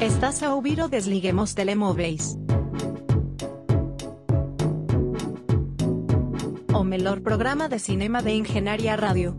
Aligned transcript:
Estás 0.00 0.42
a 0.42 0.54
ouvir 0.54 0.80
o 0.80 0.88
Desliguemos 0.88 1.52
Telemóveis. 1.52 2.34
O 6.72 6.82
melhor 6.82 7.20
programa 7.20 7.68
de 7.68 7.78
cinema 7.78 8.22
de 8.22 8.30
Engenharia 8.30 8.96
Rádio. 8.96 9.36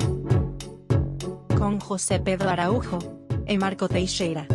Com 1.58 1.80
José 1.80 2.20
Pedro 2.20 2.48
Araújo 2.48 3.00
e 3.48 3.58
Marco 3.58 3.88
Teixeira. 3.88 4.46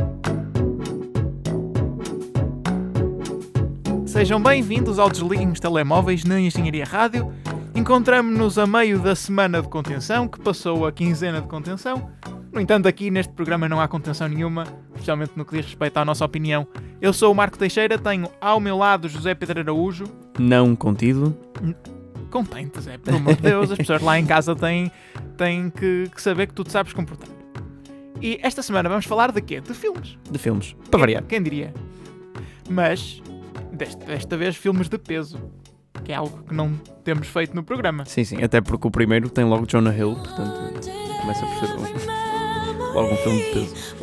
Sejam 4.06 4.40
bem-vindos 4.40 5.00
ao 5.00 5.10
Desliguemos 5.10 5.58
Telemóveis 5.58 6.22
na 6.22 6.38
Engenharia 6.38 6.84
Rádio. 6.84 7.32
Encontramos-nos 7.74 8.58
a 8.58 8.66
meio 8.66 9.00
da 9.00 9.16
semana 9.16 9.60
de 9.60 9.66
contenção, 9.66 10.28
que 10.28 10.38
passou 10.38 10.86
a 10.86 10.92
quinzena 10.92 11.40
de 11.40 11.48
contenção. 11.48 12.08
No 12.52 12.60
entanto, 12.60 12.86
aqui 12.86 13.10
neste 13.10 13.32
programa 13.32 13.68
não 13.68 13.80
há 13.80 13.88
contenção 13.88 14.28
nenhuma, 14.28 14.64
especialmente 15.06 15.32
no 15.36 15.44
que 15.44 15.56
diz 15.56 15.66
respeito 15.66 15.96
à 15.98 16.04
nossa 16.04 16.24
opinião. 16.24 16.66
Eu 17.00 17.12
sou 17.12 17.30
o 17.30 17.34
Marco 17.34 17.56
Teixeira, 17.56 17.96
tenho 17.96 18.28
ao 18.40 18.58
meu 18.58 18.76
lado 18.76 19.08
José 19.08 19.34
Pedro 19.34 19.60
Araújo. 19.60 20.04
Não 20.38 20.74
contido. 20.74 21.36
Contente, 22.30 22.80
Zé, 22.80 22.98
pelo 22.98 23.18
amor 23.18 23.36
de 23.36 23.42
Deus, 23.42 23.70
as 23.70 23.78
pessoas 23.78 24.02
lá 24.02 24.18
em 24.18 24.26
casa 24.26 24.54
têm, 24.56 24.90
têm 25.36 25.70
que, 25.70 26.10
que 26.12 26.20
saber 26.20 26.48
que 26.48 26.54
tu 26.54 26.64
te 26.64 26.72
sabes 26.72 26.92
comportar. 26.92 27.28
E 28.20 28.38
esta 28.42 28.62
semana 28.62 28.88
vamos 28.88 29.04
falar 29.06 29.30
de 29.30 29.40
quê? 29.40 29.60
De 29.60 29.72
filmes. 29.74 30.18
De 30.28 30.38
filmes. 30.38 30.72
Para 30.72 30.90
Quem- 30.90 31.00
variar. 31.00 31.22
Quem 31.22 31.42
diria? 31.42 31.72
Mas, 32.68 33.22
desta, 33.72 34.04
desta 34.06 34.36
vez, 34.36 34.56
filmes 34.56 34.88
de 34.88 34.98
peso. 34.98 35.38
Que 36.04 36.12
é 36.12 36.16
algo 36.16 36.42
que 36.42 36.54
não 36.54 36.72
temos 37.04 37.28
feito 37.28 37.54
no 37.54 37.62
programa. 37.62 38.04
Sim, 38.06 38.24
sim. 38.24 38.42
Até 38.42 38.60
porque 38.60 38.86
o 38.86 38.90
primeiro 38.90 39.30
tem 39.30 39.44
logo 39.44 39.66
Jonah 39.66 39.96
Hill, 39.96 40.14
portanto 40.16 40.90
começa 41.20 41.46
por 41.46 41.54
ser 41.66 41.74
um- 41.76 42.92
logo 42.92 43.12
um 43.12 43.16
filme 43.16 43.38
de 43.42 43.50
peso. 43.52 43.96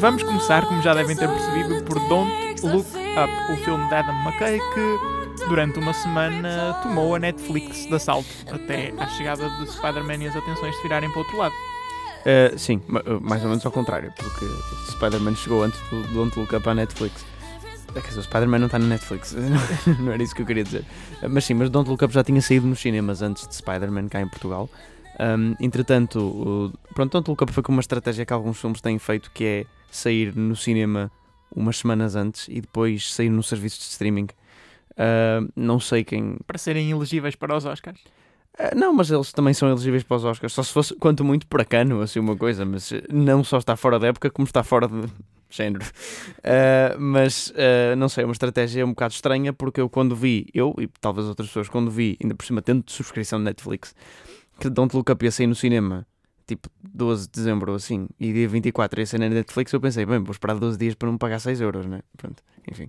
Vamos 0.00 0.22
começar, 0.22 0.66
como 0.66 0.80
já 0.80 0.94
devem 0.94 1.14
ter 1.14 1.28
percebido, 1.28 1.84
por 1.84 1.98
Don't 2.08 2.62
Look 2.62 2.86
Up, 2.88 3.52
o 3.52 3.56
filme 3.64 3.86
de 3.86 3.94
Adam 3.94 4.14
McKay 4.24 4.58
que 4.58 5.44
durante 5.46 5.78
uma 5.78 5.92
semana 5.92 6.74
tomou 6.82 7.14
a 7.14 7.18
Netflix 7.18 7.86
de 7.86 7.94
assalto, 7.94 8.28
até 8.50 8.94
à 8.98 9.06
chegada 9.08 9.48
de 9.50 9.70
Spider-Man 9.70 10.24
e 10.24 10.28
as 10.28 10.36
atenções 10.36 10.74
se 10.76 10.82
virarem 10.82 11.10
para 11.10 11.18
o 11.18 11.22
outro 11.22 11.36
lado. 11.36 11.54
Uh, 12.20 12.58
sim, 12.58 12.80
uh, 12.88 13.20
mais 13.20 13.42
ou 13.42 13.50
menos 13.50 13.64
ao 13.66 13.72
contrário, 13.72 14.10
porque 14.16 14.46
Spider-Man 14.92 15.34
chegou 15.36 15.64
antes 15.64 15.78
do 15.90 16.02
Don't 16.14 16.38
Look 16.38 16.54
Up 16.54 16.66
à 16.66 16.74
Netflix. 16.74 17.24
É, 17.94 18.00
Quer 18.00 18.08
dizer, 18.08 18.20
o 18.20 18.22
Spider-Man 18.22 18.58
não 18.60 18.66
está 18.66 18.78
na 18.78 18.86
Netflix, 18.86 19.34
não 20.00 20.12
era 20.12 20.22
isso 20.22 20.34
que 20.34 20.42
eu 20.42 20.46
queria 20.46 20.62
dizer. 20.64 20.84
Mas 21.28 21.44
sim, 21.44 21.54
mas 21.54 21.68
Don't 21.70 21.88
Look 21.90 22.04
Up 22.04 22.12
já 22.14 22.22
tinha 22.22 22.40
saído 22.40 22.66
nos 22.66 22.78
cinemas 22.80 23.22
antes 23.22 23.46
de 23.48 23.54
Spider-Man 23.56 24.08
cá 24.08 24.20
em 24.20 24.28
Portugal. 24.28 24.68
Um, 25.18 25.54
entretanto, 25.60 26.18
o, 26.18 26.72
pronto, 26.94 27.12
Don't 27.12 27.28
Look 27.28 27.42
Up 27.42 27.52
foi 27.52 27.62
com 27.62 27.72
uma 27.72 27.80
estratégia 27.80 28.24
que 28.24 28.32
alguns 28.32 28.60
filmes 28.60 28.80
têm 28.80 28.98
feito, 28.98 29.30
que 29.32 29.44
é 29.44 29.66
sair 29.90 30.34
no 30.36 30.54
cinema 30.54 31.10
umas 31.54 31.78
semanas 31.78 32.14
antes 32.14 32.46
e 32.48 32.60
depois 32.60 33.12
sair 33.12 33.28
no 33.28 33.42
serviço 33.42 33.78
de 33.78 33.84
streaming. 33.86 34.28
Uh, 34.92 35.50
não 35.56 35.80
sei 35.80 36.04
quem, 36.04 36.36
Para 36.46 36.58
serem 36.58 36.90
elegíveis 36.90 37.34
para 37.34 37.56
os 37.56 37.64
Oscars. 37.64 37.98
ah, 38.58 38.74
Não, 38.74 38.92
mas 38.92 39.10
eles 39.10 39.32
também 39.32 39.52
são 39.52 39.68
elegíveis 39.68 40.02
para 40.04 40.16
os 40.16 40.24
Oscars. 40.24 40.52
Só 40.52 40.62
se 40.62 40.72
fosse, 40.72 40.94
quanto 40.94 41.24
muito, 41.24 41.46
para 41.46 41.64
cano, 41.64 42.00
assim, 42.02 42.20
uma 42.20 42.36
coisa. 42.36 42.64
Mas 42.64 42.92
não 43.12 43.42
só 43.42 43.58
está 43.58 43.74
fora 43.76 43.98
da 43.98 44.08
época, 44.08 44.30
como 44.30 44.46
está 44.46 44.62
fora 44.62 44.86
de 44.86 45.02
género. 45.50 45.84
Ah, 46.44 46.96
mas, 46.98 47.52
ah, 47.56 47.96
não 47.96 48.08
sei, 48.08 48.22
é 48.22 48.26
uma 48.26 48.32
estratégia 48.32 48.84
um 48.86 48.90
bocado 48.90 49.12
estranha, 49.14 49.52
porque 49.52 49.80
eu 49.80 49.88
quando 49.88 50.14
vi, 50.16 50.46
eu 50.54 50.74
e 50.78 50.88
talvez 51.00 51.26
outras 51.26 51.48
pessoas, 51.48 51.68
quando 51.68 51.90
vi, 51.90 52.16
ainda 52.22 52.34
por 52.34 52.44
cima, 52.44 52.62
tendo 52.62 52.84
subscrição 52.86 53.38
de 53.38 53.44
Netflix, 53.46 53.94
que 54.58 54.68
Don't 54.70 54.94
Look 54.96 55.10
Up 55.10 55.24
ia 55.24 55.30
sair 55.32 55.46
no 55.46 55.54
cinema, 55.54 56.06
tipo 56.46 56.68
12 56.82 57.26
de 57.26 57.32
dezembro 57.32 57.72
ou 57.72 57.76
assim, 57.76 58.08
e 58.18 58.32
dia 58.32 58.48
24 58.48 59.00
ia 59.00 59.06
sair 59.06 59.20
na 59.20 59.28
Netflix, 59.28 59.72
eu 59.72 59.80
pensei, 59.80 60.04
bem, 60.06 60.18
vou 60.18 60.32
esperar 60.32 60.54
12 60.58 60.76
dias 60.78 60.94
para 60.94 61.10
não 61.10 61.16
pagar 61.18 61.38
6 61.38 61.60
euros, 61.60 61.86
né? 61.86 62.00
Pronto, 62.16 62.42
enfim. 62.70 62.88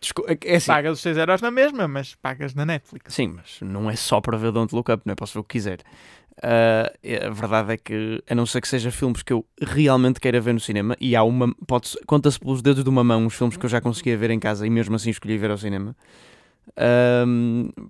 Desco- 0.00 0.24
é 0.28 0.56
assim, 0.56 0.66
Pagas 0.66 0.92
os 0.94 1.00
6 1.00 1.16
euros 1.16 1.40
na 1.40 1.50
mesma, 1.50 1.88
mas 1.88 2.14
pagas 2.14 2.54
na 2.54 2.66
Netflix. 2.66 3.14
Sim, 3.14 3.28
mas 3.36 3.58
não 3.60 3.90
é 3.90 3.96
só 3.96 4.20
para 4.20 4.36
ver 4.36 4.52
Don't 4.52 4.74
Look 4.74 4.90
Up, 4.92 5.02
não 5.04 5.12
é? 5.12 5.14
Posso 5.14 5.34
ver 5.34 5.40
o 5.40 5.44
que 5.44 5.52
quiser. 5.58 5.78
Ah, 6.42 6.92
a 7.26 7.30
verdade 7.30 7.72
é 7.72 7.76
que, 7.76 8.22
a 8.28 8.34
não 8.34 8.44
ser 8.44 8.60
que 8.60 8.68
seja 8.68 8.90
filmes 8.90 9.22
que 9.22 9.32
eu 9.32 9.44
realmente 9.60 10.20
queira 10.20 10.40
ver 10.40 10.52
no 10.52 10.60
cinema, 10.60 10.96
e 11.00 11.16
há 11.16 11.22
uma, 11.22 11.54
conta-se 12.06 12.38
pelos 12.38 12.60
dedos 12.60 12.84
de 12.84 12.90
uma 12.90 13.02
mão 13.02 13.26
os 13.26 13.34
filmes 13.34 13.56
que 13.56 13.64
eu 13.64 13.70
já 13.70 13.80
conseguia 13.80 14.16
ver 14.16 14.30
em 14.30 14.38
casa 14.38 14.66
e 14.66 14.70
mesmo 14.70 14.94
assim 14.96 15.10
escolhi 15.10 15.38
ver 15.38 15.50
ao 15.50 15.58
cinema. 15.58 15.96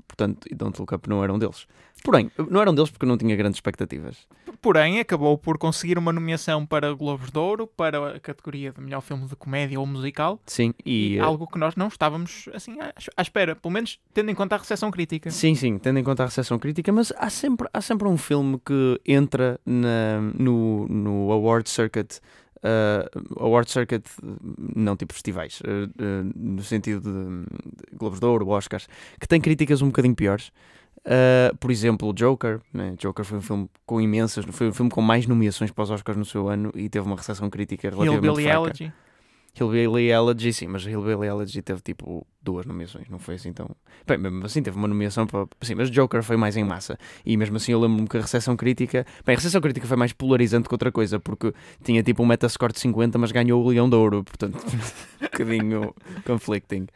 Portanto, 0.07 0.47
e 0.51 0.55
Don't 0.55 0.79
Look 0.79 0.95
Up 0.95 1.09
não 1.09 1.23
era 1.25 1.33
um 1.33 1.39
deles. 1.39 1.67
Porém, 2.07 2.31
não 2.49 2.61
era 2.61 2.71
um 2.71 2.75
deles 2.75 2.89
porque 2.89 3.05
eu 3.05 3.09
não 3.09 3.19
tinha 3.19 3.35
grandes 3.35 3.57
expectativas. 3.57 4.29
Porém, 4.63 5.01
acabou 5.01 5.37
por 5.37 5.59
conseguir 5.59 5.99
uma 5.99 6.13
nomeação 6.13 6.65
para 6.65 6.95
Globos 6.95 7.33
de 7.33 7.39
Ouro, 7.39 7.67
para 7.67 8.15
a 8.15 8.21
categoria 8.21 8.71
de 8.71 8.81
melhor 8.81 9.01
filme 9.01 9.27
de 9.27 9.35
comédia 9.35 9.81
ou 9.81 9.85
musical. 9.85 10.41
Sim, 10.47 10.73
e. 10.85 11.15
E 11.15 11.19
ah, 11.19 11.25
algo 11.25 11.49
que 11.49 11.59
nós 11.59 11.75
não 11.75 11.89
estávamos 11.89 12.49
assim 12.55 12.79
à, 12.81 12.95
à 13.17 13.23
espera, 13.23 13.57
pelo 13.57 13.75
menos 13.75 13.99
tendo 14.15 14.31
em 14.31 14.37
conta 14.37 14.55
a 14.55 14.59
recepção 14.59 14.89
crítica. 14.89 15.33
Sim, 15.33 15.57
sim, 15.57 15.79
tendo 15.79 15.99
em 15.99 16.05
conta 16.05 16.23
a 16.23 16.27
recepção 16.27 16.61
crítica, 16.61 16.93
mas 16.93 17.13
há 17.17 17.29
sempre, 17.29 17.69
há 17.75 17.81
sempre 17.81 18.07
um 18.07 18.17
filme 18.17 18.61
que 18.65 19.01
entra 19.05 19.59
na, 19.67 20.21
no, 20.39 20.87
no 20.87 21.33
Award 21.33 21.69
Circuit. 21.69 22.21
uh, 22.59 23.43
award 23.45 23.69
Circuit, 23.69 24.05
não 24.77 24.97
tipo 24.97 25.13
festivais, 25.13 25.61
uh, 25.63 25.87
uh, 26.01 26.33
no 26.37 26.63
sentido 26.63 27.01
de, 27.01 27.91
de 27.91 27.97
Globos 27.97 28.21
de 28.21 28.27
Ouro, 28.27 28.49
Oscars, 28.49 28.89
que 29.21 29.27
tem 29.27 29.41
críticas 29.41 29.83
um 29.83 29.87
bocadinho 29.87 30.15
piores. 30.15 30.53
Uh, 31.07 31.57
por 31.59 31.71
exemplo, 31.71 32.13
Joker. 32.13 32.61
Né? 32.73 32.95
Joker 32.99 33.25
foi 33.25 33.39
um 33.39 33.43
filme 33.43 33.71
com 33.87 34.01
imensas, 34.01 34.45
foi 34.51 34.69
um 34.69 34.73
filme 34.73 34.91
com 34.91 35.01
mais 35.01 35.27
nomeações 35.27 35.71
para 35.71 35.85
os 35.85 35.91
Oscars 35.91 36.19
no 36.19 36.25
seu 36.25 36.49
ano 36.49 36.73
e 36.75 36.89
teve 36.89 37.07
uma 37.07 37.17
recepção 37.17 37.49
crítica 37.49 37.89
relativamente 37.89 38.25
Hillbilly 38.25 38.43
fraca. 38.43 38.59
Elegy. 38.59 38.93
Hillbilly 39.59 40.11
Elegy, 40.11 40.53
sim, 40.53 40.67
mas 40.67 40.85
Hillbilly 40.85 41.27
Elegy 41.29 41.63
teve 41.63 41.81
tipo 41.81 42.27
duas 42.43 42.67
nomeações, 42.67 43.09
não 43.09 43.19
foi 43.19 43.37
assim 43.37 43.55
tão. 43.55 43.71
Bem, 44.07 44.19
mesmo 44.19 44.45
assim 44.45 44.63
teve 44.63 44.77
uma 44.77 44.87
nomeação 44.87 45.27
para. 45.27 45.47
Sim, 45.63 45.77
mas 45.77 45.91
Joker 45.91 46.23
foi 46.23 46.37
mais 46.37 46.57
em 46.59 46.65
massa. 46.65 46.99
E 47.25 47.37
mesmo 47.37 47.57
assim 47.57 47.73
eu 47.73 47.81
lembro-me 47.81 48.07
que 48.07 48.19
a 48.19 48.21
recepção 48.21 48.55
crítica. 48.55 49.07
Bem, 49.25 49.35
a 49.35 49.37
recepção 49.37 49.61
crítica 49.61 49.87
foi 49.87 49.97
mais 49.97 50.13
polarizante 50.13 50.69
que 50.69 50.75
outra 50.75 50.93
coisa, 50.93 51.19
porque 51.19 51.55
tinha 51.83 52.03
tipo 52.03 52.23
um 52.23 52.27
metascore 52.27 52.73
de 52.73 52.81
50, 52.81 53.17
mas 53.17 53.33
ganhou 53.33 53.65
o 53.65 53.69
Leão 53.69 53.89
de 53.89 53.97
Ouro, 53.97 54.23
portanto, 54.25 54.59
um 55.23 55.25
bocadinho 55.25 55.95
conflicting. 56.27 56.87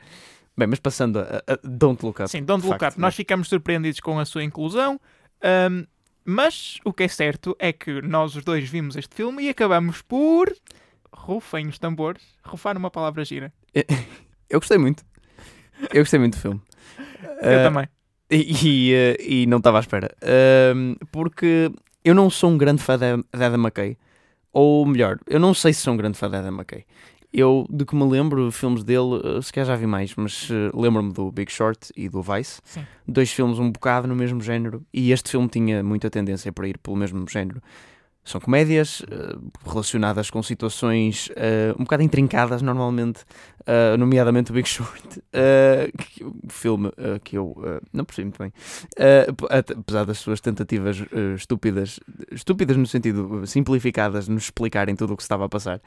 Bem, 0.56 0.66
mas 0.69 0.78
passando 0.78 1.19
a, 1.21 1.43
a 1.47 1.59
Don't 1.65 2.05
Look 2.05 2.21
Up. 2.21 2.31
Sim, 2.31 2.44
Don't 2.44 2.65
Look 2.66 2.78
facto, 2.78 2.94
Up. 2.94 3.00
Nós 3.00 3.15
ficamos 3.15 3.49
surpreendidos 3.49 4.00
com 4.00 4.19
a 4.19 4.25
sua 4.25 4.44
inclusão. 4.44 5.00
ahm, 5.43 5.84
mas 6.25 6.78
o 6.84 6.93
que 6.93 7.05
é 7.05 7.09
certo 7.09 7.56
é 7.59 7.72
que 7.72 8.03
nós 8.03 8.37
os 8.37 8.44
dois 8.44 8.69
vimos 8.69 8.94
este 8.97 9.15
filme 9.15 9.44
e 9.44 9.49
acabamos 9.49 10.03
por. 10.03 10.53
Rufem 11.12 11.66
os 11.66 11.78
tambores. 11.78 12.22
Rufar 12.44 12.77
uma 12.77 12.91
palavra 12.91 13.25
gira. 13.25 13.53
Eu 14.49 14.60
gostei 14.60 14.78
muito. 14.78 15.03
Eu 15.93 16.03
gostei 16.03 16.19
muito 16.19 16.37
do 16.37 16.41
filme. 16.41 16.60
Eu 17.43 17.60
Ah, 17.60 17.62
também. 17.65 17.89
E, 18.31 18.91
e, 18.91 18.94
eh, 18.94 19.16
e 19.21 19.47
não 19.47 19.59
estava 19.59 19.78
à 19.78 19.81
espera. 19.81 20.15
Ahm, 20.22 20.94
porque 21.10 21.71
eu 22.05 22.15
não 22.15 22.28
sou 22.31 22.50
um 22.50 22.59
grande 22.59 22.83
fã 22.83 22.99
de 22.99 23.05
Adam 23.33 23.60
McKay. 23.60 23.97
Ou 24.53 24.84
melhor, 24.87 25.19
eu 25.27 25.39
não 25.41 25.55
sei 25.55 25.72
se 25.72 25.81
sou 25.83 25.94
um 25.94 25.97
grande 25.97 26.19
fã 26.19 26.28
de 26.28 26.37
Adam 26.37 26.53
McKay. 26.55 26.84
Eu, 27.32 27.64
de 27.70 27.84
que 27.84 27.94
me 27.94 28.04
lembro, 28.04 28.50
filmes 28.50 28.82
dele, 28.82 29.20
eh, 29.22 29.41
se 29.41 29.52
calhar 29.52 29.68
já 29.68 29.76
vi 29.76 29.86
mais, 29.86 30.14
mas 30.16 30.48
eh, 30.50 30.70
lembro-me 30.74 31.12
do 31.12 31.30
Big 31.30 31.50
Short 31.50 31.92
e 31.96 32.08
do 32.08 32.20
Vice. 32.20 32.60
Sim. 32.64 32.84
Dois 33.06 33.30
filmes 33.30 33.58
um 33.60 33.70
bocado 33.70 34.08
no 34.08 34.16
mesmo 34.16 34.41
género. 34.41 34.84
E 34.92 35.12
este 35.12 35.30
filme 35.30 35.48
tinha 35.48 35.82
muita 35.82 36.10
tendência 36.10 36.52
para 36.52 36.66
ir 36.66 36.76
pelo 36.78 36.96
mesmo 36.96 37.24
género. 37.28 37.62
São 38.24 38.41
comédias 38.41 39.03
eh, 39.09 39.36
relacionadas 39.65 40.28
com 40.28 40.42
situações 40.42 41.30
um 41.78 41.84
bocado 41.84 42.03
intrincadas, 42.03 42.62
normalmente, 42.62 43.21
eh, 43.72 43.97
nomeadamente 43.97 44.51
o 44.51 44.55
Big 44.55 44.69
Short, 44.69 45.22
eh, 45.33 45.91
que- 45.97 46.25
o 46.25 46.34
filme 46.49 46.91
eh, 46.97 47.21
que 47.22 47.37
eu 47.39 47.55
não 47.93 48.05
percebi 48.05 48.25
muito 48.27 48.39
bem, 48.39 48.53
ap- 49.28 49.53
apesar 49.78 50.05
das 50.05 50.19
suas 50.19 50.41
tentativas 50.41 50.97
estúpidas, 51.37 52.01
estúpidas 52.33 52.77
no 52.77 52.87
sentido 52.87 53.47
simplificadas, 53.47 54.27
nos 54.27 54.45
explicarem 54.45 54.97
tudo 54.97 55.13
o 55.15 55.17
que 55.17 55.22
se 55.22 55.27
estava 55.27 55.45
a 55.45 55.49
passar. 55.49 55.81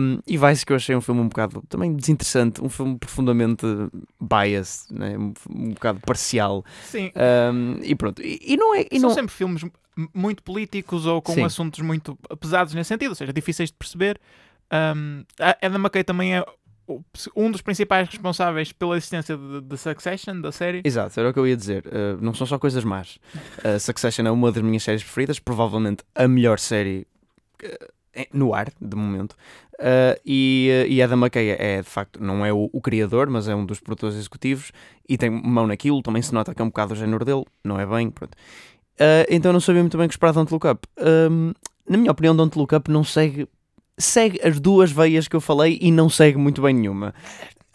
Um, 0.00 0.18
e 0.26 0.36
Vice, 0.36 0.66
que 0.66 0.72
eu 0.72 0.76
achei 0.76 0.96
um 0.96 1.00
filme 1.00 1.20
um 1.20 1.28
bocado 1.28 1.62
também 1.68 1.94
desinteressante, 1.94 2.62
um 2.62 2.68
filme 2.68 2.98
profundamente 2.98 3.64
biased, 4.20 4.92
né? 4.92 5.16
um, 5.16 5.32
um 5.50 5.68
bocado 5.70 6.00
parcial. 6.00 6.64
Sim. 6.84 7.12
Um, 7.54 7.78
e 7.82 7.94
pronto, 7.94 8.20
e, 8.22 8.38
e 8.42 8.56
não 8.56 8.74
é. 8.74 8.86
E 8.90 8.98
São 8.98 9.10
não, 9.10 9.14
sempre 9.14 9.32
filmes 9.34 9.62
muito 10.12 10.42
políticos 10.42 11.06
ou 11.06 11.22
com 11.22 11.32
Sim. 11.34 11.44
assuntos 11.44 11.80
muito 11.80 12.18
pesados 12.40 12.74
nesse 12.74 12.88
sentido, 12.88 13.10
ou 13.10 13.14
seja, 13.14 13.32
difíceis 13.32 13.70
de 13.70 13.76
perceber. 13.76 14.20
Um, 14.72 15.22
a 15.40 15.56
Adam 15.64 15.78
McKay 15.80 16.02
também 16.02 16.34
é 16.36 16.44
um 17.34 17.50
dos 17.50 17.60
principais 17.62 18.08
responsáveis 18.08 18.72
pela 18.72 18.96
existência 18.96 19.36
de 19.36 19.76
Succession, 19.76 20.40
da 20.40 20.52
série. 20.52 20.82
Exato, 20.84 21.18
era 21.18 21.30
o 21.30 21.32
que 21.32 21.38
eu 21.38 21.46
ia 21.46 21.56
dizer. 21.56 21.84
Uh, 21.86 22.18
não 22.20 22.32
são 22.34 22.46
só 22.46 22.58
coisas 22.58 22.84
más. 22.84 23.18
Uh, 23.64 23.78
Succession 23.80 24.26
é 24.26 24.30
uma 24.30 24.52
das 24.52 24.62
minhas 24.62 24.82
séries 24.82 25.02
preferidas, 25.02 25.38
provavelmente 25.38 26.04
a 26.14 26.28
melhor 26.28 26.58
série. 26.58 27.06
uh, 27.62 27.96
no 28.32 28.54
ar, 28.54 28.72
de 28.80 28.96
momento. 28.96 29.36
E, 30.24 30.86
e 30.88 31.02
Adam 31.02 31.18
McKay 31.18 31.50
é, 31.50 31.82
de 31.82 31.88
facto, 31.88 32.22
não 32.22 32.46
é 32.46 32.50
o, 32.50 32.70
o 32.72 32.80
criador, 32.80 33.28
mas 33.28 33.46
é 33.46 33.54
um 33.54 33.66
dos 33.66 33.78
produtores 33.78 34.16
executivos 34.16 34.72
e 35.06 35.18
tem 35.18 35.28
mão 35.28 35.66
naquilo. 35.66 36.00
Também 36.00 36.22
se 36.22 36.32
nota 36.32 36.54
que 36.54 36.62
é 36.62 36.64
um 36.64 36.68
bocado 36.68 36.94
o 36.94 36.96
género 36.96 37.26
dele, 37.26 37.44
não 37.62 37.78
é 37.78 37.84
bem. 37.84 38.10
Pronto. 38.10 38.34
Então 39.28 39.52
não 39.52 39.60
sabia 39.60 39.82
muito 39.82 39.98
bem 39.98 40.06
o 40.06 40.08
que 40.08 40.14
esperar 40.14 40.32
de 40.32 40.36
Don't 40.36 40.50
Look 40.50 40.66
Up. 40.66 40.88
Um, 40.98 41.52
na 41.86 41.98
minha 41.98 42.10
opinião, 42.10 42.34
Don't 42.34 42.58
Look 42.58 42.74
Up 42.74 42.90
não 42.90 43.04
segue. 43.04 43.46
Segue 43.98 44.40
as 44.42 44.60
duas 44.60 44.90
veias 44.92 45.26
que 45.26 45.34
eu 45.34 45.40
falei 45.40 45.78
e 45.80 45.90
não 45.90 46.08
segue 46.08 46.36
muito 46.36 46.60
bem 46.60 46.74
nenhuma. 46.74 47.14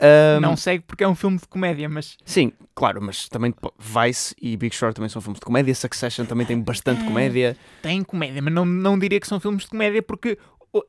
Um, 0.01 0.39
Não 0.39 0.57
segue 0.57 0.83
porque 0.85 1.03
é 1.03 1.07
um 1.07 1.13
filme 1.13 1.37
de 1.37 1.47
comédia, 1.47 1.87
mas 1.87 2.17
Sim, 2.25 2.51
claro, 2.73 2.99
mas 2.99 3.29
também 3.29 3.53
Vice 3.77 4.33
e 4.41 4.57
Big 4.57 4.75
Short 4.75 4.95
também 4.95 5.09
são 5.09 5.21
filmes 5.21 5.39
de 5.39 5.45
comédia. 5.45 5.75
Succession 5.75 6.25
também 6.25 6.45
tem 6.45 6.59
bastante 6.59 7.03
comédia. 7.03 7.55
tem 7.83 8.03
comédia. 8.03 8.41
Mas 8.41 8.51
não, 8.51 8.65
não 8.65 8.97
diria 8.97 9.19
que 9.19 9.27
são 9.27 9.39
filmes 9.39 9.63
de 9.63 9.69
comédia 9.69 10.01
porque 10.01 10.39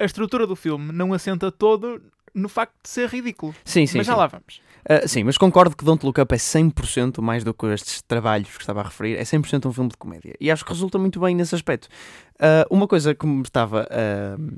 a 0.00 0.04
estrutura 0.04 0.46
do 0.46 0.56
filme 0.56 0.92
não 0.92 1.12
assenta 1.12 1.52
todo 1.52 2.00
no 2.34 2.48
facto 2.48 2.74
de 2.82 2.88
ser 2.88 3.08
ridículo. 3.10 3.54
Sim, 3.64 3.86
sim. 3.86 3.98
mas 3.98 4.06
sim. 4.06 4.12
já 4.12 4.16
lá 4.16 4.26
vamos. 4.26 4.62
Uh, 4.82 5.06
sim, 5.06 5.22
mas 5.22 5.36
concordo 5.36 5.76
que 5.76 5.84
Don't 5.84 6.04
Look 6.04 6.18
Up 6.18 6.34
é 6.34 6.38
100% 6.38 7.20
mais 7.20 7.44
do 7.44 7.52
que 7.52 7.66
estes 7.66 8.00
trabalhos 8.02 8.48
que 8.48 8.62
estava 8.62 8.80
a 8.80 8.84
referir, 8.84 9.16
é 9.16 9.22
100% 9.22 9.66
um 9.66 9.72
filme 9.72 9.90
de 9.90 9.96
comédia. 9.96 10.34
E 10.40 10.50
acho 10.50 10.64
que 10.64 10.72
resulta 10.72 10.98
muito 10.98 11.20
bem 11.20 11.34
nesse 11.34 11.54
aspecto. 11.54 11.88
Uh, 12.36 12.74
uma 12.74 12.88
coisa 12.88 13.14
que 13.14 13.26
me 13.26 13.42
estava 13.42 13.86
uh, 13.86 14.56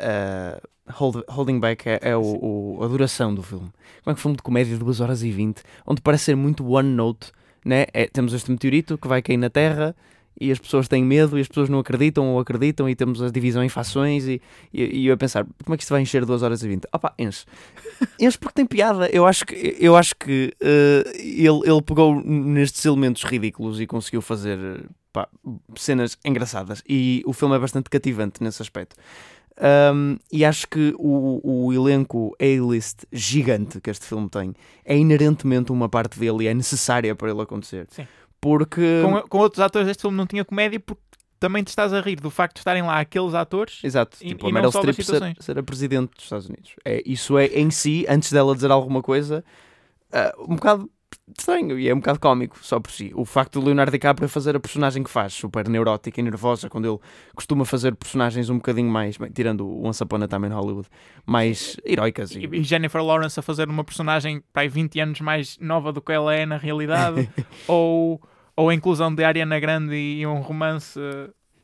uh, 0.00 0.60
hold- 0.92 1.24
holding 1.28 1.60
back 1.60 1.88
é, 1.88 1.98
é 2.02 2.16
o, 2.16 2.20
o- 2.78 2.84
a 2.84 2.88
duração 2.88 3.34
do 3.34 3.42
filme. 3.42 3.70
Como 4.02 4.12
é 4.12 4.14
que 4.14 4.20
um 4.20 4.22
filme 4.22 4.36
de 4.36 4.42
comédia 4.42 4.76
de 4.76 4.82
2 4.84 5.00
horas 5.00 5.22
e 5.22 5.30
20, 5.30 5.62
onde 5.86 6.00
parece 6.00 6.24
ser 6.24 6.36
muito 6.36 6.66
one 6.66 6.88
note, 6.88 7.30
né? 7.64 7.86
É, 7.92 8.06
temos 8.06 8.32
este 8.32 8.50
meteorito 8.50 8.96
que 8.98 9.06
vai 9.08 9.20
cair 9.22 9.36
na 9.36 9.50
Terra 9.50 9.94
e 10.40 10.50
as 10.50 10.58
pessoas 10.58 10.88
têm 10.88 11.04
medo 11.04 11.36
e 11.36 11.42
as 11.42 11.48
pessoas 11.48 11.68
não 11.68 11.78
acreditam 11.80 12.26
ou 12.30 12.40
acreditam 12.40 12.88
e 12.88 12.94
temos 12.94 13.20
a 13.22 13.28
divisão 13.30 13.62
em 13.62 13.68
fações 13.68 14.24
e, 14.26 14.40
e, 14.72 14.82
e 15.02 15.06
eu 15.08 15.14
a 15.14 15.16
pensar, 15.16 15.44
como 15.64 15.74
é 15.74 15.76
que 15.76 15.82
isto 15.82 15.90
vai 15.90 16.00
encher 16.00 16.24
2 16.24 16.42
horas 16.42 16.62
e 16.62 16.68
20? 16.68 16.84
Opa, 16.92 17.12
enche. 17.18 17.44
Enche 18.18 18.38
porque 18.38 18.54
tem 18.54 18.64
piada. 18.64 19.06
Eu 19.10 19.26
acho 19.26 19.44
que, 19.44 19.76
eu 19.78 19.94
acho 19.96 20.14
que 20.16 20.54
eh, 20.60 21.04
ele, 21.18 21.60
ele 21.70 21.82
pegou 21.84 22.22
nestes 22.24 22.82
elementos 22.86 23.22
ridículos 23.24 23.78
e 23.80 23.86
conseguiu 23.86 24.22
fazer 24.22 24.86
pá, 25.12 25.28
cenas 25.76 26.16
engraçadas 26.24 26.82
e 26.88 27.22
o 27.26 27.34
filme 27.34 27.54
é 27.56 27.58
bastante 27.58 27.90
cativante 27.90 28.42
nesse 28.42 28.62
aspecto. 28.62 28.96
Um, 29.60 30.16
e 30.32 30.42
acho 30.44 30.66
que 30.66 30.94
o, 30.98 31.66
o 31.66 31.72
elenco 31.72 32.34
A-list 32.40 33.00
gigante 33.12 33.78
que 33.80 33.90
este 33.90 34.06
filme 34.06 34.28
tem 34.30 34.54
é 34.84 34.96
inerentemente 34.96 35.70
uma 35.70 35.86
parte 35.88 36.18
dele 36.18 36.44
e 36.44 36.48
é 36.48 36.54
necessária 36.54 37.14
para 37.14 37.30
ele 37.30 37.42
acontecer. 37.42 37.86
Sim. 37.90 38.06
Porque. 38.40 39.02
Com, 39.04 39.20
com 39.28 39.38
outros 39.38 39.60
atores, 39.60 39.86
este 39.88 40.00
filme 40.00 40.16
não 40.16 40.26
tinha 40.26 40.44
comédia 40.46 40.80
porque 40.80 41.02
também 41.38 41.62
te 41.62 41.68
estás 41.68 41.92
a 41.92 42.00
rir 42.00 42.16
do 42.20 42.30
facto 42.30 42.54
de 42.54 42.60
estarem 42.60 42.82
lá 42.82 43.00
aqueles 43.00 43.34
atores. 43.34 43.80
Exato, 43.84 44.16
E- 44.20 44.28
tipo, 44.28 44.46
e 44.46 44.50
a 44.50 44.52
Meryl 44.52 44.70
Streep 44.70 45.00
ser, 45.02 45.36
ser 45.38 45.58
a 45.58 45.62
presidente 45.62 46.12
dos 46.14 46.24
Estados 46.24 46.46
Unidos. 46.48 46.74
É, 46.84 47.02
isso 47.04 47.36
é 47.36 47.46
em 47.46 47.70
si, 47.70 48.06
antes 48.08 48.32
dela 48.32 48.54
dizer 48.54 48.70
alguma 48.70 49.02
coisa, 49.02 49.44
ah, 50.12 50.34
um 50.38 50.56
bocado 50.56 50.90
estranho 51.38 51.78
e 51.78 51.88
é 51.88 51.94
um 51.94 51.98
bocado 51.98 52.20
cómico 52.20 52.58
só 52.62 52.80
por 52.80 52.90
si. 52.90 53.12
O 53.14 53.24
facto 53.24 53.58
de 53.58 53.66
Leonardo 53.66 53.92
DiCaprio 53.92 54.28
fazer 54.28 54.56
a 54.56 54.60
personagem 54.60 55.02
que 55.02 55.10
faz, 55.10 55.32
super 55.32 55.68
neurótica 55.68 56.20
e 56.20 56.22
nervosa, 56.22 56.68
quando 56.68 56.88
ele 56.88 56.98
costuma 57.34 57.64
fazer 57.64 57.94
personagens 57.94 58.50
um 58.50 58.56
bocadinho 58.56 58.90
mais, 58.90 59.16
bem, 59.16 59.30
tirando 59.30 59.66
o 59.66 59.86
Once 59.86 60.02
Upon 60.02 60.22
a 60.22 60.28
Time 60.28 60.46
in 60.48 60.50
Hollywood, 60.50 60.88
mais 61.26 61.76
heroicas. 61.84 62.32
E, 62.32 62.46
E, 62.46 62.62
Jennifer 62.62 63.02
Lawrence 63.02 63.38
a 63.38 63.42
fazer 63.42 63.68
uma 63.68 63.84
personagem 63.84 64.42
para 64.52 64.62
aí 64.62 64.68
20 64.68 65.00
anos 65.00 65.20
mais 65.20 65.58
nova 65.58 65.92
do 65.92 66.00
que 66.00 66.12
ela 66.12 66.34
é 66.34 66.44
na 66.46 66.56
realidade. 66.56 67.28
ou, 67.66 68.20
ou 68.56 68.68
a 68.68 68.74
inclusão 68.74 69.14
de 69.14 69.24
Ariana 69.24 69.58
Grande 69.58 69.94
e 69.94 70.26
um 70.26 70.40
romance 70.40 70.98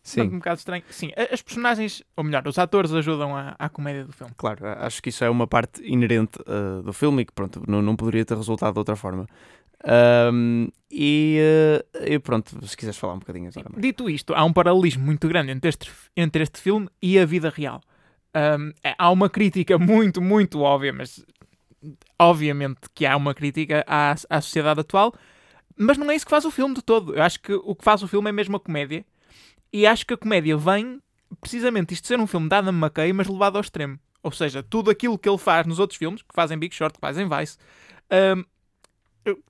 uh, 0.06 0.08
sim, 0.08 0.23
um 0.23 0.38
bocado 0.38 0.58
estranho. 0.58 0.82
Sim, 0.91 1.11
as 1.32 1.43
personagens, 1.43 2.03
ou 2.17 2.25
melhor, 2.25 2.47
os 2.47 2.58
atores 2.58 2.93
ajudam 2.93 3.37
à, 3.37 3.55
à 3.58 3.69
comédia 3.69 4.05
do 4.05 4.12
filme. 4.12 4.32
claro, 4.37 4.67
acho 4.67 5.03
que 5.03 5.08
isso 5.11 5.25
é 5.25 5.31
uma 5.31 5.47
parte 5.47 5.82
inerente 5.85 6.38
ah, 6.47 6.82
do 6.82 6.93
filme 6.93 7.23
e 7.23 7.25
que 7.25 7.32
pronto, 7.32 7.62
não, 7.67 7.82
não 7.82 7.97
poderia 7.97 8.25
ter 8.25 8.37
resultado 8.37 8.73
de 8.73 8.79
outra 8.79 8.97
forma. 8.97 9.26
Ahm, 9.85 10.69
e, 10.91 11.38
ah, 11.94 12.05
e 12.06 12.19
pronto, 12.19 12.67
se 12.67 12.76
quiseres 12.76 12.99
falar 12.99 13.14
um 13.14 13.19
bocadinho 13.19 13.49
agora. 13.49 13.67
Marco. 13.69 13.81
Dito 13.81 14.08
isto, 14.08 14.35
há 14.35 14.44
um 14.44 14.53
paralelismo 14.53 15.05
muito 15.05 15.29
grande 15.29 15.53
entre 15.53 15.69
este, 15.69 15.91
entre 16.17 16.43
este 16.43 16.61
filme 16.61 16.88
e 17.00 17.19
a 17.19 17.26
vida 17.26 17.50
real. 17.50 17.81
Um, 18.35 18.73
é- 18.85 18.94
há 18.99 19.11
uma 19.11 19.31
crítica 19.31 19.79
muito, 19.79 20.20
muito 20.20 20.61
óbvia, 20.61 20.93
mas 20.93 21.25
obviamente 22.19 22.81
que 22.94 23.06
há 23.06 23.17
uma 23.17 23.35
crítica 23.35 23.85
à, 23.87 24.14
à 24.29 24.41
sociedade 24.41 24.81
atual, 24.81 25.14
mas 25.76 25.99
não 25.99 26.11
é 26.11 26.14
isso 26.17 26.25
que 26.25 26.31
faz 26.31 26.44
o 26.44 26.50
filme 26.50 26.75
de 26.75 26.82
todo. 26.82 27.14
Eu 27.14 27.23
acho 27.23 27.41
que 27.41 27.52
o 27.52 27.75
que 27.75 27.85
faz 27.85 28.02
o 28.02 28.09
filme 28.09 28.29
é 28.29 28.32
mesmo 28.32 28.56
a 28.56 28.61
comédia, 28.61 29.05
e 29.73 29.87
acho 29.87 30.07
que 30.07 30.15
a 30.15 30.17
comédia 30.17 30.57
vem 30.57 31.01
precisamente 31.41 31.93
isto 31.95 32.07
ser 32.07 32.19
um 32.19 32.27
filme 32.27 32.49
de 32.49 32.55
Adam 32.55 32.73
McKay, 32.73 33.13
mas 33.13 33.27
levado 33.27 33.57
ao 33.57 33.61
extremo. 33.61 33.99
Ou 34.23 34.33
seja, 34.33 34.63
tudo 34.63 34.91
aquilo 34.91 35.19
que 35.19 35.29
ele 35.29 35.39
faz 35.39 35.67
nos 35.67 35.79
outros 35.79 35.99
filmes, 35.99 36.23
que 36.23 36.35
fazem 36.35 36.59
Big 36.59 36.75
Short, 36.75 36.95
que 36.95 37.01
fazem 37.01 37.29
Vice, 37.29 37.59
um, 38.35 38.45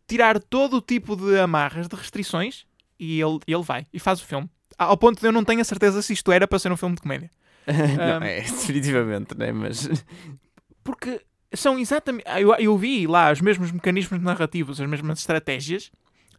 tirar 0.07 0.39
todo 0.41 0.77
o 0.79 0.81
tipo 0.81 1.17
de 1.17 1.39
amarras, 1.39 1.89
de 1.89 1.97
restrições, 1.97 2.67
e 2.99 3.21
ele, 3.21 3.39
ele 3.47 3.63
vai 3.63 3.87
e 3.93 3.99
faz 3.99 4.21
o 4.21 4.25
filme. 4.27 4.49
Ao 4.79 4.97
ponto 4.97 5.21
de 5.21 5.27
eu 5.27 5.33
não 5.33 5.45
tenho 5.45 5.61
a 5.61 5.65
certeza 5.65 6.03
se 6.03 6.13
isto 6.13 6.31
era 6.33 6.47
para 6.47 6.59
ser 6.59 6.71
um 6.73 6.77
filme 6.77 6.95
de 6.95 7.03
comédia. 7.03 7.31
não, 7.67 8.17
Ahm. 8.17 8.23
é, 8.23 8.41
definitivamente, 8.43 9.37
né? 9.37 9.53
Mas 9.53 9.89
Porque 10.85 11.21
são 11.53 11.79
exatamente. 11.79 12.25
Eu, 12.39 12.55
eu 12.55 12.77
vi 12.79 13.07
lá 13.07 13.33
os 13.33 13.41
mesmos 13.41 13.73
mecanismos 13.73 14.21
narrativos, 14.23 14.81
as 14.81 14.89
mesmas 14.89 15.19
estratégias, 15.19 15.91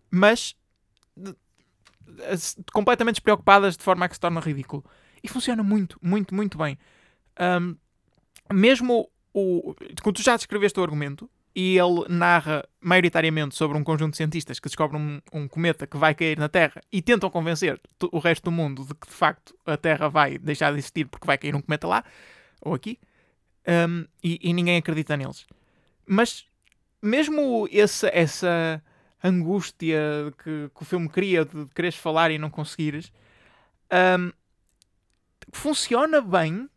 mas 0.10 0.56
completamente 2.74 3.16
despreocupadas 3.16 3.78
de 3.78 3.84
forma 3.84 4.06
a 4.06 4.10
que 4.10 4.16
se 4.16 4.20
torna 4.20 4.40
ridículo. 4.40 4.84
E 5.24 5.28
funciona 5.28 5.64
muito, 5.64 5.98
muito, 6.02 6.34
muito 6.34 6.58
bem. 6.58 6.78
Ahm, 7.38 7.76
mesmo 8.54 9.10
o. 9.34 9.76
Quando 10.02 10.16
tu 10.16 10.24
já 10.24 10.36
descreveste 10.36 10.80
o 10.80 10.84
argumento 10.84 11.30
e 11.56 11.78
ele 11.78 12.06
narra 12.08 12.68
maioritariamente 12.80 13.56
sobre 13.56 13.78
um 13.78 13.84
conjunto 13.84 14.12
de 14.12 14.18
cientistas 14.18 14.60
que 14.60 14.68
descobrem 14.68 15.02
um, 15.02 15.22
um 15.34 15.48
cometa 15.48 15.88
que 15.88 15.98
vai 15.98 16.14
cair 16.14 16.38
na 16.38 16.48
Terra 16.48 16.82
e 16.92 17.02
tentam 17.02 17.30
convencer 17.30 17.82
o 18.12 18.20
resto 18.20 18.44
do 18.44 18.52
mundo 18.52 18.86
de 18.86 18.94
que 18.94 19.08
de 19.08 19.14
facto 19.14 19.56
a 19.66 19.76
Terra 19.76 20.08
vai 20.08 20.38
deixar 20.38 20.72
de 20.72 20.78
existir 20.78 21.06
porque 21.08 21.26
vai 21.26 21.38
cair 21.38 21.56
um 21.56 21.62
cometa 21.62 21.88
lá 21.88 22.04
ou 22.62 22.74
aqui. 22.74 23.00
Um, 23.68 24.06
e, 24.24 24.40
e 24.42 24.54
ninguém 24.54 24.78
acredita 24.78 25.18
neles. 25.18 25.46
Mas 26.06 26.46
mesmo 27.02 27.68
esse, 27.72 28.08
essa 28.14 28.82
angústia 29.24 30.00
que, 30.44 30.70
que 30.74 30.82
o 30.82 30.86
filme 30.86 31.10
cria 31.10 31.46
de 31.46 31.66
quereres 31.74 31.98
falar 31.98 32.32
e 32.32 32.38
não 32.38 32.50
conseguires, 32.50 33.12
um, 34.20 34.32
funciona 35.52 36.22
bem. 36.22 36.70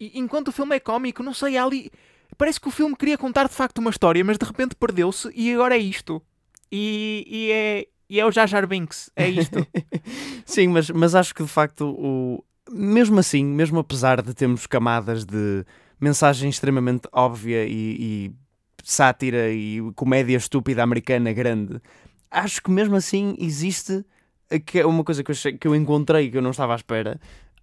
E 0.00 0.18
enquanto 0.18 0.48
o 0.48 0.52
filme 0.52 0.76
é 0.76 0.80
cómico, 0.80 1.22
não 1.22 1.34
sei, 1.34 1.56
ali. 1.56 1.90
Parece 2.36 2.60
que 2.60 2.68
o 2.68 2.70
filme 2.70 2.94
queria 2.94 3.18
contar 3.18 3.48
de 3.48 3.54
facto 3.54 3.78
uma 3.78 3.90
história, 3.90 4.24
mas 4.24 4.38
de 4.38 4.44
repente 4.44 4.76
perdeu-se 4.76 5.28
e 5.34 5.52
agora 5.52 5.74
é 5.74 5.78
isto. 5.78 6.22
E, 6.70 7.24
e 7.26 7.50
é, 7.50 7.86
e 8.08 8.20
é 8.20 8.26
o 8.26 8.30
Jar 8.30 8.46
Jar 8.46 8.66
Binks, 8.66 9.10
é 9.16 9.28
isto. 9.28 9.66
sim, 10.46 10.68
mas, 10.68 10.90
mas 10.90 11.14
acho 11.14 11.34
que 11.34 11.42
de 11.42 11.48
facto 11.48 11.88
o 11.98 12.44
mesmo 12.70 13.18
assim, 13.18 13.44
mesmo 13.44 13.78
apesar 13.78 14.22
de 14.22 14.34
termos 14.34 14.66
camadas 14.66 15.24
de 15.24 15.64
mensagem 16.00 16.48
extremamente 16.50 17.08
óbvia 17.12 17.64
e, 17.64 17.96
e 17.98 18.32
sátira 18.90 19.50
e 19.50 19.80
comédia 19.94 20.36
estúpida 20.38 20.82
americana 20.82 21.30
grande, 21.30 21.78
acho 22.30 22.62
que 22.62 22.70
mesmo 22.70 22.96
assim 22.96 23.36
existe 23.38 24.02
uma 24.86 25.04
coisa 25.04 25.22
que 25.22 25.30
eu, 25.30 25.58
que 25.58 25.68
eu 25.68 25.76
encontrei 25.76 26.30
que 26.30 26.38
eu 26.38 26.42
não 26.42 26.52
estava 26.52 26.72
à 26.72 26.76
espera, 26.76 27.20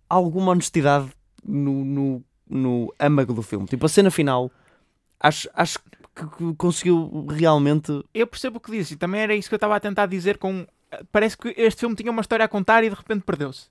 alguma 0.08 0.52
honestidade 0.52 1.10
no, 1.44 1.84
no, 1.84 2.24
no 2.48 2.94
âmago 3.00 3.34
do 3.34 3.42
filme. 3.42 3.66
Tipo, 3.66 3.88
a 3.88 3.90
cena 3.90 4.12
final, 4.12 4.52
acho, 5.20 5.50
acho 5.56 5.80
que 5.80 6.54
conseguiu 6.58 7.26
realmente 7.28 7.92
eu 8.14 8.28
percebo 8.28 8.58
o 8.58 8.60
que 8.60 8.70
dizes 8.70 8.92
e 8.92 8.96
também 8.96 9.22
era 9.22 9.36
isso 9.36 9.50
que 9.50 9.56
eu 9.56 9.58
estava 9.58 9.76
a 9.76 9.80
tentar 9.80 10.06
dizer 10.06 10.38
com 10.38 10.66
parece 11.12 11.36
que 11.36 11.54
este 11.58 11.80
filme 11.80 11.96
tinha 11.96 12.12
uma 12.12 12.22
história 12.22 12.46
a 12.46 12.48
contar 12.48 12.84
e 12.84 12.90
de 12.90 12.96
repente 12.96 13.24
perdeu-se 13.24 13.68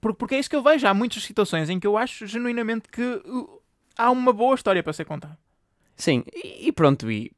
por- 0.00 0.14
porque 0.14 0.34
é 0.34 0.38
isso 0.40 0.50
que 0.50 0.56
eu 0.56 0.62
vejo 0.62 0.86
há 0.86 0.92
muitas 0.92 1.22
situações 1.22 1.70
em 1.70 1.78
que 1.80 1.86
eu 1.86 1.96
acho 1.96 2.26
genuinamente 2.26 2.88
que 2.90 3.02
uh, 3.02 3.62
há 3.96 4.10
uma 4.10 4.32
boa 4.32 4.54
história 4.54 4.82
para 4.82 4.92
ser 4.92 5.04
contada 5.06 5.38
Sim, 5.96 6.22
e 6.34 6.70
pronto, 6.72 7.10
e 7.10 7.32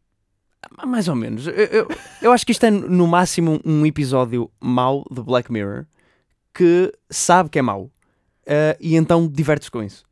mais 0.85 1.09
ou 1.09 1.15
menos. 1.15 1.47
Eu, 1.47 1.53
eu, 1.55 1.88
eu 2.21 2.33
acho 2.33 2.45
que 2.45 2.53
isto 2.53 2.67
é 2.67 2.71
no 2.71 3.07
máximo 3.07 3.61
um 3.65 3.87
episódio 3.87 4.50
mau 4.61 5.05
de 5.11 5.23
Black 5.23 5.53
Mirror 5.53 5.87
que 6.53 6.93
sabe 7.09 7.49
que 7.49 7.59
é 7.59 7.62
mau 7.62 7.91
eh, 8.45 8.77
e 8.81 8.97
então 8.97 9.29
divertes 9.29 9.69
com 9.69 9.83
isso. 9.83 10.05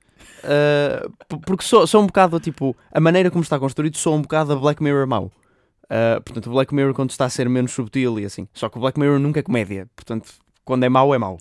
P- 1.29 1.39
porque 1.45 1.65
sou, 1.65 1.87
sou 1.87 2.03
um 2.03 2.07
bocado 2.07 2.39
tipo 2.39 2.77
a 2.93 3.01
maneira 3.01 3.31
como 3.31 3.43
está 3.43 3.59
construído, 3.59 3.97
sou 3.97 4.15
um 4.15 4.23
bocado 4.23 4.53
a 4.53 4.57
Black 4.57 4.81
Mirror 4.83 5.07
mau. 5.07 5.33
Eh, 5.91 6.21
portanto, 6.21 6.47
o 6.47 6.53
Black 6.53 6.73
Mirror 6.73 6.95
quando 6.95 7.11
está 7.11 7.25
a 7.25 7.31
ser 7.31 7.49
menos 7.49 7.73
subtil 7.73 8.19
e 8.21 8.25
assim. 8.25 8.47
Só 8.55 8.69
que 8.69 8.79
o 8.79 8.81
Black 8.81 8.99
Mirror 8.99 9.19
nunca 9.19 9.41
é 9.41 9.43
comédia, 9.43 9.89
portanto, 9.97 10.31
quando 10.65 10.85
é 10.85 10.89
mau, 10.89 11.13
é 11.15 11.19
mau. 11.19 11.39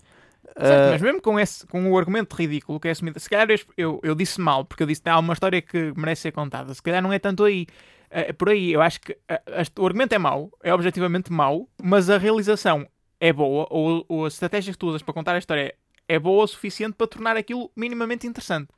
Certo, 0.58 0.86
Eh, 0.86 0.90
mas 0.92 1.02
mesmo 1.02 1.20
com, 1.20 1.38
esse, 1.38 1.66
com 1.66 1.90
o 1.90 1.98
argumento 1.98 2.34
ridículo 2.34 2.80
que 2.80 2.88
é 2.88 2.90
assumido, 2.92 3.20
se 3.20 3.28
calhar 3.28 3.46
eu, 3.76 4.00
eu, 4.02 4.14
disse 4.14 4.40
mal, 4.40 4.64
porque 4.64 4.82
eu 4.82 4.86
disse 4.86 5.02
que 5.02 5.08
há 5.08 5.18
uma 5.18 5.32
história 5.32 5.60
que 5.60 5.92
merece 5.96 6.22
ser 6.22 6.32
contada, 6.32 6.72
se 6.72 6.82
calhar 6.82 7.02
não 7.02 7.12
é 7.12 7.18
tanto 7.18 7.44
aí. 7.44 7.66
É 8.08 8.32
por 8.32 8.48
aí, 8.48 8.72
eu 8.72 8.80
acho 8.80 9.00
que 9.00 9.18
este- 9.58 9.80
o 9.80 9.84
argumento 9.84 10.14
é 10.14 10.18
mau, 10.18 10.50
é 10.62 10.72
objetivamente 10.72 11.32
mau, 11.32 11.68
mas 11.82 12.08
a 12.08 12.16
realização 12.16 12.86
é 13.20 13.32
boa, 13.32 13.66
ou, 13.68 14.04
ou 14.08 14.24
as 14.24 14.34
estratégias 14.34 14.76
que 14.76 14.78
tu 14.78 14.86
usas 14.86 15.02
para 15.02 15.12
contar 15.12 15.34
a 15.34 15.38
história 15.38 15.74
é 16.08 16.18
boa 16.18 16.44
o 16.44 16.46
suficiente 16.46 16.94
para 16.94 17.06
tornar 17.06 17.36
aquilo 17.36 17.70
minimamente 17.76 18.26
interessante. 18.26 18.68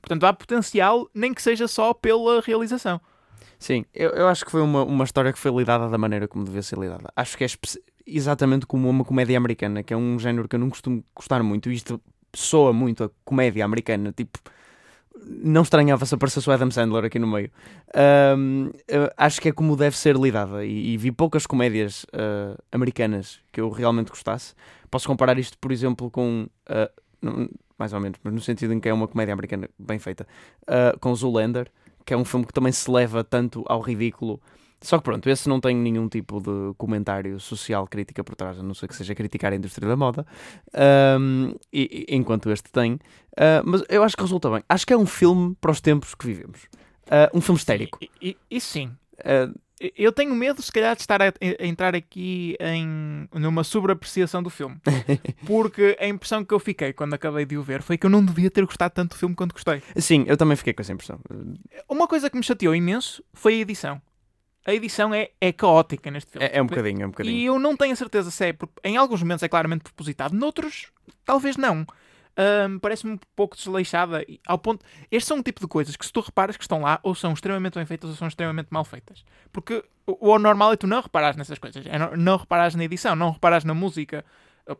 Portanto, 0.00 0.24
há 0.24 0.32
potencial, 0.32 1.10
nem 1.12 1.34
que 1.34 1.42
seja 1.42 1.66
só 1.66 1.92
pela 1.92 2.40
realização. 2.40 3.00
Sim, 3.58 3.84
eu, 3.92 4.10
eu 4.10 4.28
acho 4.28 4.44
que 4.44 4.50
foi 4.50 4.60
uma, 4.60 4.84
uma 4.84 5.04
história 5.04 5.32
que 5.32 5.38
foi 5.38 5.50
lidada 5.50 5.88
da 5.88 5.98
maneira 5.98 6.28
como 6.28 6.44
devia 6.44 6.62
ser 6.62 6.78
lidada. 6.78 7.10
Acho 7.16 7.36
que 7.36 7.42
é 7.44 7.46
exatamente 8.06 8.66
como 8.66 8.88
uma 8.88 9.04
comédia 9.04 9.36
americana, 9.36 9.82
que 9.82 9.92
é 9.92 9.96
um 9.96 10.18
género 10.18 10.48
que 10.48 10.56
eu 10.56 10.60
não 10.60 10.70
costumo 10.70 11.02
gostar 11.14 11.42
muito. 11.42 11.70
Isto 11.70 12.00
soa 12.34 12.72
muito 12.72 13.04
a 13.04 13.10
comédia 13.24 13.64
americana, 13.64 14.12
tipo. 14.12 14.38
Não 15.28 15.62
estranhava 15.62 16.04
se 16.04 16.14
aparecesse 16.14 16.48
o 16.48 16.52
Adam 16.52 16.70
Sandler 16.70 17.04
aqui 17.06 17.18
no 17.18 17.26
meio. 17.26 17.50
Eu 18.86 19.10
acho 19.16 19.40
que 19.40 19.48
é 19.48 19.52
como 19.52 19.74
deve 19.74 19.96
ser 19.96 20.14
lidada. 20.14 20.64
E, 20.64 20.92
e 20.92 20.96
vi 20.98 21.10
poucas 21.10 21.46
comédias 21.46 22.04
ah, 22.12 22.56
americanas 22.70 23.40
que 23.50 23.60
eu 23.60 23.70
realmente 23.70 24.10
gostasse. 24.10 24.54
Posso 24.90 25.06
comparar 25.08 25.38
isto, 25.38 25.56
por 25.58 25.72
exemplo, 25.72 26.10
com. 26.10 26.46
não- 27.20 27.48
mais 27.78 27.92
ou 27.92 28.00
menos, 28.00 28.18
mas 28.22 28.32
no 28.32 28.40
sentido 28.40 28.72
em 28.72 28.80
que 28.80 28.88
é 28.88 28.92
uma 28.92 29.06
comédia 29.06 29.34
americana 29.34 29.68
bem 29.78 29.98
feita, 29.98 30.26
ah, 30.66 30.96
com 31.00 31.14
Zoolander 31.14 31.70
que 32.06 32.14
é 32.14 32.16
um 32.16 32.24
filme 32.24 32.46
que 32.46 32.52
também 32.52 32.70
se 32.70 32.88
leva 32.88 33.24
tanto 33.24 33.64
ao 33.66 33.80
ridículo. 33.80 34.40
Só 34.80 34.98
que 34.98 35.04
pronto, 35.04 35.28
esse 35.28 35.48
não 35.48 35.58
tem 35.60 35.74
nenhum 35.74 36.08
tipo 36.08 36.40
de 36.40 36.74
comentário 36.76 37.40
social, 37.40 37.86
crítica 37.86 38.22
por 38.22 38.36
trás, 38.36 38.58
a 38.58 38.62
não 38.62 38.74
ser 38.74 38.86
que 38.88 38.94
seja 38.94 39.14
criticar 39.14 39.52
a 39.52 39.56
indústria 39.56 39.88
da 39.88 39.96
moda, 39.96 40.26
Ahm, 40.74 41.54
e- 41.72 42.06
enquanto 42.10 42.50
este 42.50 42.70
tem. 42.70 42.98
Ah, 43.36 43.62
mas 43.64 43.82
eu 43.88 44.02
acho 44.02 44.16
que 44.16 44.22
resulta 44.22 44.50
bem. 44.50 44.62
Acho 44.68 44.86
que 44.86 44.92
é 44.92 44.96
um 44.96 45.06
filme 45.06 45.56
para 45.60 45.70
os 45.70 45.80
tempos 45.80 46.14
que 46.14 46.26
vivemos. 46.26 46.60
Ah, 47.10 47.30
um 47.32 47.40
filme 47.40 47.58
histérico. 47.58 47.98
E, 48.02 48.10
e- 48.20 48.36
e 48.50 48.60
sim, 48.60 48.90
Ah, 49.24 49.50
eu 49.96 50.10
tenho 50.12 50.34
medo, 50.34 50.60
se 50.62 50.70
calhar, 50.72 50.94
de 50.96 51.02
estar 51.02 51.20
a, 51.22 51.26
a 51.60 51.66
entrar 51.66 51.94
aqui 51.94 52.56
em 52.60 53.28
numa 53.34 53.62
sobreapreciação 53.64 54.42
do 54.42 54.48
filme. 54.50 54.76
Porque 55.46 55.96
a 56.00 56.06
impressão 56.08 56.44
que 56.44 56.52
eu 56.54 56.58
fiquei 56.58 56.92
quando 56.92 57.14
acabei 57.14 57.44
de 57.44 57.56
o 57.58 57.62
ver 57.62 57.82
foi 57.82 57.96
que 57.98 58.06
eu 58.06 58.10
não 58.10 58.24
devia 58.24 58.50
ter 58.50 58.64
gostado 58.64 58.94
tanto 58.94 59.10
do 59.14 59.18
filme 59.18 59.34
quanto 59.34 59.52
gostei. 59.52 59.82
sim, 59.96 60.24
eu 60.28 60.36
também 60.36 60.56
fiquei 60.56 60.72
com 60.74 60.82
essa 60.82 60.92
impressão. 60.92 61.18
Uma 61.88 62.06
coisa 62.08 62.28
que 62.30 62.36
me 62.36 62.42
chateou 62.42 62.74
imenso 62.74 63.22
foi 63.34 63.54
a 63.54 63.58
edição. 63.58 64.00
A 64.66 64.74
edição 64.74 65.14
é, 65.14 65.30
é 65.40 65.52
caótica 65.52 66.10
neste 66.10 66.32
filme. 66.32 66.44
É, 66.44 66.58
é 66.58 66.62
um 66.62 66.66
bocadinho, 66.66 67.02
é 67.02 67.06
um 67.06 67.10
bocadinho. 67.10 67.36
E 67.36 67.44
eu 67.44 67.56
não 67.56 67.76
tenho 67.76 67.92
a 67.92 67.96
certeza 67.96 68.32
se 68.32 68.50
é. 68.50 68.56
Em 68.82 68.96
alguns 68.96 69.22
momentos 69.22 69.44
é 69.44 69.48
claramente 69.48 69.84
propositado, 69.84 70.34
noutros, 70.34 70.90
talvez 71.24 71.56
não. 71.56 71.86
Ahm, 72.36 72.78
Parece-me 72.80 73.12
um 73.12 73.18
pouco 73.36 73.56
desleixada. 73.56 74.26
Ao 74.44 74.58
ponto... 74.58 74.84
Estes 75.10 75.28
são 75.28 75.38
um 75.38 75.42
tipo 75.42 75.60
de 75.60 75.68
coisas 75.68 75.94
que, 75.96 76.04
se 76.04 76.12
tu 76.12 76.20
reparas 76.20 76.56
que 76.56 76.64
estão 76.64 76.80
lá, 76.80 76.98
ou 77.04 77.14
são 77.14 77.32
extremamente 77.32 77.74
bem 77.74 77.86
feitas 77.86 78.10
ou 78.10 78.16
são 78.16 78.26
extremamente 78.26 78.68
mal 78.70 78.84
feitas. 78.84 79.24
Porque 79.52 79.84
o, 80.04 80.32
o 80.32 80.38
normal 80.38 80.72
é 80.72 80.76
tu 80.76 80.88
não 80.88 81.00
reparares 81.00 81.36
nessas 81.36 81.60
coisas. 81.60 81.86
É 81.86 81.96
não, 81.96 82.16
não 82.16 82.36
reparares 82.36 82.74
na 82.74 82.82
edição, 82.82 83.14
não 83.14 83.30
reparares 83.30 83.64
na 83.64 83.72
música, 83.72 84.24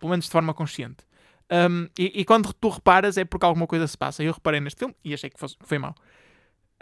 pelo 0.00 0.10
menos 0.10 0.24
de 0.24 0.32
forma 0.32 0.52
consciente. 0.52 1.04
Ahm, 1.48 1.86
e, 1.96 2.20
e 2.20 2.24
quando 2.24 2.52
tu 2.52 2.68
reparas 2.70 3.16
é 3.16 3.24
porque 3.24 3.46
alguma 3.46 3.68
coisa 3.68 3.86
se 3.86 3.96
passa. 3.96 4.22
Eu 4.24 4.32
reparei 4.32 4.58
neste 4.58 4.80
filme 4.80 4.96
e 5.04 5.14
achei 5.14 5.30
que, 5.30 5.38
fosse, 5.38 5.56
que 5.56 5.64
foi 5.64 5.78
mau. 5.78 5.94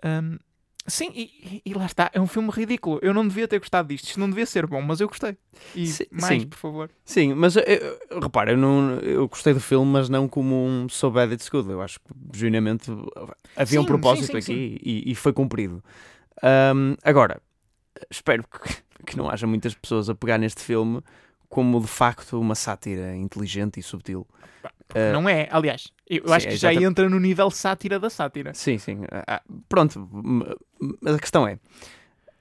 Ahm, 0.03 0.39
sim, 0.87 1.11
e, 1.15 1.63
e 1.65 1.75
lá 1.75 1.87
está. 1.87 2.11
É 2.13 2.21
um 2.21 2.27
filme 2.27 2.51
ridículo. 2.51 2.99
Eu 3.03 3.15
não 3.15 3.27
devia 3.27 3.49
ter 3.49 3.59
gostado 3.59 3.89
disto. 3.89 4.07
Isto 4.09 4.21
não 4.21 4.29
devia 4.29 4.47
ser 4.47 4.67
bom, 4.67 4.81
mas 4.83 5.01
eu 5.01 5.09
gostei. 5.09 5.37
E 5.75 5.87
Sim, 5.87 6.05
mais, 6.11 6.43
sim. 6.43 6.49
por 6.49 6.59
favor. 6.59 6.91
Sim, 7.05 7.35
mas 7.35 7.57
eu, 7.57 7.63
eu- 7.63 8.21
repara, 8.21 8.53
eu, 8.53 8.57
não, 8.57 8.95
eu 9.01 9.29
gostei 9.29 9.55
do 9.55 9.61
filme, 9.61 9.91
mas 9.91 10.09
não 10.09 10.29
como 10.29 10.55
um 10.55 10.89
So 10.89 11.11
Bad 11.11 11.33
It's 11.35 11.49
Good. 11.49 11.71
Eu 11.71 11.81
acho 11.83 12.01
que, 12.01 12.07
genuinamente, 12.35 12.91
havia 13.57 13.81
um 13.81 13.83
Sim, 13.83 13.87
propósito 13.87 14.37
sim, 14.37 14.41
sim, 14.41 14.53
aqui 14.53 14.81
E, 14.83 15.13
e 15.13 15.15
foi 15.15 15.33
cumprido. 15.33 15.83
Ahm, 16.43 16.97
agora, 17.03 17.41
espero 18.11 18.45
que, 18.45 18.83
que 19.07 19.17
não 19.17 19.29
haja 19.31 19.47
muitas 19.47 19.75
pessoas 19.75 20.09
a 20.11 20.15
pegar 20.15 20.39
neste 20.39 20.63
filme 20.63 21.01
como 21.49 21.81
de 21.81 21.87
facto 21.87 22.41
uma 22.41 22.55
sátira 22.55 23.15
inteligente 23.17 23.79
e 23.79 23.83
subtil. 23.83 24.27
Ah, 24.95 25.13
Não 25.13 25.29
é, 25.29 25.49
aliás, 25.51 25.89
eu 26.09 26.27
sim, 26.27 26.33
acho 26.35 26.47
é 26.47 26.51
que 26.51 26.57
já 26.57 26.73
exata- 26.73 26.87
entra 26.87 27.09
no 27.09 27.19
nível 27.21 27.51
sátira 27.51 27.99
da 27.99 28.11
sátira. 28.11 28.53
Sim, 28.55 28.79
sim. 28.79 29.01
Ah, 29.11 29.25
ah, 29.37 29.43
pronto, 29.69 30.09
mas 31.01 31.15
a 31.15 31.19
questão 31.19 31.47
é: 31.47 31.59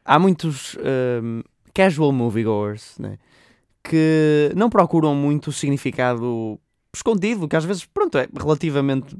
há 0.03 0.17
muitos 0.19 0.75
ahm, 0.79 1.41
casual 1.73 2.11
moviegoers 2.11 2.97
né, 2.99 3.17
que 3.83 4.51
não 4.55 4.69
procuram 4.69 5.15
muito 5.15 5.47
o 5.47 5.53
significado 5.53 6.59
escondido, 6.95 7.47
que 7.47 7.55
às 7.55 7.65
vezes, 7.65 7.85
pronto, 7.85 8.17
é 8.17 8.27
relativamente. 8.37 9.15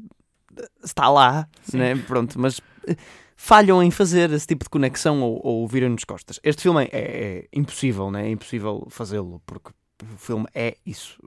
está 0.84 1.10
lá, 1.10 1.48
Sim. 1.64 1.78
né, 1.80 1.96
pronto, 1.96 2.40
mas 2.40 2.60
eh, 2.88 2.96
falham 3.36 3.82
em 3.82 3.90
fazer 3.90 4.32
esse 4.32 4.46
tipo 4.46 4.64
de 4.66 4.70
conexão 4.70 5.22
ou, 5.24 5.42
ou 5.44 5.68
viram-nos 5.68 6.04
costas. 6.04 6.40
Este 6.44 6.62
filme 6.62 6.84
é, 6.86 6.90
é 6.92 7.48
impossível, 7.54 8.12
né? 8.12 8.28
é 8.28 8.30
impossível 8.30 8.86
fazê-lo, 8.90 9.42
porque 9.46 9.72
o 10.14 10.18
filme 10.18 10.46
é 10.54 10.76
isso. 10.86 11.18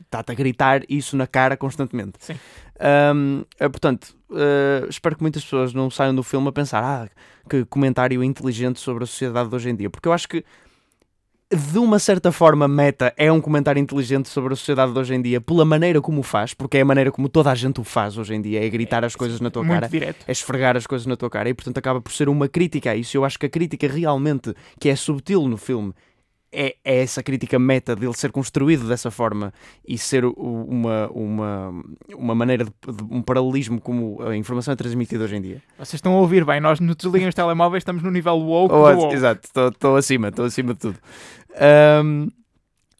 Está-te 0.00 0.32
a 0.32 0.34
gritar 0.34 0.82
isso 0.88 1.16
na 1.16 1.26
cara 1.26 1.56
constantemente. 1.56 2.14
Sim. 2.20 2.34
Ahm, 2.80 3.42
eh, 3.58 3.68
portanto, 3.68 4.14
eh, 4.34 4.86
espero 4.88 5.16
que 5.16 5.22
muitas 5.22 5.42
pessoas 5.44 5.72
não 5.72 5.90
saiam 5.90 6.14
do 6.14 6.22
filme 6.22 6.48
a 6.48 6.52
pensar 6.52 6.82
ah, 6.82 7.08
que 7.48 7.64
comentário 7.64 8.22
inteligente 8.22 8.80
sobre 8.80 9.04
a 9.04 9.06
sociedade 9.06 9.48
de 9.48 9.54
hoje 9.54 9.70
em 9.70 9.76
dia, 9.76 9.90
porque 9.90 10.08
eu 10.08 10.12
acho 10.12 10.28
que 10.28 10.44
de 11.54 11.78
uma 11.78 11.98
certa 11.98 12.32
forma 12.32 12.66
meta 12.66 13.12
é 13.16 13.30
um 13.30 13.40
comentário 13.40 13.78
inteligente 13.78 14.28
sobre 14.28 14.54
a 14.54 14.56
sociedade 14.56 14.92
de 14.92 14.98
hoje 14.98 15.14
em 15.14 15.20
dia 15.20 15.40
pela 15.40 15.64
maneira 15.64 16.00
como 16.00 16.20
o 16.20 16.22
faz, 16.22 16.54
porque 16.54 16.78
é 16.78 16.80
a 16.80 16.84
maneira 16.84 17.12
como 17.12 17.28
toda 17.28 17.50
a 17.50 17.54
gente 17.54 17.78
o 17.80 17.84
faz 17.84 18.16
hoje 18.16 18.34
em 18.34 18.40
dia, 18.40 18.64
é 18.64 18.68
gritar 18.70 19.04
as 19.04 19.14
coisas 19.14 19.38
na 19.38 19.50
tua 19.50 19.64
cara 19.66 19.86
direto. 19.86 20.24
é 20.26 20.32
esfregar 20.32 20.76
as 20.76 20.86
coisas 20.86 21.06
na 21.06 21.14
tua 21.14 21.28
cara 21.28 21.50
e 21.50 21.54
portanto 21.54 21.76
acaba 21.76 22.00
por 22.00 22.12
ser 22.12 22.28
uma 22.28 22.48
crítica 22.48 22.92
a 22.92 22.96
isso. 22.96 23.16
Eu 23.16 23.24
acho 23.24 23.38
que 23.38 23.46
a 23.46 23.50
crítica 23.50 23.86
realmente 23.86 24.54
que 24.80 24.88
é 24.88 24.96
subtil 24.96 25.46
no 25.46 25.58
filme 25.58 25.92
é, 26.52 26.76
é 26.84 27.02
essa 27.02 27.22
crítica 27.22 27.58
meta 27.58 27.96
dele 27.96 28.12
ser 28.14 28.30
construído 28.30 28.86
dessa 28.86 29.10
forma 29.10 29.52
e 29.86 29.96
ser 29.96 30.24
uma, 30.24 31.08
uma, 31.08 31.82
uma 32.14 32.34
maneira 32.34 32.64
de, 32.64 32.72
um 33.10 33.22
paralelismo 33.22 33.80
como 33.80 34.22
a 34.22 34.36
informação 34.36 34.72
é 34.72 34.76
transmitida 34.76 35.24
hoje 35.24 35.36
em 35.36 35.40
dia. 35.42 35.62
Vocês 35.78 35.94
estão 35.94 36.12
a 36.14 36.18
ouvir 36.20 36.44
bem, 36.44 36.60
nós 36.60 36.78
no 36.80 36.94
Desliguem 36.94 37.28
os 37.28 37.34
Telemóveis 37.34 37.80
estamos 37.80 38.02
no 38.02 38.10
nível 38.10 38.36
woke 38.38 38.74
Oh, 38.74 38.94
woke. 38.94 39.14
exato, 39.14 39.48
estou 39.70 39.96
acima, 39.96 40.28
estou 40.28 40.44
acima 40.44 40.74
de 40.74 40.80
tudo. 40.80 40.98
Ahm, 41.58 42.28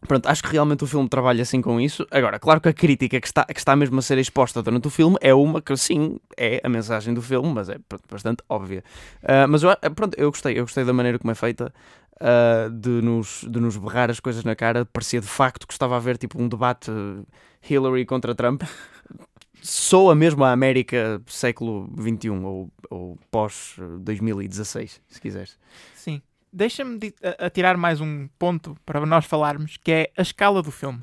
pronto, 0.06 0.26
acho 0.28 0.42
que 0.42 0.50
realmente 0.50 0.82
o 0.84 0.86
filme 0.86 1.08
trabalha 1.08 1.42
assim 1.42 1.60
com 1.60 1.80
isso. 1.80 2.06
Agora, 2.10 2.38
claro 2.38 2.60
que 2.60 2.68
a 2.68 2.72
crítica 2.72 3.20
que 3.20 3.26
está, 3.26 3.44
que 3.44 3.58
está 3.58 3.76
mesmo 3.76 3.98
a 3.98 4.02
ser 4.02 4.18
exposta 4.18 4.62
durante 4.62 4.86
o 4.88 4.90
filme 4.90 5.16
é 5.20 5.32
uma 5.34 5.60
que 5.62 5.76
sim, 5.76 6.18
é 6.36 6.60
a 6.64 6.68
mensagem 6.68 7.14
do 7.14 7.22
filme, 7.22 7.52
mas 7.52 7.68
é 7.68 7.76
bastante 8.10 8.42
óbvia. 8.48 8.82
Ah, 9.22 9.46
mas 9.46 9.62
eu, 9.62 9.70
a- 9.70 9.76
pronto, 9.94 10.14
eu 10.18 10.30
gostei, 10.30 10.58
eu 10.58 10.62
gostei 10.64 10.84
da 10.84 10.92
maneira 10.92 11.18
como 11.18 11.30
é 11.30 11.34
feita. 11.34 11.72
Ah, 12.24 12.68
de, 12.68 13.02
nos, 13.02 13.44
de 13.50 13.58
nos 13.58 13.76
berrar 13.76 14.08
as 14.08 14.20
coisas 14.20 14.44
na 14.44 14.54
cara, 14.54 14.84
parecia 14.86 15.20
de 15.20 15.26
facto 15.26 15.66
que 15.66 15.72
estava 15.72 15.94
a 15.94 15.96
haver 15.96 16.16
tipo 16.16 16.40
um 16.40 16.48
debate 16.48 16.88
eh, 16.88 17.24
Hillary 17.68 18.06
contra 18.06 18.32
Trump. 18.32 18.62
Mesmo 20.16 20.44
a 20.44 20.52
América 20.52 21.20
século 21.26 21.92
XXI 21.96 22.30
ou, 22.30 22.72
ou 22.90 23.18
pós-2016, 23.30 25.00
se 25.06 25.20
quiseres. 25.20 25.58
Sim. 25.94 26.22
Deixa-me 26.52 26.98
atirar 27.38 27.76
mais 27.76 28.00
um 28.00 28.28
ponto 28.38 28.76
para 28.86 29.04
nós 29.06 29.24
falarmos, 29.24 29.76
que 29.76 29.92
é 29.92 30.12
a 30.16 30.22
escala 30.22 30.62
do 30.62 30.70
filme. 30.70 31.02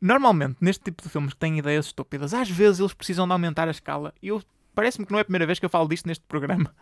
Normalmente, 0.00 0.56
neste 0.60 0.84
tipo 0.84 1.02
de 1.02 1.08
filmes 1.08 1.32
que 1.32 1.38
têm 1.38 1.58
ideias 1.58 1.86
estúpidas, 1.86 2.34
às 2.34 2.50
vezes 2.50 2.80
eles 2.80 2.94
precisam 2.94 3.26
de 3.26 3.32
aumentar 3.32 3.66
a 3.68 3.72
escala. 3.72 4.14
E 4.22 4.30
parece-me 4.74 5.06
que 5.06 5.12
não 5.12 5.18
é 5.18 5.22
a 5.22 5.24
primeira 5.24 5.46
vez 5.46 5.58
que 5.58 5.64
eu 5.64 5.70
falo 5.70 5.88
disto 5.88 6.06
neste 6.06 6.24
programa. 6.26 6.74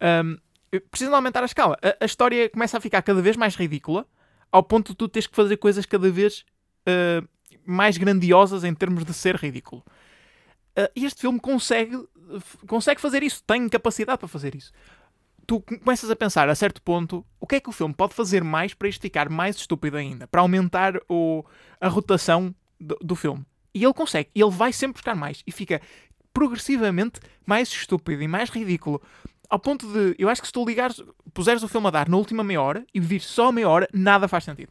Ahm, 0.00 0.36
precisam 0.80 1.14
aumentar 1.14 1.42
a 1.42 1.46
escala. 1.46 1.76
A, 1.82 2.04
a 2.04 2.06
história 2.06 2.48
começa 2.48 2.76
a 2.76 2.80
ficar 2.80 3.02
cada 3.02 3.20
vez 3.20 3.36
mais 3.36 3.54
ridícula, 3.54 4.06
ao 4.50 4.62
ponto 4.62 4.92
de 4.92 4.96
tu 4.96 5.08
teres 5.08 5.26
que 5.26 5.36
fazer 5.36 5.56
coisas 5.56 5.86
cada 5.86 6.10
vez 6.10 6.44
ah, 6.86 7.22
mais 7.64 7.96
grandiosas 7.96 8.64
em 8.64 8.74
termos 8.74 9.04
de 9.04 9.14
ser 9.14 9.36
ridículo. 9.36 9.84
E 10.96 11.04
este 11.04 11.20
filme 11.20 11.38
consegue, 11.38 12.02
consegue 12.66 12.98
fazer 12.98 13.22
isso, 13.22 13.42
tem 13.44 13.68
capacidade 13.68 14.18
para 14.18 14.26
fazer 14.26 14.54
isso 14.54 14.72
tu 15.46 15.60
começas 15.60 16.10
a 16.10 16.16
pensar 16.16 16.48
a 16.48 16.54
certo 16.54 16.80
ponto 16.82 17.24
o 17.40 17.46
que 17.46 17.56
é 17.56 17.60
que 17.60 17.68
o 17.68 17.72
filme 17.72 17.94
pode 17.94 18.14
fazer 18.14 18.42
mais 18.42 18.74
para 18.74 18.88
isto 18.88 19.02
ficar 19.02 19.28
mais 19.28 19.56
estúpido 19.56 19.96
ainda, 19.96 20.26
para 20.26 20.40
aumentar 20.40 21.00
o, 21.08 21.44
a 21.80 21.88
rotação 21.88 22.54
do, 22.80 22.96
do 23.00 23.16
filme. 23.16 23.44
E 23.74 23.82
ele 23.84 23.92
consegue, 23.94 24.30
ele 24.34 24.50
vai 24.50 24.72
sempre 24.72 24.94
buscar 24.94 25.14
mais 25.14 25.42
e 25.46 25.52
fica 25.52 25.80
progressivamente 26.32 27.20
mais 27.44 27.68
estúpido 27.68 28.22
e 28.22 28.28
mais 28.28 28.50
ridículo. 28.50 29.02
Ao 29.52 29.58
ponto 29.58 29.86
de, 29.92 30.14
eu 30.18 30.30
acho 30.30 30.40
que 30.40 30.46
se 30.46 30.52
tu 30.52 30.64
ligares, 30.64 31.02
puseres 31.34 31.62
o 31.62 31.68
filme 31.68 31.86
a 31.88 31.90
dar 31.90 32.08
na 32.08 32.16
última 32.16 32.42
meia 32.42 32.62
hora 32.62 32.86
e 32.94 32.98
vir 32.98 33.20
só 33.20 33.52
meia 33.52 33.68
hora, 33.68 33.86
nada 33.92 34.26
faz 34.26 34.44
sentido. 34.44 34.70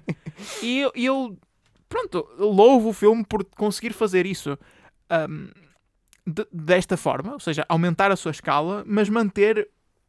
e 0.62 0.80
eu, 0.80 0.90
eu, 0.94 1.38
pronto, 1.90 2.26
louvo 2.38 2.88
o 2.88 2.92
filme 2.94 3.22
por 3.22 3.44
conseguir 3.44 3.92
fazer 3.92 4.24
isso 4.24 4.58
ahm, 5.10 5.48
de- 6.26 6.46
desta 6.50 6.96
forma, 6.96 7.34
ou 7.34 7.38
seja, 7.38 7.66
aumentar 7.68 8.10
a 8.10 8.16
sua 8.16 8.30
escala, 8.30 8.82
mas 8.86 9.10
manter 9.10 9.68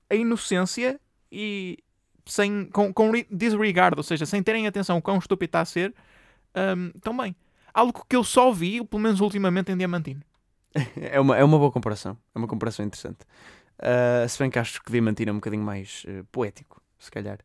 a 0.09 0.15
inocência 0.15 0.97
e 1.29 1.77
sem, 2.25 2.67
com, 2.67 2.93
com 2.93 3.11
re- 3.11 3.27
disregard, 3.29 3.97
ou 3.97 4.03
seja, 4.03 4.25
sem 4.25 4.41
terem 4.41 4.65
atenção 4.65 5.01
quão 5.01 5.17
estúpido 5.17 5.49
está 5.49 5.59
a 5.59 5.65
ser, 5.65 5.93
ahm, 6.55 6.91
também. 7.01 7.35
Algo 7.73 8.05
que 8.07 8.15
eu 8.15 8.23
só 8.23 8.49
vi, 8.49 8.81
pelo 8.85 9.01
menos 9.03 9.19
ultimamente, 9.19 9.73
em 9.73 9.77
Diamantino. 9.77 10.21
É 10.95 11.19
uma, 11.19 11.35
é 11.37 11.43
uma 11.43 11.57
boa 11.57 11.69
comparação. 11.71 12.17
É 12.33 12.37
uma 12.37 12.47
comparação 12.47 12.85
interessante. 12.85 13.19
Ah, 13.79 14.27
se 14.27 14.39
bem 14.39 14.49
que 14.49 14.59
acho 14.59 14.81
que 14.81 14.91
Diamantino 14.91 15.29
é 15.29 15.33
um 15.33 15.37
bocadinho 15.37 15.63
mais 15.63 16.03
eh, 16.07 16.23
poético, 16.31 16.81
se 16.97 17.11
calhar. 17.11 17.39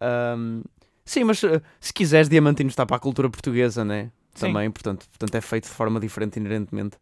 Ahm, 0.00 0.62
sim, 1.04 1.24
mas 1.24 1.42
eh, 1.44 1.60
se 1.80 1.92
quiseres, 1.92 2.28
Diamantino 2.28 2.68
está 2.68 2.84
para 2.86 2.96
a 2.96 3.00
cultura 3.00 3.28
portuguesa, 3.28 3.84
né? 3.84 4.10
Sim. 4.34 4.46
também, 4.46 4.68
portanto, 4.68 5.06
portanto 5.08 5.32
é 5.36 5.40
feito 5.40 5.64
de 5.64 5.70
forma 5.70 6.00
diferente 6.00 6.40
inerentemente. 6.40 6.98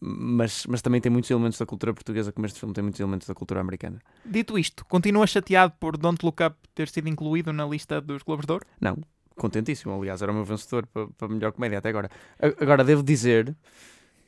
Mas, 0.00 0.66
mas 0.66 0.82
também 0.82 1.00
tem 1.00 1.12
muitos 1.12 1.30
elementos 1.30 1.60
da 1.60 1.64
cultura 1.64 1.94
portuguesa, 1.94 2.32
como 2.32 2.44
este 2.44 2.58
filme 2.58 2.74
tem 2.74 2.82
muitos 2.82 2.98
elementos 2.98 3.28
da 3.28 3.34
cultura 3.34 3.60
americana. 3.60 4.00
Dito 4.24 4.58
isto, 4.58 4.84
continua 4.86 5.28
chateado 5.28 5.74
por 5.78 5.96
Don't 5.96 6.26
Look 6.26 6.42
Up 6.44 6.56
ter 6.74 6.88
sido 6.88 7.08
incluído 7.08 7.52
na 7.52 7.64
lista 7.64 8.00
dos 8.00 8.24
Globos 8.24 8.46
de 8.46 8.52
Ouro? 8.52 8.66
Não, 8.80 8.98
contentíssimo, 9.36 9.94
aliás, 9.94 10.22
era 10.22 10.32
o 10.32 10.34
meu 10.34 10.44
vencedor 10.44 10.86
para, 10.86 11.06
para 11.06 11.28
a 11.28 11.30
melhor 11.30 11.52
comédia 11.52 11.78
até 11.78 11.88
agora. 11.88 12.10
Agora, 12.60 12.82
devo 12.82 13.04
dizer 13.04 13.54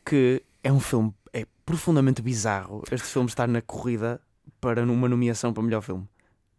que 0.05 0.43
é 0.63 0.73
um 0.73 0.79
filme, 0.81 1.13
é 1.33 1.45
profundamente 1.69 2.23
bizarro 2.23 2.83
este 2.91 3.09
filme 3.09 3.29
estar 3.29 3.47
na 3.47 3.61
corrida 3.61 4.19
para 4.59 4.83
uma 4.83 5.07
nomeação 5.07 5.53
para 5.53 5.63
melhor 5.63 5.83
filme. 5.83 6.09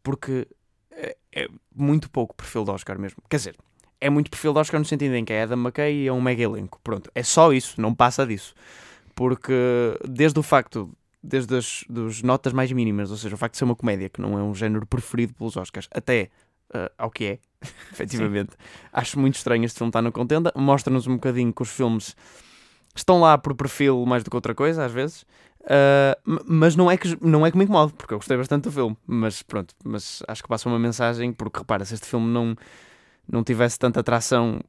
Porque 0.04 0.48
é, 0.92 1.18
é 1.34 1.48
muito 1.76 2.12
pouco 2.12 2.36
perfil 2.36 2.64
de 2.64 2.70
Oscar 2.70 3.00
mesmo. 3.00 3.18
Quer 3.28 3.38
dizer, 3.38 3.56
é 4.00 4.08
muito 4.08 4.30
perfil 4.30 4.54
de 4.54 4.60
Oscar 4.60 4.80
no 4.80 4.86
sentido 4.86 5.16
em 5.16 5.26
que 5.26 5.34
é 5.34 5.42
Adam 5.42 5.58
McKay 5.58 6.04
e 6.04 6.08
é 6.08 6.14
um 6.14 6.22
mega 6.22 6.44
elenco. 6.44 6.80
Pronto, 6.84 7.10
é 7.16 7.24
só 7.24 7.52
isso, 7.52 7.82
não 7.82 7.92
passa 7.96 8.24
disso. 8.24 8.54
Porque 9.16 9.52
desde 10.08 10.38
o 10.38 10.44
facto, 10.44 10.96
desde 11.24 11.58
as 11.58 11.84
dos 11.90 12.22
notas 12.22 12.54
mais 12.54 12.72
mínimas, 12.72 13.10
ou 13.10 13.18
seja, 13.18 13.34
o 13.34 13.38
facto 13.38 13.54
de 13.54 13.58
ser 13.58 13.64
uma 13.64 13.76
comédia 13.76 14.10
que 14.10 14.22
não 14.22 14.38
é 14.38 14.44
um 14.44 14.54
género 14.54 14.86
preferido 14.86 15.34
pelos 15.34 15.58
Oscars, 15.58 15.90
até 15.92 16.30
ah, 16.72 16.92
ao 17.00 17.10
que 17.10 17.26
é, 17.26 17.40
efetivamente, 17.92 18.52
acho 18.94 19.20
muito 19.20 19.38
estranho 19.38 19.66
este 19.66 19.80
filme 19.80 19.90
estar 19.90 20.04
na 20.04 20.12
contenda. 20.12 20.54
Mostra-nos 20.56 21.08
um 21.08 21.16
bocadinho 21.16 21.52
que 21.52 21.64
os 21.64 21.70
filmes 21.70 22.16
estão 23.02 23.20
lá 23.20 23.38
por 23.38 23.56
perfil 23.56 24.06
mais 24.06 24.24
do 24.24 24.30
que 24.30 24.36
outra 24.36 24.54
coisa, 24.56 24.86
às 24.86 24.92
vezes. 24.92 25.26
M- 26.26 26.40
mas 26.46 26.76
não 26.76 26.90
é, 26.90 26.98
que, 26.98 27.18
não 27.26 27.46
é 27.46 27.52
que 27.52 27.58
me 27.58 27.64
incomode, 27.66 27.94
porque 27.94 28.14
eu 28.14 28.18
gostei 28.18 28.38
bastante 28.38 28.64
do 28.64 28.72
filme. 28.72 28.98
Mas 29.06 29.42
pronto, 29.44 29.74
mas 29.84 30.24
acho 30.28 30.42
que 30.42 30.50
passa 30.50 30.68
uma 30.70 30.80
mensagem, 30.80 31.32
porque 31.34 31.60
repara, 31.60 31.84
se 31.86 31.94
este 31.94 32.08
filme 32.08 32.28
não, 32.32 32.56
não 33.28 33.44
tivesse 33.44 33.78
tanta 33.78 34.00
atração 34.00 34.60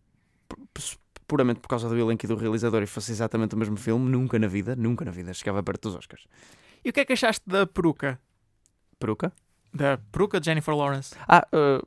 pu- 0.48 0.56
pu- 0.74 0.98
puramente 1.26 1.60
por 1.60 1.68
causa 1.68 1.88
do 1.88 1.96
elenco 1.96 2.24
e 2.24 2.28
do 2.28 2.34
realizador 2.34 2.82
e 2.82 2.86
fosse 2.86 3.12
exatamente 3.12 3.54
o 3.54 3.58
mesmo 3.58 3.76
filme, 3.76 4.10
nunca 4.10 4.38
na 4.38 4.48
vida, 4.48 4.74
nunca 4.74 5.04
na 5.04 5.10
vida 5.12 5.32
chegava 5.32 5.62
perto 5.62 5.82
dos 5.88 5.94
Oscars. 5.96 6.24
E 6.84 6.90
o 6.90 6.92
que 6.92 7.00
é 7.00 7.04
que 7.04 7.12
achaste 7.12 7.42
da 7.46 7.66
peruca? 7.66 8.18
Peruca? 8.98 9.32
Da 9.72 9.98
peruca 10.10 10.40
de 10.40 10.46
Jennifer 10.46 10.74
Lawrence? 10.74 11.14
Ah, 11.28 11.46
ah, 11.52 11.80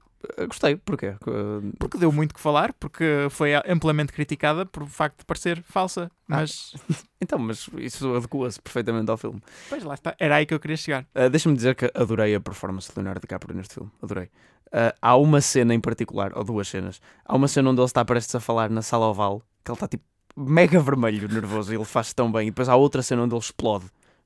gostei, 0.47 0.75
porquê? 0.75 1.15
Ah, 1.27 1.73
Porque 1.79 1.97
deu 1.97 2.11
muito 2.11 2.33
que 2.33 2.39
falar, 2.39 2.73
porque 2.73 3.27
foi 3.29 3.51
amplamente 3.67 4.11
criticada 4.13 4.65
por 4.65 4.83
o 4.83 4.87
facto 4.87 5.19
de 5.19 5.25
parecer 5.25 5.61
falsa. 5.63 6.09
Ah. 6.29 6.37
Mas, 6.39 6.73
então, 7.21 7.37
mas 7.39 7.69
isso 7.77 8.15
adequa-se 8.15 8.61
perfeitamente 8.61 9.09
ao 9.11 9.17
filme. 9.17 9.41
pois 9.69 9.83
lá 9.83 9.93
está, 9.93 10.15
era 10.19 10.35
aí 10.37 10.45
que 10.45 10.53
eu 10.53 10.59
queria 10.59 10.77
chegar. 10.77 11.05
Uh, 11.15 11.29
Deixa-me 11.29 11.55
dizer 11.55 11.75
que 11.75 11.91
adorei 11.93 12.33
a 12.35 12.39
performance 12.39 12.89
de 12.89 12.93
Leonardo 12.97 13.21
DiCaprio 13.21 13.55
neste 13.55 13.75
filme. 13.75 13.91
Adorei. 14.01 14.25
Uh, 14.67 14.91
há 15.01 15.15
uma 15.15 15.39
cena 15.41 15.73
em 15.73 15.79
particular, 15.79 16.31
ou 16.35 16.43
duas 16.43 16.67
cenas. 16.67 16.99
Há 17.25 17.35
uma 17.35 17.47
cena 17.47 17.69
onde 17.69 17.79
ele 17.79 17.85
está 17.85 18.03
prestes 18.03 18.33
a 18.33 18.39
falar 18.39 18.69
na 18.69 18.81
sala 18.81 19.05
oval, 19.07 19.41
que 19.63 19.69
ele 19.71 19.75
está 19.75 19.87
tipo 19.87 20.03
mega 20.35 20.79
vermelho, 20.79 21.27
nervoso, 21.27 21.71
e 21.71 21.75
ele 21.75 21.85
faz 21.85 22.11
tão 22.13 22.31
bem. 22.31 22.47
E 22.47 22.51
depois 22.51 22.67
há 22.67 22.75
outra 22.75 23.03
cena 23.03 23.21
onde 23.21 23.35
ele 23.35 23.41
explode 23.41 23.85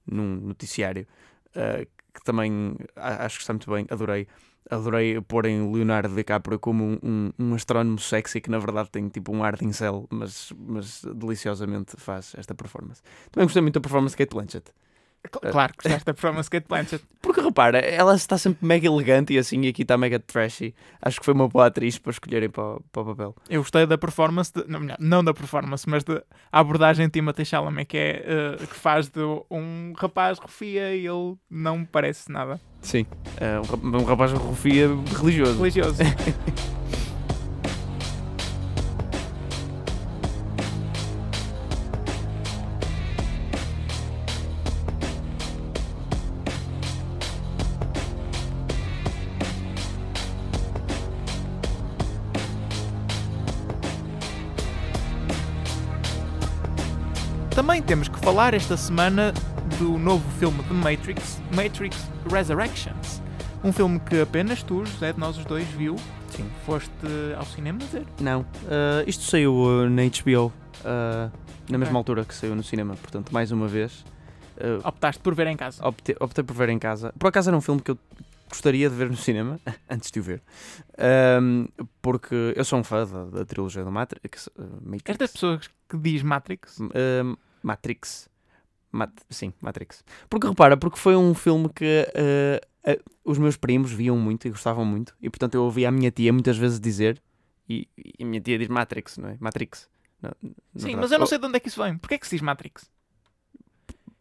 num 0.10 0.36
noticiário, 0.36 1.06
uh, 1.56 1.86
que 2.18 2.24
também 2.24 2.76
acho 2.96 3.38
que 3.38 3.44
está 3.44 3.54
muito 3.54 3.70
bem. 3.72 3.86
Adorei. 3.90 4.28
Adorei 4.70 5.22
porem 5.22 5.72
Leonardo 5.72 6.14
DiCaprio 6.14 6.60
como 6.60 6.84
um, 6.84 7.00
um, 7.02 7.32
um 7.40 7.56
astrónomo 7.56 7.98
sexy 8.00 8.42
que 8.42 8.50
na 8.50 8.60
verdade 8.60 8.90
tem 8.90 9.08
tipo 9.08 9.34
um 9.34 9.42
ar 9.42 9.56
de 9.56 9.64
incel, 9.64 10.06
mas, 10.10 10.52
mas 10.58 11.04
deliciosamente 11.16 11.96
faz 11.96 12.34
esta 12.38 12.54
performance. 12.54 13.02
Também 13.32 13.46
gostei 13.46 13.62
muito 13.62 13.76
da 13.76 13.80
performance 13.80 14.14
de 14.14 14.18
Kate 14.18 14.36
Blanchett. 14.36 14.74
Cl- 15.32 15.52
Claro 15.52 15.74
que 15.74 15.84
gostaste 15.84 16.06
da 16.06 16.14
performance 16.14 16.50
Kate 16.50 16.68
Blanchett. 16.68 17.04
Porque 17.22 17.42
repara, 17.42 17.80
ela 17.80 18.16
está 18.16 18.38
sempre 18.38 18.66
mega 18.66 18.88
elegante 18.88 19.34
e 19.34 19.38
assim, 19.38 19.62
e 19.62 19.68
aqui 19.68 19.82
está 19.82 19.98
mega 19.98 20.20
trashy. 20.20 20.74
Acho 21.02 21.20
que 21.20 21.26
foi 21.26 21.34
uma 21.34 21.48
boa 21.48 21.66
atriz 21.68 21.98
para 21.98 22.12
escolherem 22.12 22.50
para, 22.50 22.64
o- 22.64 22.82
para 22.92 23.02
o 23.02 23.06
papel. 23.06 23.36
Eu 23.50 23.62
gostei 23.62 23.86
da 23.86 23.98
performance, 23.98 24.52
de, 24.54 24.64
não, 24.68 24.80
melhor, 24.80 24.98
não 25.00 25.24
da 25.24 25.34
performance, 25.34 25.88
mas 25.90 26.04
da 26.04 26.22
abordagem 26.52 27.06
de 27.08 27.12
Timothée 27.14 27.46
Chalamet, 27.46 27.86
que 27.88 27.98
é 27.98 28.24
eh, 28.26 28.58
que 28.66 28.76
faz 28.76 29.08
de 29.10 29.20
um 29.52 29.94
rapaz 29.98 30.38
rufia 30.40 30.96
e 30.96 31.06
ele 31.08 31.36
não 31.50 31.84
parece 31.86 32.32
nada 32.32 32.60
Sim. 32.82 33.06
um, 33.42 33.62
rap- 33.70 33.84
um 34.04 34.04
rapaz 34.06 34.32
rufia 34.32 34.88
religioso. 35.20 35.58
religioso. 35.58 35.98
temos 57.88 58.10
que 58.10 58.20
falar 58.20 58.54
esta 58.54 58.76
semana 58.76 59.34
do 59.80 59.98
novo 59.98 60.30
filme 60.38 60.62
de 60.64 60.74
Matrix, 60.74 61.42
Matrix 61.56 62.10
Resurrections. 62.30 63.22
Um 63.64 63.72
filme 63.72 63.98
que 64.00 64.20
apenas 64.22 64.62
tu, 64.62 64.86
José, 64.86 65.14
de 65.14 65.20
nós 65.20 65.38
os 65.38 65.46
dois, 65.46 65.66
viu. 65.70 65.96
Sim. 66.30 66.50
Foste 66.66 66.92
ao 67.38 67.46
cinema 67.46 67.80
ver. 67.92 68.06
Não. 68.20 68.42
uh, 68.42 68.46
isto 69.08 69.24
saiu 69.24 69.54
uh, 69.54 69.90
na 69.90 70.02
HBO 70.04 70.48
uh, 70.84 71.32
na 71.70 71.78
mesma 71.78 71.98
altura 71.98 72.26
que 72.26 72.36
saiu 72.36 72.56
no 72.56 72.64
cinema. 72.64 72.94
Portanto, 72.96 73.32
mais 73.34 73.52
uma 73.52 73.68
vez, 73.68 74.04
uh, 74.58 74.86
Optaste 74.88 75.22
por 75.22 75.34
ver 75.34 75.48
em 75.48 75.56
casa. 75.56 75.86
optei, 75.88 76.16
optei 76.20 76.44
por 76.44 76.56
ver 76.56 76.70
em 76.70 76.78
casa. 76.80 77.14
Por 77.18 77.28
acaso 77.28 77.50
era 77.50 77.58
um 77.58 77.62
filme 77.62 77.82
que 77.82 77.92
eu 77.92 77.98
gostaria 78.50 78.90
de 78.90 78.96
ver 78.96 79.10
no 79.10 79.18
cinema, 79.18 79.60
antes 79.90 80.12
de 80.12 80.20
o 80.20 80.24
ver. 80.24 80.42
Um, 81.42 81.68
porque 82.02 82.54
eu 82.56 82.66
sou 82.66 82.80
um 82.80 82.84
fã 82.84 83.06
da, 83.06 83.26
da 83.40 83.46
trilogia 83.46 83.84
do 83.84 83.92
Matrix. 83.92 84.48
uh, 84.48 84.52
Matrix. 84.84 85.10
Estas 85.10 85.32
pessoas 85.32 85.70
que 85.90 85.98
diz 85.98 86.22
Matrix, 86.22 86.80
Um, 86.80 87.36
Matrix. 87.64 88.30
Mat- 88.92 89.22
sim, 89.30 89.54
Matrix. 89.62 90.04
Porque 90.30 90.48
repara, 90.48 90.78
porque 90.78 90.98
foi 90.98 91.16
um 91.16 91.34
filme 91.34 91.70
que 91.70 92.08
uh, 92.16 92.92
uh, 92.92 93.04
os 93.24 93.38
meus 93.38 93.58
primos 93.58 93.92
viam 93.92 94.18
muito 94.18 94.48
e 94.48 94.50
gostavam 94.52 94.86
muito, 94.86 95.16
e 95.22 95.30
portanto 95.30 95.56
eu 95.56 95.64
ouvia 95.64 95.90
a 95.90 95.92
minha 95.92 96.10
tia 96.10 96.32
muitas 96.32 96.58
vezes 96.58 96.80
dizer, 96.80 97.22
e, 97.70 97.88
e 97.98 98.24
a 98.24 98.26
minha 98.26 98.40
tia 98.42 98.58
diz 98.58 98.68
Matrix, 98.70 99.18
não 99.18 99.30
é? 99.30 99.38
Matrix. 99.40 99.90
Na- 100.22 100.30
na 100.42 100.50
sim, 100.50 100.54
verdade. 100.74 100.96
mas 101.02 101.12
eu 101.12 101.18
não 101.20 101.26
Oh, 101.26 101.28
sei 101.28 101.38
de 101.38 101.46
onde 101.46 101.58
é 101.58 101.60
que 101.60 101.68
isso 101.68 101.84
vem. 101.84 101.98
Porquê 101.98 102.16
é 102.16 102.18
que 102.18 102.26
se 102.28 102.36
diz 102.36 102.42
Matrix? 102.42 102.90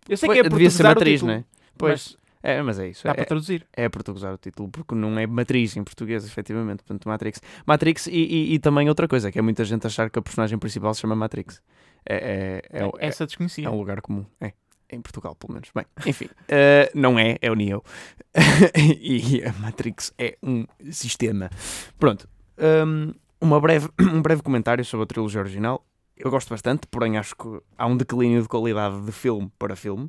Eu 0.09 0.17
sei 0.17 0.27
pois, 0.27 0.41
que 0.41 0.47
é 0.47 0.49
devia 0.49 0.71
ser 0.71 0.83
matriz, 0.83 1.23
não 1.23 1.31
é? 1.31 1.45
Pois, 1.79 2.17
mas 2.17 2.26
é, 2.55 2.63
mas 2.63 2.79
é 2.79 2.89
isso. 2.89 3.05
dá 3.05 3.11
É, 3.11 3.15
para 3.15 3.25
traduzir. 3.25 3.67
é 3.73 3.89
portuguesar 3.89 4.33
o 4.35 4.39
título, 4.39 4.69
porque 4.69 4.95
não 4.95 5.19
é 5.19 5.27
matriz 5.27 5.77
em 5.77 5.83
português, 5.85 6.25
efetivamente. 6.25 6.83
Portanto, 6.85 7.09
Matrix. 7.09 7.41
Matrix 7.67 8.07
e, 8.07 8.11
e- 8.13 8.55
e 8.55 8.59
também 8.59 8.89
outra 8.89 9.07
coisa, 9.09 9.31
que 9.33 9.39
é 9.39 9.43
muita 9.43 9.65
gente 9.65 9.87
achar 9.87 10.09
que 10.11 10.19
a 10.19 10.23
personagem 10.23 10.59
principal 10.59 10.93
se 10.95 11.01
chama 11.01 11.15
Matrix. 11.17 11.61
É, 12.09 12.63
é, 12.73 12.79
é, 12.81 12.85
é, 12.85 12.91
Essa 13.07 13.27
desconhecia. 13.27 13.67
É 13.67 13.71
um 13.71 13.77
lugar 13.79 14.01
comum. 14.01 14.25
É. 14.41 14.53
Em 14.89 15.01
Portugal, 15.01 15.35
pelo 15.35 15.55
menos. 15.55 15.69
Bem, 15.75 15.85
enfim. 16.07 16.29
eh, 16.49 16.91
não 16.95 17.19
é, 17.19 17.37
é 17.43 17.51
o 17.51 17.55
Neo. 17.57 17.83
e 19.01 19.43
a 19.45 19.53
Matrix 19.55 20.13
é 20.19 20.37
um 20.43 20.65
sistema. 20.91 21.51
Pronto. 21.99 22.29
hum, 22.87 23.13
uma 23.41 23.61
breve, 23.61 23.89
um 24.01 24.23
breve 24.23 24.43
comentário 24.43 24.85
sobre 24.85 25.05
a 25.05 25.07
trilogia 25.07 25.41
original. 25.41 25.85
Eu 26.17 26.31
gosto 26.31 26.49
bastante, 26.49 26.87
porém 26.87 27.19
acho 27.19 27.35
que 27.37 27.61
há 27.77 27.87
um 27.87 27.97
declínio 27.97 28.41
de 28.41 28.49
qualidade 28.49 29.01
de 29.05 29.13
filme 29.13 29.51
para 29.59 29.75
filme. 29.77 30.09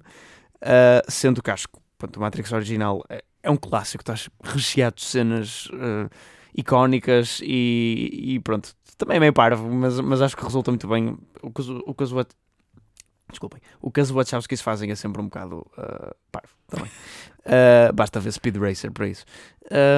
eh, 0.61 1.01
sendo 1.09 1.41
que 1.41 1.51
acho 1.51 1.67
que 1.67 1.79
pronto, 1.97 2.17
o 2.17 2.19
Matrix 2.21 2.51
original 2.51 3.03
é, 3.09 3.23
é 3.43 3.49
um 3.51 3.57
clássico, 3.57 4.01
estás 4.01 4.29
recheado 4.43 4.95
de 4.97 5.03
cenas 5.03 5.69
eh, 5.73 6.09
icónicas 6.55 7.39
e, 7.43 8.33
e 8.35 8.39
pronto. 8.39 8.73
Também 8.97 9.17
é 9.17 9.19
meio 9.19 9.33
parvo, 9.33 9.69
mas, 9.69 9.99
mas 9.99 10.21
acho 10.21 10.35
que 10.35 10.43
resulta 10.43 10.71
muito 10.71 10.87
bem. 10.87 11.17
O 11.41 11.51
que, 11.51 11.61
o 11.61 11.93
Wat- 12.11 12.33
Desculpem. 13.29 13.59
O 13.81 13.91
que 13.91 13.99
as 13.99 14.09
Wachowskis 14.09 14.61
fazem 14.61 14.89
é 14.91 14.95
sempre 14.95 15.21
um 15.21 15.25
bocado 15.25 15.65
uh, 15.77 16.15
parvo 16.31 16.49
também. 16.67 16.89
Uh, 17.45 17.91
basta 17.95 18.19
ver 18.19 18.31
Speed 18.31 18.55
Racer 18.57 18.91
para 18.91 19.07
isso. 19.07 19.25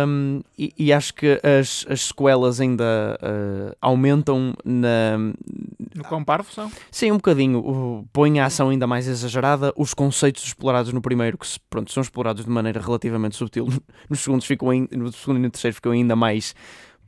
Um, 0.08 0.42
e, 0.58 0.74
e 0.76 0.92
acho 0.92 1.14
que 1.14 1.40
as, 1.44 1.86
as 1.88 2.02
sequelas 2.08 2.60
ainda 2.60 3.20
uh, 3.22 3.76
aumentam 3.80 4.56
na. 4.66 5.18
No 5.96 6.04
quão 6.08 6.24
parvo 6.24 6.52
são? 6.52 6.72
Sim, 6.90 7.12
um 7.12 7.18
bocadinho. 7.18 7.60
O, 7.60 8.06
põem 8.12 8.40
a 8.40 8.46
ação 8.46 8.70
ainda 8.70 8.88
mais 8.88 9.08
exagerada. 9.08 9.72
Os 9.78 9.94
conceitos 9.94 10.44
explorados 10.44 10.92
no 10.92 11.02
primeiro, 11.02 11.38
que 11.38 11.46
se- 11.46 11.60
pronto, 11.70 11.92
são 11.92 12.02
explorados 12.02 12.44
de 12.44 12.50
maneira 12.50 12.82
relativamente 12.82 13.36
subtil, 13.36 13.68
nos 14.10 14.22
segundos 14.22 14.48
ficam 14.48 14.70
no 14.92 15.12
segundo 15.12 15.38
e 15.38 15.42
no 15.44 15.50
terceiro 15.52 15.76
ficam 15.76 15.92
ainda 15.92 16.16
mais. 16.16 16.56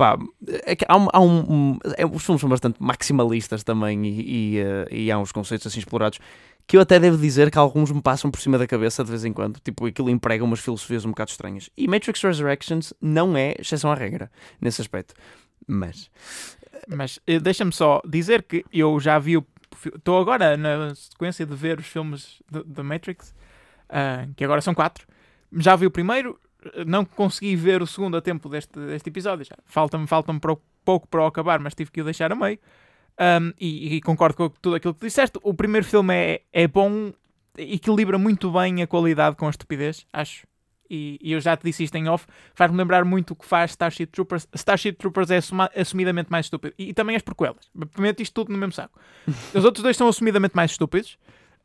Pá, 0.02 0.18
é 0.66 0.76
há 0.88 0.96
há 1.14 1.22
um- 1.22 1.78
é, 1.96 2.04
os 2.04 2.26
filmes 2.26 2.42
são 2.42 2.50
bastante 2.50 2.82
maximalistas 2.82 3.64
também 3.64 4.04
e, 4.04 4.56
e, 4.56 4.60
eh, 4.60 4.88
e 4.90 5.12
há 5.12 5.20
uns 5.20 5.32
conceitos 5.32 5.68
assim 5.68 5.78
explorados 5.78 6.18
que 6.66 6.76
eu 6.76 6.82
até 6.82 7.00
devo 7.00 7.20
dizer 7.20 7.52
que 7.52 7.58
alguns 7.60 7.92
me 7.92 8.02
passam 8.02 8.32
por 8.32 8.42
cima 8.42 8.58
da 8.58 8.66
cabeça 8.66 9.04
de 9.04 9.12
vez 9.12 9.24
em 9.26 9.32
quando. 9.32 9.60
Tipo, 9.60 9.86
aquilo 9.86 10.10
emprega 10.10 10.44
umas 10.44 10.60
filosofias 10.60 11.06
um 11.06 11.10
bocado 11.10 11.30
estranhas. 11.30 11.70
E 11.78 11.88
Matrix 11.88 12.20
Resurrections 12.24 12.96
não 13.00 13.38
é 13.38 13.54
exceção 13.60 13.92
à 13.92 13.94
regra 13.94 14.32
nesse 14.60 14.82
aspecto. 14.82 15.14
Mas, 15.68 16.10
Mas 16.88 17.20
eh, 17.28 17.40
deixa-me 17.40 17.72
só 17.72 18.02
dizer 18.04 18.42
que 18.42 18.66
eu 18.74 19.00
já 19.00 19.20
vi 19.20 19.38
Estou 19.96 20.20
agora 20.20 20.58
na 20.58 20.96
sequência 20.96 21.46
de 21.46 21.56
ver 21.56 21.80
os 21.80 21.86
filmes 21.86 22.42
da 22.66 22.84
Matrix, 22.84 23.36
ah, 23.88 24.26
que 24.36 24.44
agora 24.44 24.62
são 24.62 24.74
quatro. 24.74 25.06
Já 25.58 25.76
vi 25.76 25.86
o 25.86 25.92
primeiro, 25.92 26.40
não 26.86 27.04
consegui 27.06 27.56
ver 27.56 27.82
o 27.82 27.88
segundo 27.88 28.18
a 28.18 28.22
tempo 28.22 28.50
deste, 28.50 28.80
deste 28.80 29.10
episódio. 29.10 29.46
já. 29.46 29.56
Falta-me 29.66 30.08
falta 30.08 30.34
para 30.40 30.54
o 30.54 30.62
pouco 30.84 31.08
para 31.08 31.22
o 31.22 31.26
acabar, 31.26 31.60
mas 31.60 31.74
tive 31.76 31.92
que 31.92 32.02
o 32.02 32.04
deixar 32.04 32.32
a 32.32 32.36
meio. 32.36 32.60
Um, 33.20 33.54
e, 33.60 33.96
e 33.96 34.02
concordo 34.02 34.36
com 34.36 34.50
tudo 34.50 34.76
aquilo 34.76 34.94
que 34.94 35.06
disseste. 35.06 35.38
O 35.44 35.54
primeiro 35.54 35.86
filme 35.86 36.14
é, 36.14 36.42
é 36.52 36.68
bom, 36.68 37.12
equilibra 37.58 38.18
muito 38.18 38.52
bem 38.52 38.82
a 38.82 38.88
qualidade 38.88 39.36
com 39.36 39.48
a 39.48 39.50
estupidez, 39.50 40.06
acho. 40.12 40.48
E, 40.90 41.18
e 41.22 41.32
eu 41.32 41.40
já 41.40 41.56
te 41.56 41.64
disse 41.64 41.86
isto 41.86 41.96
em 41.96 42.10
off, 42.10 42.26
faz-me 42.54 42.78
lembrar 42.78 43.06
muito 43.06 43.32
o 43.32 43.36
que 43.36 43.46
faz 43.46 43.72
Starship 43.72 44.08
Troopers. 44.08 44.46
Starship 44.54 44.94
Troopers 44.98 45.32
é 45.32 45.38
assuma- 45.38 45.72
assumidamente 45.76 46.30
mais 46.30 46.48
estúpido. 46.48 46.74
E, 46.78 46.90
e 46.90 46.94
também 46.94 47.16
as 47.16 47.22
prequelas. 47.22 47.70
Prometo 47.94 48.22
isto 48.22 48.34
tudo 48.34 48.52
no 48.52 48.58
mesmo 48.58 48.74
saco. 48.74 49.00
Os 49.56 49.64
outros 49.64 49.84
dois 49.84 49.96
são 49.96 50.08
assumidamente 50.08 50.54
mais 50.56 50.72
estúpidos. 50.72 51.18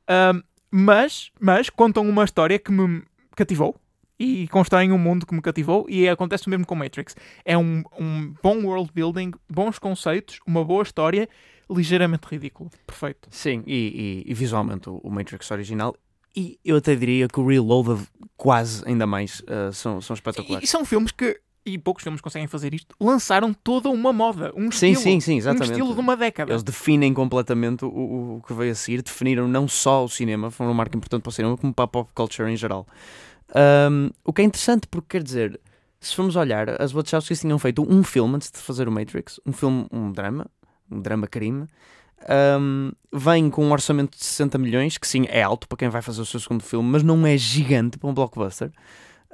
Um, 0.09 0.42
mas, 0.70 1.32
mas 1.40 1.68
contam 1.70 2.09
uma 2.09 2.24
história 2.24 2.59
que 2.59 2.70
me 2.70 3.02
cativou 3.35 3.74
e 4.18 4.48
constroem 4.48 4.92
um 4.92 4.98
mundo 4.98 5.26
que 5.26 5.35
me 5.35 5.42
cativou 5.42 5.87
e 5.88 6.09
acontece 6.09 6.46
o 6.46 6.50
mesmo 6.50 6.66
com 6.66 6.74
Matrix. 6.74 7.14
É 7.44 7.57
um, 7.57 7.83
um 7.98 8.35
bom 8.42 8.62
world 8.64 8.90
building, 8.94 9.33
bons 9.48 9.79
conceitos, 9.79 10.38
uma 10.46 10.64
boa 10.64 10.83
história, 10.83 11.29
ligeiramente 11.70 12.26
ridículo. 12.31 12.70
Perfeito. 12.87 13.29
Sim, 13.31 13.62
e, 13.66 14.22
e- 14.26 14.31
e 14.31 14.35
visualmente 14.35 14.88
o, 14.88 15.00
Matrix 15.11 15.50
original. 15.50 15.94
E 16.35 16.59
eu 16.64 16.76
até 16.76 16.94
diria 16.94 17.29
que 17.29 17.40
o 17.40 17.46
Reloaded, 17.46 18.07
quase 18.37 18.83
ainda 18.87 19.07
mais, 19.07 19.40
uh, 19.40 19.72
são, 19.72 20.00
são 20.00 20.14
E, 20.14 20.18
espetaculares. 20.18 20.68
e 20.68 20.70
são 20.70 20.85
filmes 20.85 21.11
que, 21.11 21.40
e 21.64 21.79
poucos 21.79 22.02
filmes 22.02 22.20
conseguem 22.20 22.46
fazer 22.46 22.72
isto, 22.74 22.94
lançaram 23.00 23.52
toda 23.55 23.88
uma 23.88 24.12
moda, 24.12 24.52
um 24.55 24.68
estilo, 24.68 24.96
sim, 24.96 25.18
sim, 25.18 25.35
um 25.35 25.38
exatamente. 25.38 25.70
estilo 25.72 25.94
de 25.94 26.00
uma 26.00 26.14
década. 26.16 26.52
Eles 26.52 26.62
definem 26.62 27.12
completamente 27.14 27.85
o, 27.85 27.88
o- 27.88 28.37
o 28.37 28.42
que 28.42 28.52
veio 28.52 28.72
a 28.72 28.74
seguir, 28.74 29.02
definiram 29.02 29.48
não 29.48 29.66
só 29.66 30.05
o 30.05 30.09
cinema, 30.09 30.50
foram 30.50 30.70
uma 30.70 30.76
marca 30.76 30.96
importante 30.96 31.22
para 31.22 31.31
o 31.31 31.33
cinema, 31.33 31.57
como 31.57 31.72
para 31.74 31.85
a 31.87 31.88
pop 31.88 32.11
culture 32.14 32.50
em 32.52 32.57
geral. 32.57 32.87
Um, 33.54 34.11
o 34.24 34.32
que 34.32 34.42
é 34.42 34.44
interessante, 34.44 34.87
porque 34.88 35.09
quer 35.11 35.22
dizer, 35.22 35.61
se 36.00 36.14
formos 36.14 36.37
olhar, 36.37 36.80
as 36.80 36.92
Wachowskis 36.92 37.40
tinham 37.40 37.59
feito 37.59 37.82
um 37.88 38.02
filme 38.02 38.37
antes 38.37 38.50
de 38.50 38.59
fazer 38.59 38.88
o 38.88 38.92
Matrix, 38.92 39.40
um 39.46 39.52
filme, 39.52 39.87
um 39.90 40.12
drama, 40.12 40.46
um 40.90 41.00
drama 41.00 41.26
crime. 41.26 41.66
Um, 42.59 42.92
vem 43.12 43.50
com 43.50 43.64
um 43.64 43.72
orçamento 43.72 44.16
de 44.16 44.24
60 44.24 44.59
milhões, 44.59 44.98
que 44.98 45.06
sim, 45.06 45.26
é 45.28 45.42
alto 45.42 45.68
para 45.68 45.78
quem 45.78 45.88
vai 45.88 46.02
fazer 46.02 46.20
o 46.20 46.26
seu 46.26 46.40
segundo 46.40 46.62
filme, 46.62 46.88
mas 46.88 47.02
não 47.02 47.26
é 47.26 47.37
gigante 47.37 47.98
para 47.98 48.09
um 48.09 48.14
blockbuster. 48.14 48.72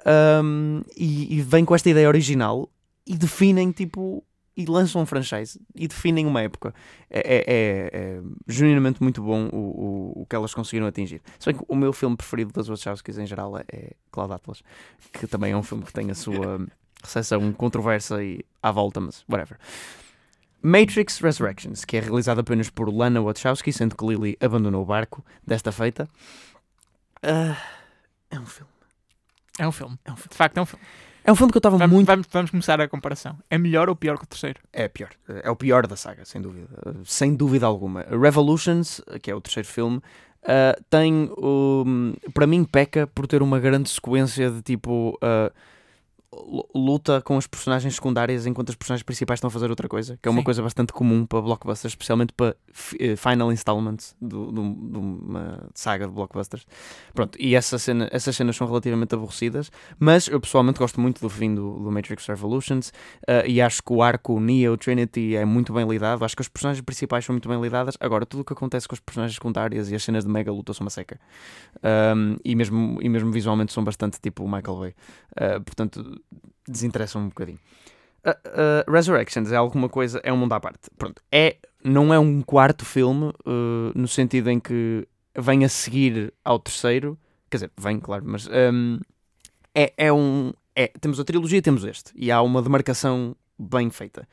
Um, 0.05 0.83
e, 0.97 1.37
e 1.37 1.41
vem 1.41 1.65
com 1.65 1.75
esta 1.75 1.89
ideia 1.89 2.09
original 2.09 2.69
e 3.07 3.17
definem 3.17 3.71
tipo 3.71 4.25
e 4.57 4.67
lançam 4.67 5.01
um 5.03 5.07
franchise 5.07 5.59
e 5.75 5.89
definem 5.89 6.27
uma 6.27 6.43
época. 6.43 6.75
É, 7.09 7.21
é, 7.21 7.45
é- 7.47 7.91
é 7.93 8.23
genuinamente 8.47 9.03
muito 9.03 9.23
bom 9.23 9.49
o, 9.53 9.57
o, 10.19 10.23
o 10.23 10.27
que 10.27 10.37
elas 10.37 10.53
conseguiram 10.53 10.87
atingir. 10.87 11.23
Se 11.39 11.51
bem 11.51 11.59
que 11.59 11.65
o 11.69 11.75
meu 11.77 11.93
filme 11.93 12.17
preferido 12.17 12.53
das 12.53 12.69
Wachowskis 12.69 13.19
em 13.19 13.27
geral 13.27 13.57
é, 13.59 13.65
é 13.73 13.93
Cloud 14.11 14.33
Atlas, 14.33 14.63
que 15.13 15.27
também 15.27 15.53
é 15.53 15.57
um 15.57 15.63
filme 15.63 15.85
que 15.85 15.93
tem 15.93 16.11
a 16.11 16.15
sua 16.15 16.67
recepção 17.03 17.53
controversa 17.53 18.23
e 18.23 18.45
à 18.63 18.71
volta, 18.71 19.01
mas 19.01 19.25
whatever. 19.29 19.59
Matrix 20.63 21.19
Resurrections, 21.19 21.85
que 21.85 21.97
é 21.97 22.01
realizado 22.01 22.39
apenas 22.41 22.71
por 22.71 22.89
Lana 22.89 23.21
Wachowski, 23.21 23.73
sendo 23.73 23.97
que 23.97 24.07
Lily 24.07 24.37
abandonou 24.41 24.83
o 24.83 24.87
barco 24.87 25.25
desta 25.45 25.73
feita. 25.73 26.09
Ah, 27.23 27.57
é 28.31 28.39
um 28.39 28.47
filme. 28.47 28.71
É 29.59 29.67
um 29.67 29.73
filme. 29.73 29.99
De 30.07 30.37
facto, 30.37 30.59
é 30.59 30.63
um 30.63 30.67
filme. 30.67 30.85
É 31.25 31.31
um 31.31 31.37
filme 31.37 31.53
que 31.53 31.57
eu 31.57 31.61
estava 31.61 31.79
Vamos, 31.79 31.95
muito 31.95 32.07
vamos, 32.07 32.27
vamos 32.31 32.51
começar 32.51 32.81
a 32.81 32.89
comparação. 32.89 33.39
É 33.49 33.57
melhor 33.57 33.89
ou 33.89 33.97
pior 33.97 34.19
que 34.19 34.25
o 34.25 34.27
terceiro? 34.27 34.61
É 34.73 34.89
pior. 34.89 35.11
É 35.43 35.51
o 35.51 35.57
pior 35.57 35.87
da 35.87 35.97
saga, 35.97 36.25
sem 36.25 36.41
dúvida. 36.41 36.67
Sem 37.05 37.35
dúvida 37.35 37.67
alguma. 37.67 38.05
Revolutions, 38.11 39.01
que 39.23 39.31
é 39.31 39.35
o 39.35 39.41
terceiro 39.41 39.69
filme, 39.69 39.99
uh, 39.99 40.83
tem, 40.91 41.31
um, 41.39 42.15
para 42.35 42.47
mim, 42.47 42.65
peca 42.65 43.07
por 43.07 43.27
ter 43.27 43.43
uma 43.43 43.61
grande 43.61 43.89
sequência 43.89 44.51
de 44.51 44.63
tipo. 44.63 45.19
uh, 45.23 45.53
luta 46.75 47.21
com 47.21 47.37
as 47.37 47.47
personagens 47.47 47.95
secundárias 47.95 48.47
enquanto 48.47 48.71
as 48.71 48.75
personagens 48.75 49.03
principais 49.03 49.37
estão 49.39 49.49
a 49.49 49.51
fazer 49.51 49.69
outra 49.69 49.87
coisa, 49.89 50.19
que 50.21 50.29
é 50.29 50.31
uma 50.31 50.41
Sim. 50.41 50.45
coisa 50.45 50.63
bastante 50.63 50.93
comum 50.93 51.27
para 51.27 51.41
blockbusters, 51.43 51.93
especialmente 51.93 52.33
para 52.33 52.57
eh, 52.99 53.17
final 53.17 53.53
installments 53.53 54.17
do- 54.21 54.51
do- 54.51 54.63
de 54.91 54.99
uma 54.99 55.69
saga 55.75 56.07
de 56.07 56.13
blockbusters. 56.13 56.65
Pronto, 57.13 57.37
e 57.39 57.55
essa 57.55 57.79
cena, 57.79 58.09
essas 58.11 58.35
cenas 58.35 58.57
são 58.57 58.67
relativamente 58.67 59.15
aborrecidas, 59.15 59.71
mas 59.99 60.27
eu 60.27 60.41
pessoalmente 60.41 60.79
gosto 60.79 61.01
muito 61.01 61.21
do 61.21 61.29
fim 61.29 61.55
do, 61.55 61.79
do 61.81 61.91
Matrix 61.93 62.27
Revolutions 62.27 62.89
uh, 63.29 63.47
e 63.47 63.61
acho 63.61 63.83
que 63.83 63.93
o 63.93 64.03
arco 64.03 64.41
Neo 64.41 64.77
Trinity 64.79 65.37
é 65.37 65.45
muito 65.45 65.73
bem 65.73 65.87
lidado. 65.87 66.25
Acho 66.25 66.35
que 66.37 66.43
as 66.43 66.49
personagens 66.49 66.83
principais 66.83 67.25
são 67.25 67.35
muito 67.35 67.49
bem 67.49 67.61
lidadas. 67.61 67.95
Agora, 68.01 68.25
tudo 68.25 68.41
o 68.41 68.45
que 68.45 68.53
acontece 68.55 68.89
com 68.89 68.95
as 68.95 69.01
personagens 69.01 69.35
secundárias 69.35 69.91
e 69.91 69.95
as 69.95 70.03
cenas 70.03 70.25
de 70.25 70.31
mega 70.31 70.51
luta 70.51 70.73
são 70.73 70.85
uma 70.85 70.91
seca. 70.91 71.21
Um, 71.83 72.37
e, 72.45 72.55
mesmo, 72.55 72.99
e 73.03 73.09
mesmo 73.09 73.31
visualmente 73.31 73.73
são 73.73 73.85
bastante 73.85 74.19
tipo 74.21 74.45
o 74.45 74.51
Michael 74.51 74.79
Bay. 74.79 74.95
Uh, 75.33 75.61
portanto, 75.63 76.22
desinteressam 76.69 77.23
um 77.23 77.29
bocadinho. 77.29 77.59
Uh, 78.25 78.31
uh, 78.31 78.91
Resurrections 78.91 79.51
é 79.51 79.57
alguma 79.57 79.89
coisa, 79.89 80.21
é 80.23 80.33
um 80.33 80.37
mundo 80.37 80.53
à 80.53 80.61
parte. 80.61 80.89
Pronto, 80.97 81.21
é, 81.31 81.57
não 81.83 82.15
é 82.15 82.19
um 82.19 82.41
quarto 82.41 82.85
filme 82.85 83.33
uh, 83.47 83.93
no 83.95 84.07
sentido 84.07 84.49
em 84.49 84.61
que 84.61 85.07
vem 85.37 85.65
a 85.65 85.69
seguir 85.69 86.33
ao 86.45 86.59
terceiro. 86.59 87.19
Quer 87.51 87.57
dizer, 87.57 87.73
vem, 87.77 87.99
claro, 87.99 88.25
mas 88.27 88.49
um, 88.49 88.99
é, 89.75 89.93
é 89.97 90.13
um. 90.13 90.53
É, 90.75 90.89
temos 90.89 91.21
a 91.21 91.25
trilogia 91.25 91.59
e 91.59 91.63
temos 91.63 91.85
este. 91.85 92.13
E 92.15 92.31
há 92.31 92.41
uma 92.41 92.63
demarcação 92.63 93.37
bem 93.59 93.91
feita. 93.91 94.27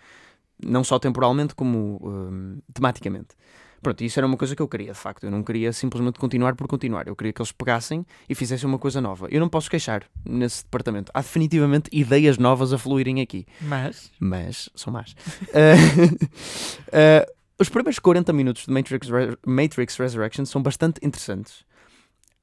Não 0.64 0.84
só 0.84 1.00
temporalmente, 1.00 1.56
como 1.56 2.00
hum, 2.02 2.60
tematicamente. 2.74 3.30
Pronto, 3.82 4.02
isso 4.04 4.20
era 4.20 4.28
uma 4.28 4.36
coisa 4.38 4.56
que 4.56 4.62
eu 4.62 4.68
queria, 4.68 4.92
de 4.92 4.98
facto. 4.98 5.24
Eu 5.26 5.32
não 5.32 5.42
queria 5.44 5.72
simplesmente 5.74 6.20
continuar 6.20 6.56
por 6.56 6.68
continuar. 6.68 7.08
Eu 7.08 7.16
queria 7.16 7.32
que 7.34 7.42
eles 7.42 7.52
pegassem 7.52 8.06
e 8.28 8.36
fizessem 8.36 8.68
uma 8.68 8.78
coisa 8.78 9.00
nova. 9.00 9.28
Eu 9.32 9.40
não 9.40 9.48
posso 9.50 9.70
queixar 9.70 10.04
nesse 10.26 10.64
departamento. 10.64 11.12
Há 11.14 11.22
definitivamente 11.22 11.90
ideias 11.92 12.38
novas 12.38 12.74
a 12.74 12.78
fluírem 12.78 13.22
aqui. 13.22 13.46
Mas. 13.62 14.12
Mas 14.20 14.70
são 14.76 14.92
más. 14.94 15.16
Eh, 15.54 15.76
eh, 16.92 17.34
os 17.60 17.70
primeiros 17.70 18.00
40 18.00 18.32
minutos 18.34 18.66
de 18.66 18.72
Matrix, 18.72 19.10
Re- 19.10 19.38
Matrix 19.46 19.98
Resurrection 19.98 20.46
são 20.46 20.62
bastante 20.62 21.00
interessantes. 21.06 21.64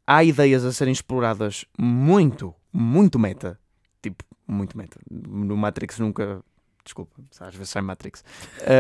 Há 0.07 0.23
ideias 0.25 0.65
a 0.65 0.73
serem 0.73 0.93
exploradas 0.93 1.65
muito, 1.79 2.55
muito 2.73 3.19
meta. 3.19 3.59
Tipo, 4.03 4.25
muito 4.47 4.77
meta. 4.77 4.99
No 5.11 5.57
Matrix 5.57 5.99
nunca. 5.99 6.41
Desculpa, 6.87 7.17
às 7.41 7.53
vezes 7.55 7.69
sai 7.71 7.83
Matrix. 7.83 8.25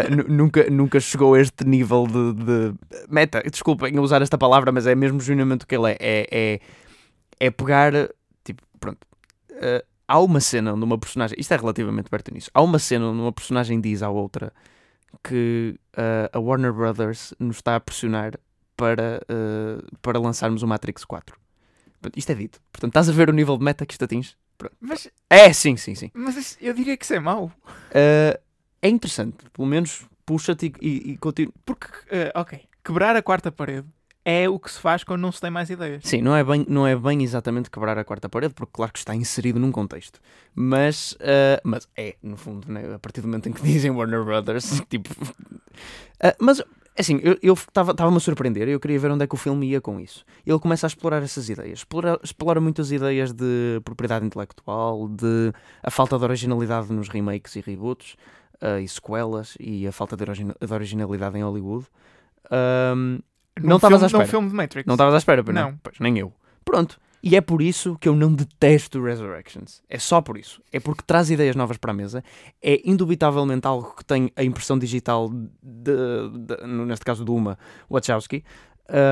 Nu- 0.09 0.25
nunca, 0.29 0.71
nunca 0.71 1.01
chegou 1.01 1.35
a 1.35 1.41
este 1.41 1.65
nível 1.67 2.07
de, 2.07 2.33
de- 2.45 2.75
Meta, 3.11 3.43
desculpem 3.51 3.99
usar 3.99 4.23
esta 4.23 4.39
palavra, 4.39 4.71
mas 4.71 4.87
é 4.87 4.95
mesmo 4.95 5.21
genuinamente 5.21 5.65
o 5.65 5.67
que 5.69 5.75
ele 5.75 5.91
é. 5.91 5.97
É, 6.01 6.27
é, 6.31 6.61
é 7.41 7.51
pegar. 7.51 7.93
Tipo, 8.45 8.63
pronto. 8.79 8.99
Eh, 9.51 9.85
há 10.07 10.21
uma 10.21 10.39
cena 10.41 10.73
onde 10.73 10.85
uma 10.85 10.97
personagem. 10.97 11.37
Isto 11.39 11.53
é 11.53 11.57
relativamente 11.57 12.09
perto 12.09 12.33
nisso. 12.33 12.49
Há 12.55 12.63
uma 12.63 12.79
cena 12.79 13.07
onde 13.07 13.21
uma 13.21 13.33
personagem 13.33 13.81
diz 13.81 14.03
à 14.05 14.09
outra 14.09 14.53
que 15.25 15.75
eh, 15.97 16.31
a 16.33 16.39
Warner 16.39 16.73
Brothers 16.73 17.35
nos 17.41 17.57
está 17.57 17.75
a 17.75 17.81
pressionar 17.81 18.39
para, 18.77 19.21
para 20.01 20.19
lançarmos 20.21 20.63
o 20.63 20.67
Matrix 20.67 21.05
4. 21.05 21.37
Portanto, 22.01 22.17
Isto 22.19 22.31
é 22.31 22.35
dito. 22.37 22.61
Portanto, 22.71 22.91
estás 22.91 23.09
a 23.09 23.13
ver 23.13 23.29
o 23.31 23.33
nível 23.33 23.57
de 23.59 23.65
meta 23.65 23.85
que 23.85 23.95
isto 23.95 24.05
atinge? 24.05 24.37
Mas, 24.81 25.09
É, 25.31 25.53
sim, 25.53 25.77
sim, 25.77 25.95
sim. 25.95 26.11
mas 26.15 26.57
eu 26.61 26.73
diria 26.75 26.97
que 26.97 27.05
isso 27.05 27.15
é 27.15 27.21
mau. 27.21 27.51
Eh, 27.91 28.39
é 28.83 28.89
interessante. 28.89 29.37
Pelo 29.53 29.67
menos 29.69 30.05
puxa-te 30.25 30.67
e, 30.67 30.87
e, 30.87 31.11
e 31.13 31.17
continua. 31.19 31.53
Porque, 31.65 31.87
eh, 32.11 32.33
ok, 32.35 32.61
quebrar 32.85 33.17
a 33.17 33.23
quarta 33.23 33.51
parede 33.53 33.87
é 34.25 34.49
o 34.49 34.59
que 34.59 34.71
se 34.71 34.81
faz 34.81 35.05
quando 35.05 35.21
não 35.21 35.31
se 35.31 35.41
tem 35.41 35.51
mais 35.51 35.71
ideias. 35.71 36.03
Sim, 36.05 36.21
não 36.21 36.35
é, 36.35 36.43
bem, 36.43 36.67
não 36.69 36.85
é 36.85 36.97
bem 36.97 37.23
exatamente 37.23 37.71
quebrar 37.71 37.97
a 37.97 38.03
quarta 38.05 38.29
parede, 38.29 38.55
porque 38.55 38.73
claro 38.73 38.93
que 38.93 38.99
está 38.99 39.15
inserido 39.15 39.61
num 39.61 39.71
contexto. 39.71 40.21
Mas, 40.53 41.17
eh, 41.21 41.61
mas 41.63 41.89
é, 41.97 42.17
no 42.23 42.37
fundo, 42.37 42.71
né? 42.71 42.95
a 42.95 42.99
partir 42.99 43.21
do 43.21 43.29
momento 43.29 43.49
em 43.49 43.53
que 43.53 43.63
dizem 43.63 43.91
Warner 43.93 44.25
Brothers, 44.25 44.81
tipo. 44.91 45.15
Eh, 46.19 46.35
mas, 46.41 46.61
assim, 46.99 47.21
eu 47.43 47.55
estava-me 47.55 48.17
a 48.17 48.21
surpreender, 48.21 48.69
eu 48.69 48.81
queria 48.81 48.99
ver 48.99 49.11
onde 49.11 49.25
é 49.25 49.27
que 49.27 49.35
o 49.35 49.39
filme 49.39 49.69
ia 49.69 49.81
com 49.81 49.99
isso. 50.01 50.25
Ele 50.47 50.59
começa 50.59 50.87
a 50.87 50.89
explorar 50.89 51.23
essas 51.23 51.49
ideias. 51.49 51.81
Explora, 51.81 52.19
explora 52.23 52.61
muitas 52.61 52.91
ideias 52.93 53.33
de 53.33 53.81
propriedade 53.85 54.25
intelectual, 54.27 55.09
de 55.09 55.53
a 55.83 55.91
falta 55.91 56.19
de 56.19 56.25
originalidade 56.25 56.93
nos 56.93 57.09
remakes 57.09 57.57
e 57.57 57.61
reboots, 57.61 58.17
eh, 58.61 58.81
e 58.81 58.89
sequelas, 58.89 59.57
e 59.61 59.87
a 59.87 59.93
falta 59.93 60.17
de, 60.17 60.23
origina- 60.23 60.57
de 60.61 60.73
originalidade 60.73 61.39
em 61.39 61.43
Hollywood. 61.43 61.87
Num 62.95 63.21
Não 63.63 63.77
estavas 63.77 64.03
à 64.03 64.07
espera. 64.07 64.25
Num 64.25 64.31
filme 64.31 64.49
de 64.49 64.55
Matrix. 64.55 64.87
não 64.87 64.95
estavas 64.95 65.15
à 65.15 65.19
espera, 65.19 65.43
não? 65.43 65.53
Não. 65.53 65.79
Pois, 65.83 65.99
nem 65.99 66.19
eu. 66.19 66.33
Pronto. 66.65 66.99
E 67.29 67.35
é 67.35 67.41
por 67.41 67.61
isso 67.61 67.97
que 68.01 68.09
eu 68.09 68.15
não 68.15 68.33
detesto 68.33 69.03
Resurrections. 69.03 69.83
É 69.89 69.99
só 69.99 70.21
por 70.21 70.39
isso. 70.39 70.63
É 70.73 70.79
porque 70.79 71.03
traz 71.05 71.29
ideias 71.29 71.57
novas 71.57 71.77
para 71.77 71.91
a 71.91 71.95
mesa. 71.95 72.23
É 72.63 72.81
indubitavelmente 72.89 73.67
algo 73.67 73.97
que 73.97 74.05
tem 74.05 74.31
a 74.37 74.45
impressão 74.45 74.79
digital, 74.79 75.29
de, 75.29 75.93
de- 76.31 76.67
neste 76.87 77.05
caso 77.05 77.25
de 77.25 77.31
uma, 77.33 77.59
Wachowski. 77.91 78.45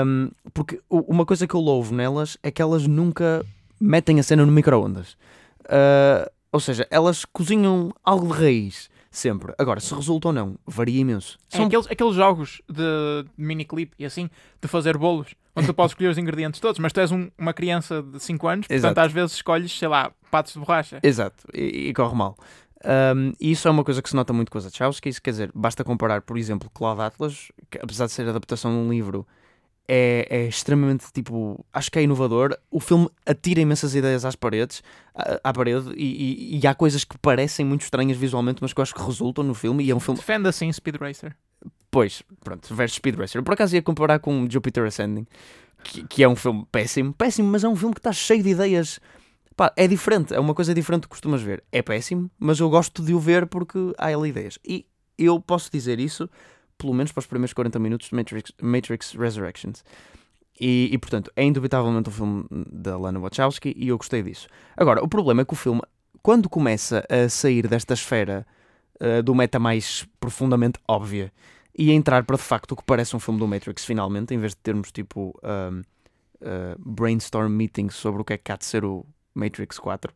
Um, 0.06 0.30
porque 0.52 0.80
uma 0.88 1.26
coisa 1.26 1.44
que 1.44 1.54
eu 1.56 1.60
louvo 1.60 1.92
nelas 1.92 2.38
é 2.40 2.52
que 2.52 2.62
elas 2.62 2.86
nunca 2.86 3.44
metem 3.80 4.20
a 4.20 4.22
cena 4.22 4.46
no 4.46 4.52
micro-ondas. 4.52 5.14
Uh, 5.64 6.30
ou 6.52 6.60
seja, 6.60 6.86
elas 6.92 7.24
cozinham 7.24 7.92
algo 8.04 8.28
de 8.32 8.40
raiz. 8.40 8.88
Sempre. 9.10 9.52
Agora, 9.58 9.80
se 9.80 9.92
resulta 9.92 10.28
ou 10.28 10.32
não, 10.32 10.56
varia 10.64 11.00
imenso. 11.00 11.36
É 11.52 11.56
São 11.56 11.66
aqueles, 11.66 11.86
aqueles 11.90 12.14
jogos 12.14 12.62
de 12.68 13.24
miniclip 13.36 13.92
e 13.98 14.04
assim, 14.04 14.30
de 14.62 14.68
fazer 14.68 14.96
bolos, 14.96 15.34
onde 15.56 15.66
tu 15.66 15.74
podes 15.74 15.92
escolher 15.92 16.08
os 16.08 16.18
ingredientes 16.18 16.60
todos, 16.60 16.78
mas 16.78 16.92
tu 16.92 17.00
és 17.00 17.10
um- 17.12 17.30
uma 17.38 17.52
criança 17.52 18.02
de 18.02 18.18
5 18.20 18.46
anos, 18.48 18.66
portanto 18.66 18.78
Exato. 18.84 19.00
às 19.00 19.12
vezes 19.12 19.34
escolhes, 19.36 19.76
sei 19.76 19.88
lá, 19.88 20.12
patos 20.30 20.52
de 20.54 20.58
borracha. 20.58 20.98
Exato, 21.02 21.44
e, 21.54 21.88
e 21.88 21.94
corre 21.94 22.14
mal. 22.14 22.36
Um, 22.84 23.32
e 23.40 23.50
isso 23.52 23.66
é 23.66 23.70
uma 23.70 23.82
coisa 23.82 24.02
que 24.02 24.08
se 24.10 24.14
nota 24.16 24.32
muito 24.32 24.50
com 24.52 24.58
as 24.58 24.64
Wachowskis, 24.64 25.18
quer 25.18 25.30
dizer, 25.30 25.50
basta 25.54 25.82
comparar, 25.82 26.20
por 26.22 26.36
exemplo, 26.36 26.68
Cloud 26.70 27.00
Atlas, 27.00 27.50
que 27.70 27.78
apesar 27.82 28.06
de 28.06 28.12
ser 28.12 28.28
adaptação 28.28 28.70
de 28.72 28.76
um 28.76 28.90
livro, 28.90 29.26
é, 29.88 30.26
é 30.30 30.46
extremamente, 30.46 31.06
tipo, 31.12 31.64
acho 31.72 31.90
que 31.90 31.98
é 31.98 32.02
inovador. 32.02 32.56
O 32.70 32.80
filme 32.80 33.08
atira 33.26 33.60
imensas 33.60 33.94
ideias 33.94 34.24
às 34.24 34.34
paredes, 34.36 34.82
à, 35.14 35.40
à 35.48 35.52
parede, 35.52 35.92
e, 35.96 36.56
e- 36.56 36.60
e 36.62 36.66
há 36.66 36.74
coisas 36.74 37.04
que 37.04 37.16
parecem 37.18 37.64
muito 37.64 37.82
estranhas 37.82 38.16
visualmente, 38.18 38.58
mas 38.62 38.72
que 38.72 38.80
eu 38.80 38.82
acho 38.82 38.94
que 38.94 39.02
resultam 39.02 39.44
no 39.44 39.54
filme, 39.54 39.82
e 39.84 39.90
é 39.90 39.94
um 39.94 40.00
filme 40.00 40.18
Defende 40.18 40.48
assim 40.48 40.70
Speed 40.72 40.96
Racer. 40.96 41.34
Pois, 41.94 42.24
pronto, 42.42 42.74
versus 42.74 42.96
Speed 42.96 43.14
Racer. 43.14 43.38
Eu 43.38 43.44
por 43.44 43.54
acaso 43.54 43.76
ia 43.76 43.80
comparar 43.80 44.18
com 44.18 44.50
Jupiter 44.50 44.84
Ascending, 44.84 45.28
que, 45.84 46.04
que 46.08 46.24
é 46.24 46.28
um 46.28 46.34
filme 46.34 46.66
péssimo, 46.72 47.14
péssimo, 47.14 47.48
mas 47.48 47.62
é 47.62 47.68
um 47.68 47.76
filme 47.76 47.94
que 47.94 48.00
está 48.00 48.10
cheio 48.12 48.42
de 48.42 48.48
ideias. 48.48 48.98
Pá, 49.56 49.72
é 49.76 49.86
diferente, 49.86 50.34
é 50.34 50.40
uma 50.40 50.54
coisa 50.54 50.74
diferente 50.74 51.02
do 51.02 51.04
que 51.04 51.10
costumas 51.10 51.40
ver. 51.40 51.62
É 51.70 51.82
péssimo, 51.82 52.28
mas 52.36 52.58
eu 52.58 52.68
gosto 52.68 53.00
de 53.00 53.14
o 53.14 53.20
ver 53.20 53.46
porque 53.46 53.78
há 53.96 54.06
ali 54.06 54.30
ideias. 54.30 54.58
E 54.66 54.84
eu 55.16 55.40
posso 55.40 55.70
dizer 55.70 56.00
isso, 56.00 56.28
pelo 56.76 56.92
menos 56.92 57.12
para 57.12 57.20
os 57.20 57.26
primeiros 57.26 57.52
40 57.52 57.78
minutos 57.78 58.08
de 58.08 58.16
Matrix, 58.16 58.50
Matrix 58.60 59.12
Resurrections. 59.12 59.84
E, 60.60 60.88
e, 60.90 60.98
portanto, 60.98 61.30
é 61.36 61.44
indubitavelmente 61.44 62.08
um 62.08 62.12
filme 62.12 62.44
da 62.72 62.98
Lana 62.98 63.20
Wachowski 63.20 63.72
e 63.76 63.86
eu 63.86 63.96
gostei 63.96 64.20
disso. 64.20 64.48
Agora, 64.76 65.00
o 65.00 65.06
problema 65.06 65.42
é 65.42 65.44
que 65.44 65.52
o 65.52 65.56
filme, 65.56 65.80
quando 66.24 66.48
começa 66.48 67.06
a 67.08 67.28
sair 67.28 67.68
desta 67.68 67.94
esfera 67.94 68.44
eh, 68.98 69.22
do 69.22 69.32
meta 69.32 69.60
mais 69.60 70.08
profundamente 70.18 70.80
óbvia 70.88 71.32
e 71.76 71.92
entrar 71.92 72.24
para 72.24 72.36
de 72.36 72.42
facto 72.42 72.72
o 72.72 72.76
que 72.76 72.84
parece 72.84 73.16
um 73.16 73.20
filme 73.20 73.40
do 73.40 73.48
Matrix 73.48 73.84
finalmente, 73.84 74.34
em 74.34 74.38
vez 74.38 74.52
de 74.52 74.58
termos 74.58 74.92
tipo 74.92 75.38
um, 75.42 75.80
uh, 75.80 76.78
brainstorm 76.78 77.50
meetings 77.50 77.94
sobre 77.94 78.22
o 78.22 78.24
que 78.24 78.34
é 78.34 78.38
que 78.38 78.52
há 78.52 78.56
de 78.56 78.64
ser 78.64 78.84
o 78.84 79.04
Matrix 79.34 79.78
4, 79.78 80.12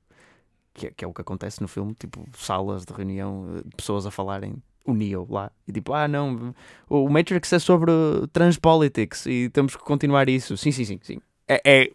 que 0.72 0.86
é, 0.86 0.90
que 0.90 1.04
é 1.04 1.08
o 1.08 1.12
que 1.12 1.20
acontece 1.20 1.60
no 1.60 1.68
filme, 1.68 1.94
tipo 1.94 2.24
salas 2.36 2.84
de 2.84 2.92
reunião, 2.92 3.46
eh, 3.56 3.62
pessoas 3.76 4.06
a 4.06 4.10
falarem 4.12 4.62
o 4.84 4.94
Neo 4.94 5.26
lá, 5.28 5.50
e 5.66 5.72
tipo, 5.72 5.92
ah 5.92 6.06
não, 6.06 6.54
o 6.88 7.08
Matrix 7.08 7.52
é 7.52 7.58
sobre 7.58 7.92
transpolitics 8.32 9.26
e 9.26 9.50
temos 9.50 9.74
que 9.74 9.82
continuar 9.82 10.28
isso. 10.28 10.56
Sim, 10.56 10.70
sim, 10.70 10.84
sim, 10.84 11.00
sim. 11.02 11.20
É, 11.48 11.60
é, 11.64 11.90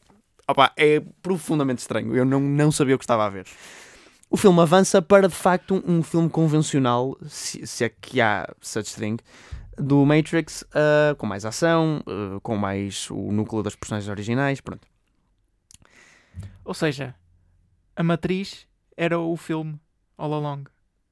opá, 0.47 0.73
é 0.75 1.01
profundamente 1.21 1.79
estranho, 1.79 2.13
eu 2.13 2.25
não, 2.25 2.41
não 2.41 2.71
sabia 2.71 2.95
o 2.95 2.99
que 2.99 3.05
estava 3.05 3.25
a 3.25 3.29
ver. 3.29 3.47
O 4.33 4.37
filme 4.37 4.59
avança 4.61 4.99
para 4.99 5.29
de 5.29 5.35
facto 5.35 5.75
um, 5.75 5.99
um 5.99 6.03
filme 6.03 6.27
convencional, 6.27 7.15
se, 7.27 7.67
se 7.67 7.83
é 7.83 7.89
que 7.89 8.19
há 8.19 8.51
such 8.59 8.95
thing, 8.95 9.17
do 9.77 10.03
Matrix, 10.07 10.63
uh, 10.63 11.15
com 11.17 11.27
mais 11.27 11.45
ação, 11.45 12.03
uh, 12.07 12.41
com 12.41 12.57
mais 12.57 13.11
o 13.11 13.31
núcleo 13.31 13.61
das 13.61 13.75
personagens 13.75 14.09
originais, 14.09 14.59
pronto. 14.59 14.87
Ou 16.65 16.73
seja, 16.73 17.13
a 17.95 18.01
matriz 18.01 18.67
era 18.97 19.19
o 19.19 19.37
filme 19.37 19.79
all 20.17 20.33
along. 20.33 20.63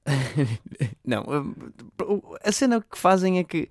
Não, 1.05 1.21
uh, 1.21 2.37
a 2.43 2.51
cena 2.51 2.81
que 2.81 2.97
fazem 2.97 3.37
é 3.37 3.43
que. 3.43 3.69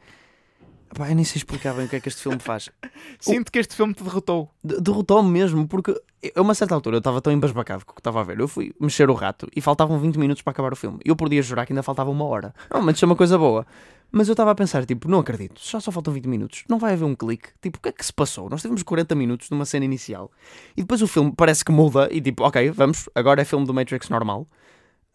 Pá, 0.94 1.08
eu 1.08 1.14
nem 1.14 1.24
sei 1.24 1.38
explicar 1.38 1.72
bem 1.74 1.86
o 1.86 1.88
que 1.88 1.96
é 1.96 2.00
que 2.00 2.08
este 2.08 2.20
filme 2.22 2.38
faz. 2.40 2.68
Sinto 3.20 3.50
que 3.52 3.58
este 3.58 3.76
filme 3.76 3.94
te 3.94 4.02
derrotou. 4.02 4.50
De- 4.62 4.80
Derrotou-me 4.80 5.30
mesmo, 5.30 5.66
porque 5.68 5.94
a 6.34 6.40
uma 6.40 6.54
certa 6.54 6.74
altura 6.74 6.96
eu 6.96 6.98
estava 6.98 7.20
tão 7.20 7.32
embasbacado 7.32 7.84
com 7.86 7.92
o 7.92 7.94
que 7.94 8.00
estava 8.00 8.20
a 8.20 8.24
ver. 8.24 8.40
Eu 8.40 8.48
fui 8.48 8.74
mexer 8.80 9.08
o 9.08 9.14
rato 9.14 9.46
e 9.54 9.60
faltavam 9.60 9.98
20 10.00 10.16
minutos 10.18 10.42
para 10.42 10.50
acabar 10.50 10.72
o 10.72 10.76
filme. 10.76 10.98
Eu 11.04 11.14
podia 11.14 11.40
jurar 11.42 11.64
que 11.64 11.72
ainda 11.72 11.82
faltava 11.82 12.10
uma 12.10 12.24
hora. 12.24 12.52
Normalmente 12.70 12.96
isso 12.96 13.04
é 13.04 13.06
uma 13.06 13.16
coisa 13.16 13.38
boa. 13.38 13.64
Mas 14.12 14.26
eu 14.26 14.32
estava 14.32 14.50
a 14.50 14.54
pensar, 14.56 14.84
tipo, 14.84 15.08
não 15.08 15.20
acredito, 15.20 15.60
já 15.64 15.78
só 15.78 15.92
faltam 15.92 16.12
20 16.12 16.26
minutos. 16.26 16.64
Não 16.68 16.80
vai 16.80 16.94
haver 16.94 17.04
um 17.04 17.14
clique. 17.14 17.50
Tipo, 17.62 17.78
o 17.78 17.80
que 17.80 17.90
é 17.90 17.92
que 17.92 18.04
se 18.04 18.12
passou? 18.12 18.50
Nós 18.50 18.60
tivemos 18.60 18.82
40 18.82 19.14
minutos 19.14 19.48
numa 19.50 19.64
cena 19.64 19.84
inicial 19.84 20.32
e 20.76 20.80
depois 20.82 21.00
o 21.00 21.06
filme 21.06 21.32
parece 21.36 21.64
que 21.64 21.70
muda 21.70 22.08
e 22.10 22.20
tipo, 22.20 22.42
ok, 22.42 22.70
vamos, 22.72 23.08
agora 23.14 23.40
é 23.40 23.44
filme 23.44 23.64
do 23.64 23.72
Matrix 23.72 24.08
normal. 24.08 24.48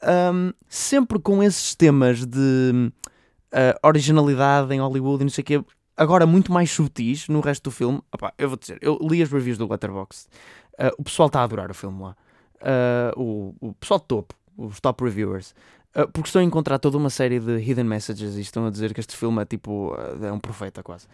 Ahm, 0.02 0.52
sempre 0.70 1.20
com 1.20 1.44
esses 1.44 1.76
temas 1.76 2.26
de 2.26 2.92
ah, 3.56 3.88
originalidade 3.88 4.74
em 4.74 4.80
Hollywood 4.82 5.22
e 5.22 5.26
não 5.26 5.30
sei 5.32 5.42
o 5.42 5.46
quê, 5.46 5.64
agora 5.96 6.26
muito 6.26 6.52
mais 6.52 6.70
sutis 6.70 7.30
no 7.30 7.40
resto 7.40 7.64
do 7.64 7.72
filme. 7.72 8.02
Opá, 8.14 8.34
eu 8.38 8.50
vou 8.50 8.58
dizer, 8.58 8.78
eu 8.82 9.00
li 9.02 9.22
as 9.24 9.32
reviews 9.32 9.58
do 9.58 9.68
Letterboxd, 9.72 10.28
ah, 10.78 10.92
o 10.98 11.04
pessoal 11.04 11.28
está 11.28 11.40
a 11.40 11.44
adorar 11.44 11.72
o 11.72 11.74
filme 11.74 12.02
lá. 12.04 12.16
Ah, 12.62 13.14
o, 13.16 13.56
o 13.62 13.74
pessoal 13.74 14.00
de 14.00 14.06
topo, 14.08 14.36
os 14.58 14.80
top 14.80 15.04
reviewers, 15.04 15.56
ah, 15.94 16.06
porque 16.08 16.28
estão 16.28 16.42
a 16.42 16.46
encontrar 16.46 16.78
toda 16.80 16.98
uma 16.98 17.10
série 17.10 17.40
de 17.40 17.58
hidden 17.60 17.86
messages 17.86 18.36
e 18.36 18.42
estão 18.42 18.68
a 18.68 18.70
dizer 18.70 18.94
que 18.94 19.00
este 19.00 19.16
filme 19.16 19.42
é 19.42 19.46
tipo, 19.46 19.96
é 20.22 20.32
um 20.32 20.40
profeta 20.40 20.84
quase. 20.84 21.08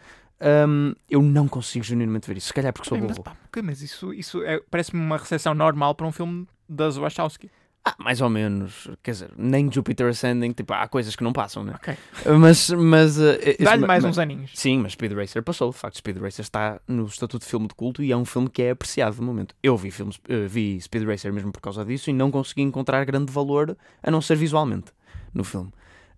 Ahm, 0.43 0.93
eu 1.07 1.21
não 1.21 1.47
consigo 1.47 1.85
genuinamente 1.85 2.27
ver 2.27 2.37
isso, 2.37 2.47
se 2.47 2.53
calhar 2.53 2.73
porque 2.73 2.89
sou 2.89 2.97
Bem, 2.97 3.07
mas, 3.07 3.17
burro. 3.19 3.23
pá, 3.51 3.61
mas 3.61 3.83
isso, 3.83 4.11
isso 4.11 4.41
é- 4.41 4.59
parece-me 4.71 4.99
uma 4.99 5.17
recepção 5.17 5.53
normal 5.53 5.93
para 5.93 6.07
um 6.07 6.11
filme 6.11 6.47
das 6.67 6.97
Wachowski. 6.97 7.51
Ah, 7.83 7.95
mais 7.97 8.21
ou 8.21 8.29
menos, 8.29 8.87
quer 9.01 9.11
dizer, 9.11 9.31
nem 9.35 9.71
Jupiter 9.71 10.07
Ascending, 10.07 10.51
tipo, 10.51 10.71
há 10.71 10.87
coisas 10.87 11.15
que 11.15 11.23
não 11.23 11.33
passam, 11.33 11.63
né? 11.63 11.73
Ok. 11.75 11.95
Mas, 12.39 12.69
mas 12.69 13.19
ah, 13.19 13.33
este- 13.41 13.63
Dá-lhe 13.63 13.81
ma- 13.81 13.87
mais 13.87 14.03
ma- 14.03 14.09
uns 14.11 14.19
aninhos. 14.19 14.51
Sim, 14.53 14.77
mas 14.77 14.91
Speed 14.91 15.13
Racer 15.13 15.41
passou. 15.41 15.71
De 15.71 15.77
facto, 15.77 15.97
Speed 15.97 16.17
Racer 16.17 16.43
está 16.43 16.79
no 16.87 17.05
estatuto 17.07 17.43
de 17.43 17.49
filme 17.49 17.67
de 17.67 17.73
culto 17.73 18.03
e 18.03 18.11
é 18.11 18.15
um 18.17 18.23
filme 18.23 18.47
que 18.49 18.61
é 18.61 18.69
apreciado 18.69 19.15
de 19.15 19.21
momento. 19.23 19.55
Eu 19.63 19.75
vi, 19.75 19.89
filmes, 19.89 20.19
eh, 20.29 20.45
vi 20.47 20.79
Speed 20.79 21.07
Racer 21.07 21.33
mesmo 21.33 21.51
por 21.51 21.59
causa 21.59 21.83
disso 21.83 22.11
e 22.11 22.13
não 22.13 22.29
consegui 22.29 22.61
encontrar 22.61 23.03
grande 23.03 23.31
valor 23.31 23.75
a 24.03 24.11
não 24.11 24.21
ser 24.21 24.35
visualmente 24.35 24.91
no 25.33 25.43
filme. 25.43 25.71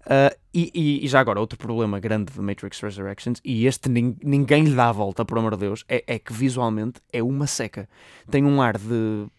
Ah, 0.05 0.35
e, 0.53 0.69
e- 0.75 1.05
e 1.05 1.07
já 1.07 1.21
agora, 1.21 1.39
outro 1.39 1.57
problema 1.57 1.97
grande 1.97 2.33
de 2.33 2.41
Matrix 2.41 2.81
Resurrections, 2.81 3.39
e 3.41 3.65
este 3.67 3.87
nin- 3.87 4.17
ninguém 4.21 4.65
lhe 4.65 4.75
dá 4.75 4.89
a 4.89 4.91
volta, 4.91 5.23
por 5.23 5.37
amor 5.37 5.51
de 5.55 5.61
Deus, 5.61 5.85
é, 5.87 6.03
é 6.05 6.19
que 6.19 6.33
visualmente 6.33 6.99
é 7.13 7.23
uma 7.23 7.47
seca. 7.47 7.87
Tem 8.29 8.43
um 8.43 8.61
ar 8.61 8.77
de 8.77 8.93
uh, 8.93 9.31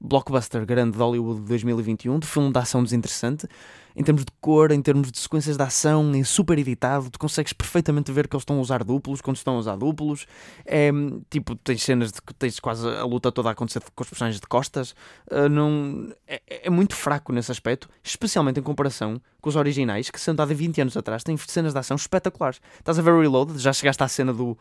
blockbuster 0.00 0.64
grande 0.64 0.92
de 0.92 0.98
Hollywood 0.98 1.40
de 1.40 1.46
2021, 1.46 2.18
de 2.18 2.26
filme 2.26 2.52
de 2.52 2.58
ação 2.58 2.82
desinteressante, 2.82 3.46
em 3.98 4.04
termos 4.04 4.24
de 4.24 4.30
cor, 4.40 4.70
em 4.70 4.80
termos 4.80 5.10
de 5.10 5.18
sequências 5.18 5.56
de 5.56 5.62
ação, 5.64 6.12
é 6.14 6.22
super 6.22 6.56
editado, 6.56 7.10
tu 7.10 7.18
consegues 7.18 7.52
perfeitamente 7.52 8.12
ver 8.12 8.28
que 8.28 8.36
eles 8.36 8.42
estão 8.42 8.58
a 8.58 8.60
usar 8.60 8.84
duplos 8.84 9.20
quando 9.20 9.36
estão 9.36 9.56
a 9.56 9.58
usar 9.58 9.76
duplos. 9.76 10.24
É, 10.64 10.88
tipo, 11.28 11.56
tens 11.56 11.82
cenas 11.82 12.12
de 12.12 12.22
que 12.22 12.32
tens 12.32 12.60
quase 12.60 12.86
a 12.88 13.04
luta 13.04 13.32
toda 13.32 13.48
a 13.48 13.52
acontecer 13.52 13.82
com 13.92 14.02
os 14.04 14.08
personagens 14.08 14.40
de 14.40 14.46
costas. 14.46 14.92
Uh, 15.28 15.48
não, 15.50 16.12
é, 16.28 16.40
é 16.48 16.70
muito 16.70 16.94
fraco 16.94 17.32
nesse 17.32 17.50
aspecto, 17.50 17.88
especialmente 18.00 18.60
em 18.60 18.62
comparação 18.62 19.20
com 19.40 19.48
os 19.48 19.56
originais, 19.56 20.10
que 20.10 20.20
sendo 20.20 20.40
há 20.42 20.46
de 20.46 20.54
20 20.54 20.80
anos 20.80 20.96
atrás 20.96 21.24
têm 21.24 21.36
cenas 21.36 21.72
de 21.72 21.78
ação 21.80 21.96
espetaculares. 21.96 22.60
Estás 22.78 23.00
a 23.00 23.02
ver 23.02 23.10
o 23.10 23.20
Reload, 23.20 23.58
já 23.58 23.72
chegaste 23.72 24.04
à 24.04 24.06
cena 24.06 24.32
do 24.32 24.56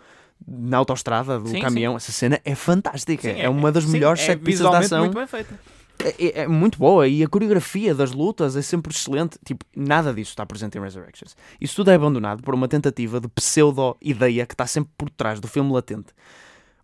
na 0.48 0.78
autoestrada 0.78 1.40
do 1.40 1.50
Sim, 1.50 1.62
caminhão, 1.62 1.96
essa 1.96 2.12
cena 2.12 2.40
é 2.44 2.56
fantástica, 2.56 3.34
Sim, 3.34 3.40
é, 3.40 3.50
uma 3.50 3.72
das 3.72 3.86
sim, 3.86 3.92
melhores 3.92 4.22
é 4.22 4.26
set 4.26 4.40
pieces 4.40 4.68
de 4.68 4.76
ação 4.76 5.06
muito 5.06 5.16
bem 5.16 5.26
feita. 5.28 5.60
É, 6.04 6.26
é- 6.26 6.40
é 6.42 6.48
muito 6.48 6.78
boa 6.78 7.08
e 7.08 7.24
a 7.24 7.28
coreografia 7.28 7.94
das 7.96 8.12
lutas 8.12 8.56
é 8.56 8.62
sempre 8.62 8.92
excelente. 8.94 9.38
Tipo, 9.46 9.66
nada 9.76 10.14
disso 10.14 10.32
está 10.32 10.46
presente 10.46 10.78
em 10.78 10.82
Resurrections. 10.82 11.36
Isso 11.60 11.76
tudo 11.76 11.92
é 11.92 11.96
abandonado 11.96 12.44
por 12.44 12.54
uma 12.54 12.68
tentativa 12.68 13.20
de 13.20 13.28
pseudo-ideia 13.28 14.46
que 14.46 14.54
está 14.54 14.68
sempre 14.68 14.92
por 14.98 15.10
trás 15.10 15.40
do 15.40 15.48
filme 15.48 15.72
latente. 15.72 16.08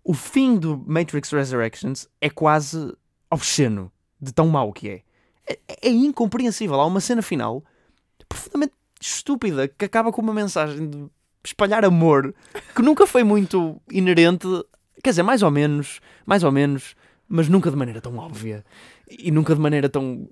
O 0.04 0.14
fim 0.14 0.56
do 0.58 0.84
Matrix 0.86 1.32
Resurrections 1.32 2.08
é 2.20 2.30
quase 2.30 2.94
obsceno 3.30 3.92
de 4.22 4.32
tão 4.34 4.48
mau 4.48 4.72
que 4.74 4.90
é. 4.90 5.02
É, 5.48 5.60
é 5.84 5.90
incompreensível. 5.90 6.80
Há 6.80 6.86
uma 6.86 7.00
cena 7.02 7.22
final 7.22 7.64
profundamente 8.28 8.74
estúpida 9.00 9.68
que 9.68 9.86
acaba 9.86 10.12
com 10.12 10.22
uma 10.22 10.34
mensagem 10.34 10.90
de 10.90 11.06
espalhar 11.44 11.84
amor 11.84 12.34
que 12.76 12.82
nunca 12.82 13.06
foi 13.06 13.24
muito 13.24 13.82
inerente. 13.92 14.48
Quer 15.04 15.10
dizer, 15.12 15.24
mais 15.24 15.44
ou 15.44 15.52
menos, 15.52 16.00
mais 16.26 16.44
ou 16.44 16.52
menos, 16.52 16.96
mas 17.28 17.50
nunca 17.50 17.70
de 17.70 17.76
maneira 17.76 18.00
tão 18.00 18.18
óbvia 18.18 18.64
e 19.10 19.32
nunca 19.32 19.56
de 19.56 19.62
maneira 19.62 19.90
tão 19.90 20.30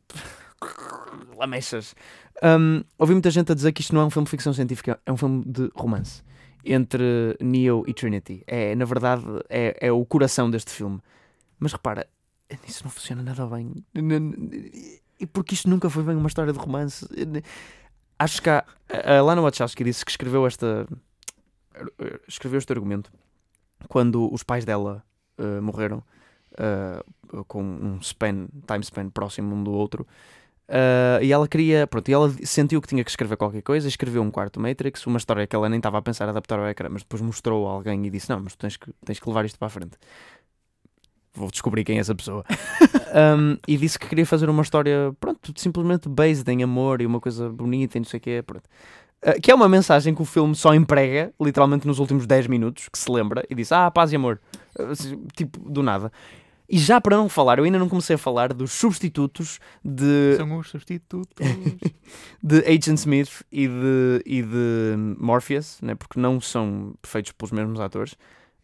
lamechas. 1.38 1.95
Um, 2.43 2.84
ouvi 2.97 3.13
muita 3.13 3.29
gente 3.29 3.51
a 3.51 3.55
dizer 3.55 3.71
que 3.71 3.81
isto 3.81 3.93
não 3.93 4.01
é 4.01 4.05
um 4.05 4.10
filme 4.10 4.25
de 4.25 4.31
ficção 4.31 4.53
científica, 4.53 4.99
é 5.05 5.12
um 5.12 5.17
filme 5.17 5.43
de 5.45 5.69
romance 5.75 6.23
entre 6.63 7.38
Neo 7.39 7.84
e 7.88 7.93
Trinity. 7.93 8.43
É, 8.45 8.75
na 8.75 8.86
verdade, 8.86 9.23
é, 9.49 9.77
é 9.79 9.91
o 9.91 10.05
coração 10.05 10.49
deste 10.49 10.71
filme. 10.71 10.99
Mas 11.60 11.73
repara, 11.73 12.07
isso 12.67 12.84
não 12.84 12.91
funciona 12.91 13.23
nada 13.23 13.45
bem. 13.47 13.73
E 15.19 15.27
porque 15.27 15.53
isto 15.53 15.69
nunca 15.69 15.89
foi 15.89 16.03
bem 16.03 16.15
uma 16.15 16.27
história 16.27 16.53
de 16.53 16.60
romance. 16.60 17.07
Acho 18.17 18.41
que 18.41 18.49
há, 18.49 18.63
a 18.89 19.21
Lana 19.21 19.41
Wachowski 19.41 19.84
disse 19.84 20.05
que 20.05 20.12
escreveu 20.12 20.45
esta 20.45 20.88
escreveu 22.27 22.57
este 22.57 22.71
argumento 22.73 23.12
quando 23.88 24.31
os 24.31 24.43
pais 24.43 24.65
dela 24.65 25.03
eh, 25.38 25.62
morreram 25.62 26.03
eh, 26.57 27.03
com 27.47 27.63
um 27.63 27.99
span, 28.01 28.47
time 28.67 28.83
span 28.83 29.09
próximo 29.09 29.55
um 29.55 29.63
do 29.63 29.71
outro. 29.71 30.05
Uh, 30.71 31.21
e 31.21 31.33
ela 31.33 31.49
queria, 31.49 31.85
pronto, 31.85 32.07
e 32.07 32.13
ela 32.13 32.33
sentiu 32.43 32.81
que 32.81 32.87
tinha 32.87 33.03
que 33.03 33.09
escrever 33.09 33.35
qualquer 33.35 33.61
coisa, 33.61 33.89
escreveu 33.89 34.21
um 34.21 34.31
quarto 34.31 34.57
Matrix, 34.57 35.05
uma 35.05 35.17
história 35.17 35.45
que 35.45 35.53
ela 35.53 35.67
nem 35.67 35.79
estava 35.79 35.97
a 35.97 36.01
pensar 36.01 36.29
adaptar 36.29 36.59
ao 36.59 36.67
ecrã, 36.69 36.87
mas 36.89 37.01
depois 37.01 37.21
mostrou 37.21 37.67
a 37.67 37.71
alguém 37.71 38.05
e 38.05 38.09
disse: 38.09 38.29
Não, 38.29 38.39
mas 38.39 38.55
tu 38.55 38.59
tens 38.59 38.77
que, 38.77 38.89
tens 39.03 39.19
que 39.19 39.27
levar 39.27 39.43
isto 39.43 39.59
para 39.59 39.65
a 39.65 39.69
frente. 39.69 39.97
Vou 41.33 41.51
descobrir 41.51 41.83
quem 41.83 41.97
é 41.97 41.99
essa 41.99 42.15
pessoa. 42.15 42.43
Um, 43.13 43.57
e 43.67 43.75
disse 43.75 43.99
que 43.99 44.07
queria 44.07 44.25
fazer 44.25 44.49
uma 44.49 44.63
história, 44.63 45.13
pronto, 45.19 45.51
simplesmente 45.57 46.07
based 46.07 46.49
em 46.49 46.63
amor 46.63 47.01
e 47.01 47.05
uma 47.05 47.19
coisa 47.19 47.49
bonita 47.49 47.97
e 47.97 47.99
não 47.99 48.05
sei 48.05 48.19
o 48.19 48.21
que 48.21 48.41
pronto. 48.41 48.63
Uh, 49.21 49.41
que 49.41 49.51
é 49.51 49.53
uma 49.53 49.67
mensagem 49.67 50.15
que 50.15 50.21
o 50.21 50.25
filme 50.25 50.55
só 50.55 50.73
emprega, 50.73 51.33
literalmente 51.37 51.85
nos 51.85 51.99
últimos 51.99 52.25
10 52.25 52.47
minutos, 52.47 52.87
que 52.87 52.97
se 52.97 53.11
lembra, 53.11 53.45
e 53.49 53.53
diz: 53.53 53.69
Ah, 53.73 53.91
paz 53.91 54.13
e 54.13 54.15
amor. 54.15 54.39
Uh, 54.79 55.27
tipo, 55.36 55.60
do 55.69 55.81
nada. 55.84 56.12
E 56.69 56.77
já 56.77 57.01
para 57.01 57.17
não 57.17 57.27
falar, 57.27 57.57
eu 57.60 57.65
ainda 57.65 57.77
não 57.77 57.89
comecei 57.89 58.15
a 58.15 58.17
falar 58.17 58.53
dos 58.53 58.71
substitutos 58.71 59.60
de, 59.84 60.36
São 60.38 60.57
os 60.57 60.69
substitutos. 60.69 61.45
de 62.41 62.60
Agent 62.60 62.97
Smith 62.97 63.43
e 63.51 63.67
de, 63.67 64.21
e 64.25 64.41
de 64.41 64.95
Morpheus, 65.19 65.79
né? 65.81 65.95
porque 65.95 66.17
não 66.19 66.39
são 66.39 66.93
feitos 67.03 67.34
pelos 67.34 67.51
mesmos 67.51 67.79
atores. 67.79 68.15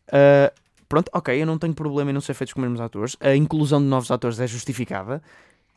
Ah, 0.09 0.53
pronto, 0.87 1.09
ok, 1.13 1.41
eu 1.41 1.45
não 1.45 1.57
tenho 1.57 1.73
problema 1.73 2.09
em 2.11 2.13
não 2.13 2.21
ser 2.21 2.33
feitos 2.33 2.53
com 2.53 2.61
os 2.61 2.63
mesmos 2.63 2.79
atores. 2.79 3.17
A 3.19 3.35
inclusão 3.35 3.81
de 3.81 3.87
novos 3.87 4.09
atores 4.09 4.39
é 4.39 4.47
justificada, 4.47 5.21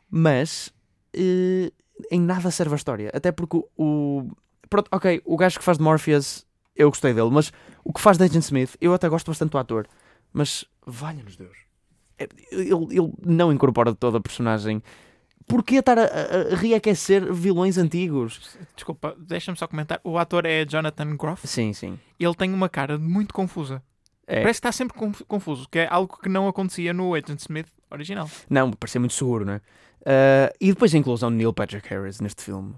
mas 0.09 0.71
eh, 1.13 1.71
em 2.09 2.21
nada 2.21 2.49
serve 2.49 2.73
a 2.73 2.77
história. 2.77 3.11
Até 3.13 3.31
porque 3.31 3.57
o, 3.57 3.65
o- 3.77 4.31
Pronto, 4.69 4.87
ok, 4.89 5.21
o 5.25 5.35
gajo 5.35 5.59
que 5.59 5.65
faz 5.65 5.77
de 5.77 5.83
Morpheus, 5.83 6.45
eu 6.77 6.89
gostei 6.89 7.13
dele, 7.13 7.29
mas 7.29 7.51
o 7.83 7.91
que 7.91 7.99
faz 7.99 8.17
de 8.17 8.23
Agent 8.23 8.43
Smith, 8.45 8.77
eu 8.79 8.93
até 8.93 9.09
gosto 9.09 9.27
bastante 9.29 9.51
do 9.51 9.57
ator, 9.57 9.85
mas 10.33 10.65
valha-nos 10.85 11.35
Deus. 11.35 11.57
É, 12.17 12.27
Ele, 12.51 12.69
ele 12.71 13.13
não 13.25 13.51
incorpora 13.51 13.93
toda 13.95 14.17
a 14.17 14.21
personagem. 14.21 14.81
Porquê 15.47 15.75
estar 15.77 15.97
a, 15.97 16.03
a- 16.03 16.53
a 16.53 16.55
reaquecer 16.55 17.33
vilões 17.33 17.77
antigos? 17.77 18.57
Desculpa, 18.75 19.15
deixa-me 19.19 19.57
só 19.57 19.67
comentar. 19.67 19.99
O 20.03 20.17
ator 20.17 20.45
é 20.45 20.63
Jonathan 20.65 21.15
Groff. 21.17 21.47
Sim, 21.47 21.73
sim. 21.73 21.99
Ele 22.19 22.35
tem 22.35 22.53
uma 22.53 22.69
cara 22.69 22.97
muito 22.97 23.33
confusa. 23.33 23.81
É. 24.27 24.41
Parece 24.41 24.61
que 24.61 24.67
está 24.67 24.71
sempre 24.71 24.97
conf- 24.97 25.23
confuso, 25.27 25.67
que 25.69 25.79
é 25.79 25.87
algo 25.89 26.17
que 26.21 26.29
não 26.29 26.47
acontecia 26.47 26.93
no 26.93 27.13
Agent 27.13 27.39
Smith 27.39 27.67
original. 27.89 28.29
Não, 28.49 28.71
parecia 28.71 28.99
muito 29.01 29.13
seguro, 29.15 29.43
não 29.43 29.53
é? 29.53 29.61
Ah, 30.05 30.53
e 30.61 30.67
depois 30.71 30.93
a 30.95 30.97
inclusão 30.97 31.29
de 31.29 31.35
Neil 31.37 31.51
Patrick 31.53 31.87
Harris 31.89 32.21
neste 32.21 32.43
filme, 32.43 32.73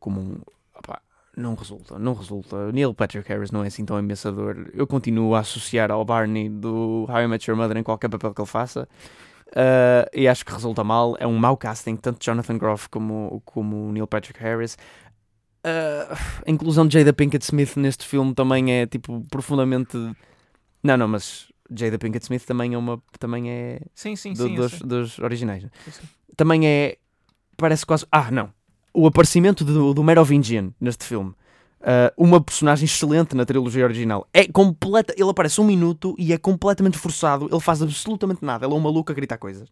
como 0.00 0.20
um. 0.20 0.40
opá, 0.74 1.02
não 1.36 1.54
resulta, 1.54 1.98
não 1.98 2.14
resulta. 2.14 2.72
Neil 2.72 2.94
Patrick 2.94 3.28
Harris 3.28 3.50
não 3.50 3.62
é 3.62 3.66
assim 3.66 3.84
tão 3.84 3.96
ameaçador. 3.96 4.70
Eu 4.72 4.86
continuo 4.86 5.34
a 5.34 5.40
associar 5.40 5.90
ao 5.90 6.04
Barney 6.04 6.48
do 6.48 7.06
How 7.08 7.20
I 7.22 7.28
Met 7.28 7.48
Your 7.50 7.58
Mother 7.58 7.76
em 7.76 7.82
qualquer 7.82 8.08
papel 8.08 8.32
que 8.32 8.40
ele 8.40 8.48
faça. 8.48 8.88
Ah, 9.54 10.08
e 10.14 10.26
acho 10.26 10.44
que 10.44 10.52
resulta 10.52 10.82
mal. 10.82 11.14
É 11.20 11.26
um 11.26 11.36
mau 11.36 11.56
casting, 11.56 11.96
tanto 11.96 12.24
Jonathan 12.24 12.56
Groff 12.58 12.88
como, 12.88 13.42
como 13.44 13.92
Neil 13.92 14.06
Patrick 14.06 14.40
Harris. 14.40 14.76
Ah, 15.62 16.16
a 16.46 16.50
inclusão 16.50 16.86
de 16.86 16.98
Jada 16.98 17.12
Pinkett 17.12 17.44
Smith 17.44 17.76
neste 17.76 18.04
filme 18.06 18.34
também 18.34 18.72
é 18.72 18.86
tipo 18.86 19.24
profundamente. 19.30 19.96
Não, 20.82 20.96
não, 20.96 21.08
mas 21.08 21.52
Jada 21.70 21.98
Pinkett 21.98 22.24
Smith 22.24 22.44
também 22.44 22.74
é 22.74 22.78
uma. 22.78 23.02
Também 23.18 23.50
é 23.50 23.80
Sim, 23.94 24.16
sim, 24.16 24.32
do- 24.32 24.46
sim. 24.48 24.54
dos, 24.54 24.78
dos 24.80 25.18
originais. 25.18 25.64
Eu 25.64 25.92
sei. 25.92 26.04
Também 26.36 26.66
é. 26.66 26.96
Parece 27.56 27.84
quase. 27.86 28.06
Ah, 28.10 28.30
não. 28.30 28.50
O 28.98 29.06
aparecimento 29.06 29.64
do, 29.64 29.92
do 29.92 30.02
Merovingian 30.02 30.72
neste 30.80 31.04
filme. 31.04 31.34
Ah, 31.82 32.12
uma 32.16 32.40
personagem 32.40 32.86
excelente 32.86 33.36
na 33.36 33.44
trilogia 33.44 33.84
original. 33.84 34.26
É 34.32 34.46
completa. 34.46 35.14
Ele 35.16 35.28
aparece 35.30 35.60
um 35.60 35.64
minuto 35.64 36.14
e 36.18 36.32
é 36.32 36.38
completamente 36.38 36.96
forçado. 36.98 37.46
Ele 37.50 37.60
faz 37.60 37.82
absolutamente 37.82 38.44
nada. 38.44 38.64
Ele 38.64 38.72
é 38.72 38.76
um 38.76 38.80
maluco 38.80 39.12
a 39.12 39.14
gritar 39.14 39.36
coisas. 39.38 39.68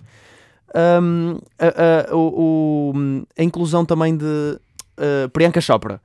Ahm, 0.75 1.39
a, 1.59 2.11
a- 2.13 2.17
o- 2.17 2.93
a 3.39 3.43
inclusão 3.43 3.85
também 3.85 4.17
de 4.17 4.59
ah, 4.99 5.29
Priyanka 5.33 5.61
Chopra. 5.61 6.01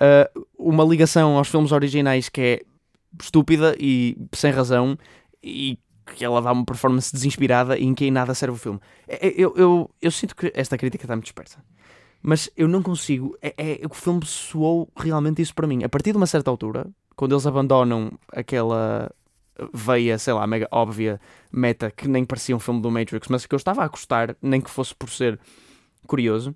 Ah, 0.00 0.30
uma 0.58 0.84
ligação 0.84 1.36
aos 1.36 1.48
filmes 1.48 1.72
originais 1.72 2.28
que 2.28 2.40
é 2.40 2.60
estúpida 3.22 3.76
e 3.78 4.16
sem 4.32 4.50
razão 4.50 4.96
e 5.42 5.78
que 6.14 6.24
ela 6.24 6.40
dá 6.40 6.52
uma 6.52 6.64
performance 6.64 7.12
desinspirada 7.12 7.76
e 7.78 7.84
em 7.84 7.94
que 7.94 8.04
em 8.06 8.10
nada 8.10 8.32
serve 8.34 8.54
o 8.56 8.58
filme. 8.58 8.80
É- 9.08 9.26
é- 9.28 9.34
Eu, 9.36 9.54
eu, 9.56 9.90
eu 10.00 10.10
sinto 10.10 10.34
que 10.36 10.50
esta 10.54 10.78
crítica 10.78 11.04
está 11.04 11.14
muito 11.14 11.24
dispersa. 11.24 11.58
Mas 12.28 12.50
eu 12.56 12.66
não 12.66 12.82
consigo. 12.82 13.38
É, 13.40 13.54
é- 13.56 13.86
o 13.86 13.94
filme 13.94 14.26
soou 14.26 14.90
realmente 14.96 15.40
isso 15.40 15.54
para 15.54 15.64
mim. 15.64 15.84
A 15.84 15.88
partir 15.88 16.10
de 16.10 16.16
uma 16.16 16.26
certa 16.26 16.50
altura, 16.50 16.84
quando 17.14 17.32
eles 17.32 17.46
abandonam 17.46 18.18
aquela 18.32 19.08
veia, 19.72 20.18
sei 20.18 20.32
lá, 20.32 20.44
mega 20.44 20.66
óbvia 20.72 21.20
meta 21.52 21.88
que 21.88 22.08
nem 22.08 22.24
parecia 22.24 22.56
um 22.56 22.58
filme 22.58 22.82
do 22.82 22.90
Matrix, 22.90 23.28
mas 23.28 23.46
que 23.46 23.54
eu 23.54 23.56
estava 23.56 23.84
a 23.84 23.88
gostar, 23.88 24.36
nem 24.42 24.60
que 24.60 24.68
fosse 24.68 24.92
por 24.92 25.08
ser 25.08 25.38
curioso, 26.04 26.52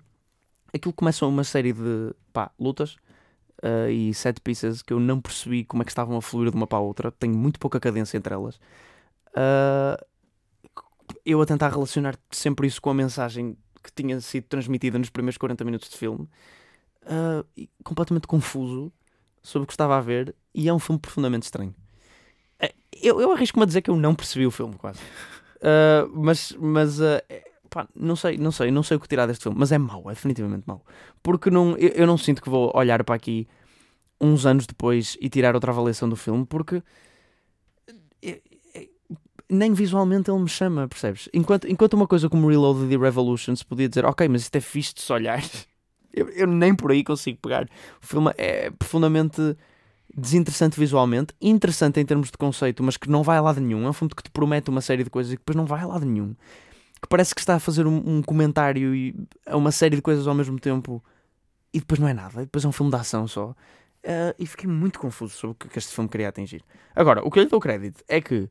aquilo 0.73 0.93
começa 0.93 1.25
uma 1.25 1.43
série 1.45 1.71
de 1.71 2.13
pá, 2.33 2.51
lutas 2.59 2.97
ah, 3.63 3.89
e 3.89 4.13
set 4.13 4.41
pieces 4.41 4.81
que 4.81 4.91
eu 4.91 4.99
não 4.99 5.21
percebi 5.21 5.63
como 5.63 5.83
é 5.83 5.85
que 5.85 5.91
estavam 5.91 6.17
a 6.17 6.21
fluir 6.21 6.51
de 6.51 6.57
uma 6.57 6.67
para 6.67 6.79
a 6.79 6.81
outra. 6.81 7.11
Tenho 7.11 7.33
muito 7.33 7.59
pouca 7.61 7.79
cadência 7.79 8.17
entre 8.17 8.33
elas. 8.33 8.59
Ah, 9.33 9.97
eu 11.25 11.41
a 11.41 11.45
tentar 11.45 11.69
relacionar 11.69 12.17
sempre 12.29 12.67
isso 12.67 12.81
com 12.81 12.89
a 12.89 12.93
mensagem 12.93 13.55
que 13.83 13.91
tinha 13.91 14.19
sido 14.21 14.45
transmitida 14.45 14.97
nos 14.99 15.09
primeiros 15.09 15.37
40 15.37 15.63
minutos 15.63 15.89
de 15.89 15.97
filme, 15.97 16.27
e 17.57 17.69
completamente 17.83 18.27
confuso 18.27 18.91
sobre 19.41 19.63
o 19.63 19.67
que 19.67 19.73
estava 19.73 19.97
a 19.97 20.01
ver, 20.01 20.35
e 20.53 20.69
é 20.69 20.73
um 20.73 20.79
filme 20.79 20.99
profundamente 20.99 21.45
estranho. 21.45 21.73
Eh, 22.59 22.73
Eu, 23.01 23.19
eu 23.21 23.31
arrisco-me 23.31 23.63
a 23.63 23.65
dizer 23.65 23.81
que 23.81 23.89
eu 23.89 23.95
não 23.95 24.13
percebi 24.15 24.45
o 24.45 24.51
filme, 24.51 24.75
quase. 24.75 24.99
Ah, 25.63 26.07
mas, 26.11 26.53
mas 26.59 26.99
ah, 26.99 27.21
é- 27.29 27.43
pá, 27.69 27.87
não 27.95 28.15
sei, 28.15 28.35
não 28.35 28.51
sei, 28.51 28.71
não 28.71 28.81
sei 28.81 28.97
o 28.97 28.99
que 28.99 29.07
tirar 29.07 29.27
deste 29.27 29.43
filme, 29.43 29.59
mas 29.59 29.71
é 29.71 29.77
mau, 29.77 30.09
é 30.09 30.13
definitivamente 30.15 30.63
mau. 30.65 30.83
Porque 31.21 31.51
não, 31.51 31.77
eu, 31.77 31.89
eu 31.89 32.07
não 32.07 32.17
sinto 32.17 32.41
que 32.41 32.49
vou 32.49 32.71
olhar 32.75 33.03
para 33.03 33.13
aqui 33.13 33.47
uns 34.19 34.43
anos 34.47 34.65
depois 34.65 35.17
e 35.21 35.29
tirar 35.29 35.53
outra 35.53 35.71
avaliação 35.71 36.09
do 36.09 36.15
filme, 36.15 36.47
porque 36.47 36.81
eh, 38.21 38.41
nem 39.51 39.73
visualmente 39.73 40.31
ele 40.31 40.39
me 40.39 40.47
chama, 40.47 40.87
percebes? 40.87 41.27
Enquanto, 41.33 41.67
enquanto 41.67 41.93
uma 41.93 42.07
coisa 42.07 42.29
como 42.29 42.47
Reloaded 42.47 42.91
e 42.91 42.97
Revolutions 42.97 43.63
podia 43.63 43.89
dizer, 43.89 44.05
ok, 44.05 44.27
mas 44.29 44.43
isto 44.43 44.55
é 44.55 44.61
fixe 44.61 44.93
de 44.93 45.01
se 45.01 45.11
olhar, 45.11 45.43
eu, 46.13 46.29
eu 46.29 46.47
nem 46.47 46.73
por 46.73 46.91
aí 46.91 47.03
consigo 47.03 47.37
pegar. 47.41 47.67
O 48.01 48.05
filme 48.05 48.31
é 48.37 48.71
profundamente 48.71 49.57
desinteressante 50.15 50.79
visualmente, 50.79 51.33
interessante 51.41 51.99
em 51.99 52.05
termos 52.05 52.31
de 52.31 52.37
conceito, 52.37 52.81
mas 52.81 52.97
que 52.97 53.09
não 53.09 53.23
vai 53.23 53.37
a 53.37 53.41
lado 53.41 53.59
nenhum. 53.59 53.85
É 53.85 53.89
um 53.89 53.93
filme 53.93 54.13
que 54.15 54.23
te 54.23 54.31
promete 54.31 54.69
uma 54.69 54.81
série 54.81 55.03
de 55.03 55.09
coisas 55.09 55.33
e 55.33 55.35
que 55.35 55.41
depois 55.41 55.55
não 55.55 55.65
vai 55.65 55.81
a 55.81 55.87
lado 55.87 56.05
nenhum. 56.05 56.33
Que 57.01 57.07
parece 57.09 57.35
que 57.35 57.41
está 57.41 57.55
a 57.55 57.59
fazer 57.59 57.85
um, 57.87 58.17
um 58.17 58.21
comentário 58.21 58.95
e 58.95 59.15
a 59.45 59.57
uma 59.57 59.71
série 59.71 59.95
de 59.95 60.01
coisas 60.01 60.27
ao 60.27 60.35
mesmo 60.35 60.59
tempo 60.59 61.03
e 61.73 61.79
depois 61.79 61.99
não 61.99 62.07
é 62.07 62.13
nada. 62.13 62.41
Depois 62.41 62.63
é 62.63 62.67
um 62.67 62.71
filme 62.71 62.91
de 62.91 62.97
ação 62.97 63.27
só. 63.27 63.55
Ah, 64.03 64.33
e 64.39 64.45
fiquei 64.45 64.69
muito 64.69 64.99
confuso 64.99 65.33
sobre 65.35 65.55
o 65.55 65.69
que 65.69 65.77
este 65.77 65.93
filme 65.93 66.09
queria 66.09 66.29
atingir. 66.29 66.63
Agora, 66.95 67.25
o 67.25 67.29
que 67.29 67.39
eu 67.39 67.43
lhe 67.43 67.49
dou 67.49 67.59
crédito 67.59 68.03
é 68.07 68.19
que 68.21 68.49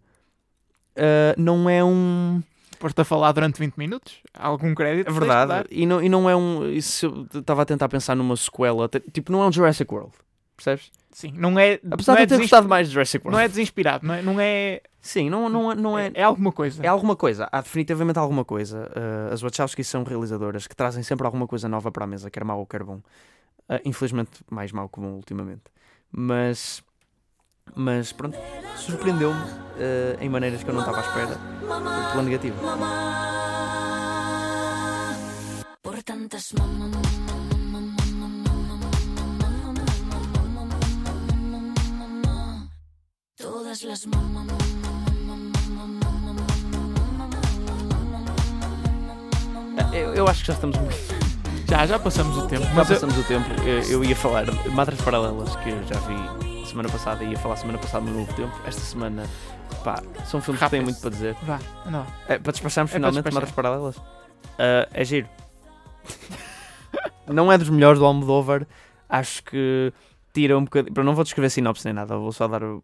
ah, 0.96 1.34
não 1.36 1.68
é 1.68 1.84
um. 1.84 2.42
Depois-te 2.72 3.00
a 3.00 3.04
falar 3.04 3.32
durante 3.32 3.58
20 3.58 3.76
minutos, 3.76 4.14
algum 4.32 4.74
crédito. 4.74 5.08
É 5.08 5.12
verdade. 5.12 5.68
E 5.70 5.84
não, 5.84 6.02
e 6.02 6.08
não 6.08 6.30
é 6.30 6.34
um. 6.34 6.66
Isso 6.70 7.26
estava 7.34 7.62
a 7.62 7.64
tentar 7.66 7.88
pensar 7.88 8.14
numa 8.16 8.36
sequela. 8.36 8.88
Tipo, 9.12 9.30
não 9.32 9.42
é 9.42 9.46
um 9.46 9.52
Jurassic 9.52 9.92
World. 9.92 10.12
Percebes? 10.56 10.90
Sim, 11.10 11.32
não 11.36 11.58
é. 11.58 11.80
Apesar 11.90 12.12
não 12.12 12.18
de 12.18 12.22
é 12.22 12.26
ter 12.26 12.38
gostado 12.38 12.68
mais 12.68 12.88
de 12.88 12.94
Jurassic 12.94 13.24
World. 13.24 13.36
Não 13.36 13.44
é 13.44 13.48
desinspirado, 13.48 14.06
não 14.06 14.14
é. 14.14 14.22
Não 14.22 14.40
é, 14.40 14.80
Sim, 15.00 15.30
não, 15.30 15.48
não, 15.48 15.72
é- 15.72 15.74
não 15.74 15.98
é. 15.98 16.10
é 16.14 16.22
alguma 16.22 16.52
coisa. 16.52 16.84
É 16.84 16.86
alguma 16.86 17.16
coisa, 17.16 17.48
há 17.50 17.60
definitivamente 17.60 18.18
alguma 18.18 18.44
coisa. 18.44 18.90
Uh, 18.94 19.32
as 19.32 19.40
Wachowski 19.40 19.82
são 19.82 20.04
realizadoras 20.04 20.66
que 20.66 20.76
trazem 20.76 21.02
sempre 21.02 21.26
alguma 21.26 21.46
coisa 21.46 21.68
nova 21.68 21.90
para 21.90 22.04
a 22.04 22.06
mesa, 22.06 22.30
quer 22.30 22.44
mau 22.44 22.58
ou 22.58 22.66
quer 22.66 22.82
bom. 22.82 22.96
Uh, 23.68 23.80
infelizmente, 23.84 24.30
mais 24.50 24.72
mau 24.72 24.88
que 24.88 25.00
bom 25.00 25.12
ultimamente. 25.12 25.62
Mas, 26.12 26.82
mas 27.74 28.12
pronto, 28.12 28.36
surpreendeu-me 28.76 29.40
uh, 29.40 30.16
em 30.20 30.28
maneiras 30.28 30.62
que 30.62 30.70
eu 30.70 30.74
não 30.74 30.80
estava 30.80 30.98
à 30.98 31.00
espera, 31.00 31.38
pela 32.10 32.22
negativa. 32.22 32.56
Uh, 49.80 49.94
eu, 49.94 50.14
eu 50.14 50.28
acho 50.28 50.40
que 50.40 50.46
já 50.48 50.54
estamos 50.54 50.76
um. 50.76 50.88
Já, 51.68 51.86
já 51.86 51.98
passamos 51.98 52.36
o 52.36 52.46
tempo. 52.46 52.64
Já 52.64 52.74
Mas 52.74 52.90
eu- 52.90 52.94
passamos 52.96 53.18
o 53.18 53.22
tempo. 53.24 53.48
Eu, 53.62 53.82
eu 53.82 54.04
ia 54.04 54.16
falar 54.16 54.46
Madres 54.72 55.00
Paralelas, 55.00 55.54
que 55.56 55.70
eu 55.70 55.82
já 55.86 55.98
vi 56.00 56.49
semana 56.70 56.88
passada, 56.88 57.24
ia 57.24 57.36
falar 57.38 57.56
semana 57.56 57.78
passada 57.78 58.04
no 58.04 58.18
Novo 58.18 58.32
Tempo. 58.34 58.54
Esta 58.64 58.80
semana, 58.80 59.24
pá, 59.84 60.02
são 60.24 60.40
filmes 60.40 60.62
que 60.62 60.70
têm 60.70 60.80
muito 60.82 61.00
para 61.00 61.10
dizer. 61.10 61.36
Vá, 61.42 61.58
lá. 61.86 62.06
É, 62.28 62.38
para 62.38 62.52
despacharmos 62.52 62.90
É 62.92 62.98
para 62.98 63.10
finalmente 63.10 63.24
despachar. 63.24 63.34
Madres 63.34 63.54
Paralelas. 63.54 63.96
Ah, 64.58 64.88
é 64.92 65.04
giro. 65.04 65.28
não 67.26 67.50
é 67.50 67.58
dos 67.58 67.68
melhores 67.68 67.98
do 67.98 68.04
Almodóvar. 68.04 68.66
Acho 69.08 69.42
que 69.42 69.92
tira 70.32 70.56
um 70.56 70.64
bocadinho. 70.64 71.04
Não 71.04 71.14
vou 71.14 71.24
descrever 71.24 71.50
sinopse 71.50 71.84
nem 71.84 71.94
nada, 71.94 72.16
vou 72.16 72.32
só 72.32 72.46
dar 72.46 72.62
o. 72.62 72.82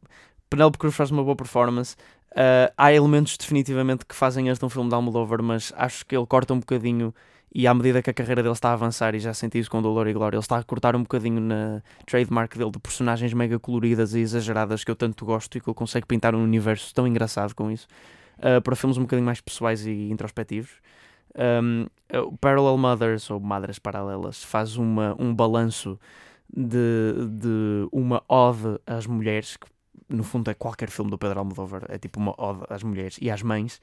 Penélope 0.48 0.78
Cruz 0.78 0.94
faz 0.94 1.10
uma 1.10 1.22
boa 1.22 1.36
performance. 1.36 1.96
Ah, 2.34 2.72
há 2.76 2.92
elementos 2.92 3.36
definitivamente 3.36 4.04
que 4.04 4.14
fazem 4.14 4.48
este 4.48 4.64
um 4.64 4.68
filme 4.68 4.88
de 4.88 4.94
Almodóvar, 4.94 5.42
mas 5.42 5.72
acho 5.76 6.04
que 6.04 6.16
ele 6.16 6.26
corta 6.26 6.52
um 6.52 6.60
bocadinho. 6.60 7.14
E 7.58 7.66
à 7.66 7.72
medida 7.72 8.02
que 8.02 8.10
a 8.10 8.12
carreira 8.12 8.42
dele 8.42 8.52
está 8.52 8.68
a 8.68 8.72
avançar, 8.74 9.14
e 9.14 9.18
já 9.18 9.32
senti 9.32 9.58
isso 9.58 9.70
com 9.70 9.80
Dolor 9.80 10.06
e 10.08 10.12
Glória, 10.12 10.36
ele 10.36 10.42
está 10.42 10.58
a 10.58 10.62
cortar 10.62 10.94
um 10.94 11.00
bocadinho 11.00 11.40
na 11.40 11.82
trademark 12.04 12.54
dele 12.54 12.70
de 12.70 12.78
personagens 12.78 13.32
mega 13.32 13.58
coloridas 13.58 14.12
e 14.12 14.20
exageradas 14.20 14.84
que 14.84 14.90
eu 14.90 14.94
tanto 14.94 15.24
gosto 15.24 15.56
e 15.56 15.60
que 15.62 15.66
ele 15.66 15.74
consegue 15.74 16.06
pintar 16.06 16.34
um 16.34 16.44
universo 16.44 16.92
tão 16.92 17.06
engraçado 17.06 17.54
com 17.54 17.70
isso 17.70 17.88
uh, 18.40 18.60
para 18.60 18.76
filmes 18.76 18.98
um 18.98 19.04
bocadinho 19.04 19.24
mais 19.24 19.40
pessoais 19.40 19.86
e 19.86 20.10
introspectivos. 20.10 20.70
Um, 21.34 21.86
Parallel 22.42 22.76
Mothers, 22.76 23.30
ou 23.30 23.40
Madres 23.40 23.78
Paralelas, 23.78 24.44
faz 24.44 24.76
uma, 24.76 25.16
um 25.18 25.34
balanço 25.34 25.98
de, 26.54 27.14
de 27.26 27.88
uma 27.90 28.22
ode 28.28 28.78
às 28.86 29.06
mulheres, 29.06 29.56
que 29.56 29.66
no 30.10 30.22
fundo 30.22 30.50
é 30.50 30.54
qualquer 30.54 30.90
filme 30.90 31.10
do 31.10 31.16
Pedro 31.16 31.38
Almodóvar, 31.38 31.86
é 31.88 31.96
tipo 31.96 32.20
uma 32.20 32.34
ode 32.36 32.64
às 32.68 32.82
mulheres 32.82 33.16
e 33.18 33.30
às 33.30 33.40
mães, 33.42 33.80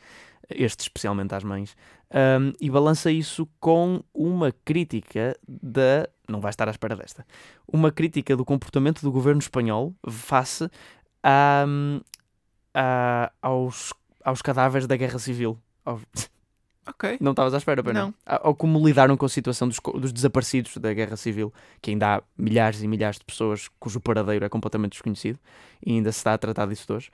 este 0.49 0.81
especialmente 0.81 1.33
às 1.33 1.43
mães, 1.43 1.75
um, 2.13 2.53
e 2.61 2.69
balança 2.69 3.11
isso 3.11 3.47
com 3.59 4.03
uma 4.13 4.51
crítica 4.63 5.35
da. 5.47 6.07
Não 6.27 6.39
vai 6.39 6.49
estar 6.51 6.67
à 6.67 6.71
espera 6.71 6.95
desta. 6.95 7.25
Uma 7.67 7.91
crítica 7.91 8.35
do 8.37 8.45
comportamento 8.45 9.01
do 9.01 9.11
governo 9.11 9.39
espanhol 9.39 9.93
face 10.07 10.69
a, 11.23 11.65
a- 12.73 13.31
aos, 13.41 13.93
aos 14.23 14.41
cadáveres 14.41 14.87
da 14.87 14.95
guerra 14.95 15.19
civil. 15.19 15.57
Ok. 16.85 17.17
Não 17.21 17.31
estavas 17.31 17.53
à 17.53 17.57
espera, 17.59 17.81
pois 17.81 17.95
não? 17.95 18.07
Não. 18.07 18.13
Ao 18.25 18.53
como 18.53 18.85
lidaram 18.85 19.15
com 19.15 19.25
a 19.25 19.29
situação 19.29 19.69
dos, 19.69 19.79
dos 20.01 20.11
desaparecidos 20.11 20.75
da 20.75 20.93
guerra 20.93 21.15
civil, 21.15 21.53
que 21.81 21.91
ainda 21.91 22.17
há 22.17 22.23
milhares 22.37 22.83
e 22.83 22.87
milhares 22.89 23.17
de 23.19 23.23
pessoas 23.23 23.69
cujo 23.79 24.01
paradeiro 24.01 24.43
é 24.43 24.49
completamente 24.49 24.91
desconhecido 24.91 25.39
e 25.85 25.93
ainda 25.93 26.11
se 26.11 26.17
está 26.17 26.33
a 26.33 26.37
tratar 26.37 26.65
disso 26.67 26.93
hoje. 26.93 27.09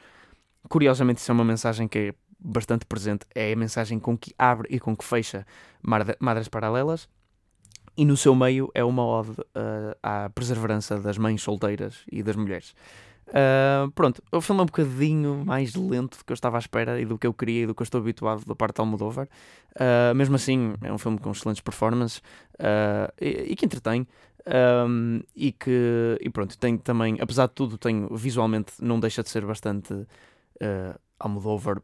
Curiosamente, 0.68 1.20
isso 1.20 1.30
é 1.32 1.34
uma 1.36 1.46
mensagem 1.46 1.88
que 1.88 2.00
é 2.00 2.14
bastante 2.40 2.86
presente. 2.86 3.26
É 3.36 3.52
a 3.52 3.56
mensagem 3.56 4.00
com 4.00 4.18
que 4.18 4.34
abre 4.38 4.68
e 4.72 4.80
com 4.80 4.96
que 4.96 5.04
fecha 5.04 5.46
Madres 5.82 6.48
Paralelas. 6.48 7.08
E 7.98 8.06
no 8.06 8.16
seu 8.16 8.34
meio 8.34 8.72
é 8.74 8.84
uma 8.84 9.06
ode 9.06 9.36
eh, 9.54 9.98
à 10.02 10.30
perseverança 10.30 11.00
das 11.02 11.18
mães 11.18 11.42
solteiras 11.42 12.06
e 12.10 12.24
das 12.24 12.36
mulheres. 12.38 12.74
Ah, 13.34 13.88
pronto, 13.94 14.22
o 14.32 14.42
filme 14.42 14.62
é 14.62 14.64
um 14.64 14.66
bocadinho 14.66 15.44
mais 15.46 15.76
lento 15.76 16.18
do 16.18 16.26
que 16.26 16.32
eu 16.32 16.36
estava 16.36 16.58
à 16.58 16.60
espera 16.60 17.00
e 17.00 17.06
do 17.06 17.18
que 17.18 17.28
eu 17.28 17.34
queria 17.34 17.64
e 17.64 17.66
do 17.66 17.76
que 17.76 17.82
eu 17.82 17.84
estou 17.86 18.02
habituado 18.02 18.46
da 18.46 18.56
parte 18.56 18.76
de 18.76 18.82
Almodóvar. 18.82 19.28
Uh, 19.76 20.14
mesmo 20.16 20.36
assim, 20.36 20.74
é 20.82 20.92
um 20.92 20.98
filme 20.98 21.20
com 21.20 21.32
excelentes 21.32 21.62
performances 21.62 22.18
uh, 22.56 23.14
e, 23.20 23.52
e 23.52 23.56
que 23.56 23.66
entretém. 23.66 24.08
Um, 24.88 25.22
e 25.36 25.52
que, 25.52 26.18
e 26.20 26.30
pronto, 26.30 26.58
tem 26.58 26.78
também, 26.78 27.18
apesar 27.20 27.48
de 27.48 27.54
tudo, 27.54 27.78
tem, 27.78 28.08
visualmente 28.12 28.74
não 28.80 29.00
deixa 29.00 29.22
de 29.22 29.30
ser 29.30 29.46
bastante 29.46 29.94
uh, 29.94 31.00
Almodóvar, 31.20 31.82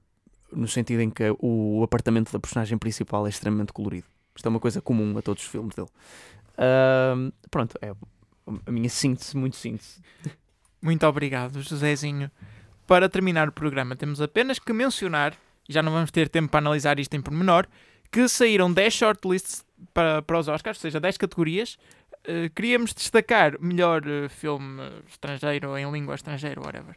no 0.51 0.67
sentido 0.67 1.01
em 1.01 1.09
que 1.09 1.23
o 1.39 1.81
apartamento 1.83 2.31
da 2.31 2.39
personagem 2.39 2.77
principal 2.77 3.25
é 3.25 3.29
extremamente 3.29 3.73
colorido. 3.73 4.07
Isto 4.35 4.45
é 4.47 4.49
uma 4.49 4.59
coisa 4.59 4.81
comum 4.81 5.17
a 5.17 5.21
todos 5.21 5.43
os 5.43 5.49
filmes 5.49 5.75
dele. 5.75 5.87
Um, 6.57 7.31
pronto, 7.49 7.77
é 7.81 7.93
a 8.65 8.71
minha 8.71 8.89
síntese, 8.89 9.35
muito 9.35 9.55
síntese. 9.55 10.01
Muito 10.81 11.05
obrigado, 11.07 11.61
Josézinho. 11.61 12.29
Para 12.85 13.09
terminar 13.09 13.49
o 13.49 13.51
programa, 13.51 13.95
temos 13.95 14.21
apenas 14.21 14.59
que 14.59 14.71
mencionar, 14.71 15.33
e 15.67 15.73
já 15.73 15.81
não 15.81 15.91
vamos 15.91 16.11
ter 16.11 16.29
tempo 16.29 16.49
para 16.49 16.59
analisar 16.59 16.99
isto 16.99 17.13
em 17.15 17.21
pormenor, 17.21 17.65
que 18.11 18.27
saíram 18.27 18.71
10 18.71 18.93
shortlists 18.93 19.65
para, 19.93 20.21
para 20.21 20.37
os 20.39 20.47
Oscars, 20.47 20.77
ou 20.77 20.81
seja, 20.81 20.99
10 20.99 21.17
categorias. 21.17 21.77
Eh, 22.23 22.49
queríamos 22.55 22.93
destacar 22.93 23.59
melhor 23.59 24.03
eh, 24.07 24.29
filme 24.29 24.81
estrangeiro 25.07 25.75
em 25.77 25.91
língua 25.91 26.13
estrangeira, 26.15 26.61
whatever. 26.61 26.95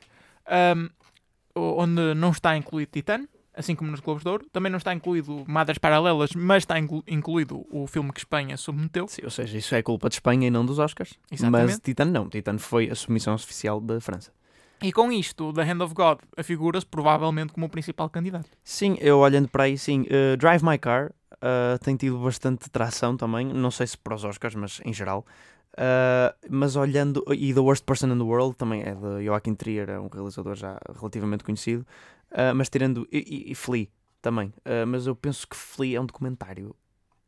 O- 1.54 1.82
onde 1.82 2.14
não 2.14 2.30
está 2.30 2.56
incluído 2.56 2.90
Titan, 2.92 3.26
assim 3.58 3.74
como 3.74 3.90
nos 3.90 4.00
Globos 4.00 4.22
de 4.22 4.28
Ouro. 4.30 4.46
Também 4.52 4.70
não 4.70 4.78
está 4.78 4.94
incluído 4.94 5.44
Madres 5.46 5.78
Paralelas, 5.78 6.30
mas 6.34 6.62
está 6.62 6.78
inclu- 6.78 7.02
incluído 7.06 7.66
o 7.70 7.86
filme 7.86 8.12
que 8.12 8.20
Espanha 8.20 8.56
submeteu. 8.56 9.08
Sim, 9.08 9.22
ou 9.24 9.30
seja, 9.30 9.58
isso 9.58 9.74
é 9.74 9.82
culpa 9.82 10.08
de 10.08 10.14
Espanha 10.14 10.46
e 10.46 10.50
não 10.50 10.64
dos 10.64 10.78
Oscars. 10.78 11.14
Exatamente. 11.30 11.66
Mas 11.66 11.80
Titan 11.80 12.06
não. 12.06 12.28
Titan 12.28 12.56
foi 12.58 12.88
a 12.88 12.94
submissão 12.94 13.34
oficial 13.34 13.80
da 13.80 14.00
França. 14.00 14.32
E 14.80 14.92
com 14.92 15.10
isto, 15.10 15.52
The 15.52 15.62
Hand 15.62 15.82
of 15.82 15.92
God 15.92 16.20
afigura-se 16.36 16.86
provavelmente 16.86 17.52
como 17.52 17.66
o 17.66 17.68
principal 17.68 18.08
candidato. 18.08 18.48
Sim, 18.62 18.96
eu 19.00 19.18
olhando 19.18 19.48
para 19.48 19.64
aí, 19.64 19.76
sim. 19.76 20.02
uh, 20.02 20.36
Drive 20.36 20.62
My 20.62 20.78
Car 20.78 21.12
uh, 21.32 21.78
tem 21.82 21.96
tido 21.96 22.16
bastante 22.18 22.70
tração 22.70 23.16
também. 23.16 23.44
Não 23.46 23.72
sei 23.72 23.88
se 23.88 23.98
para 23.98 24.14
os 24.14 24.22
Oscars, 24.24 24.54
mas 24.54 24.80
em 24.84 24.92
geral. 24.92 25.26
Uh, 25.74 26.34
mas 26.48 26.76
olhando. 26.76 27.24
E 27.32 27.52
The 27.52 27.60
Worst 27.60 27.84
Person 27.84 28.06
in 28.08 28.18
the 28.18 28.24
World 28.24 28.56
também 28.56 28.82
é 28.82 28.94
de 28.94 29.24
Joaquim 29.24 29.54
Trier, 29.54 29.90
é 29.90 29.98
um 29.98 30.08
realizador 30.08 30.54
já 30.54 30.78
relativamente 30.96 31.42
conhecido. 31.42 31.84
Uh, 32.30 32.54
mas 32.54 32.68
tirando. 32.68 33.08
E, 33.10 33.18
e, 33.48 33.52
e 33.52 33.54
Flea 33.54 33.88
também. 34.20 34.48
Uh, 34.58 34.86
mas 34.86 35.06
eu 35.06 35.14
penso 35.16 35.46
que 35.46 35.56
Flea 35.56 35.98
é 35.98 36.00
um 36.00 36.06
documentário 36.06 36.74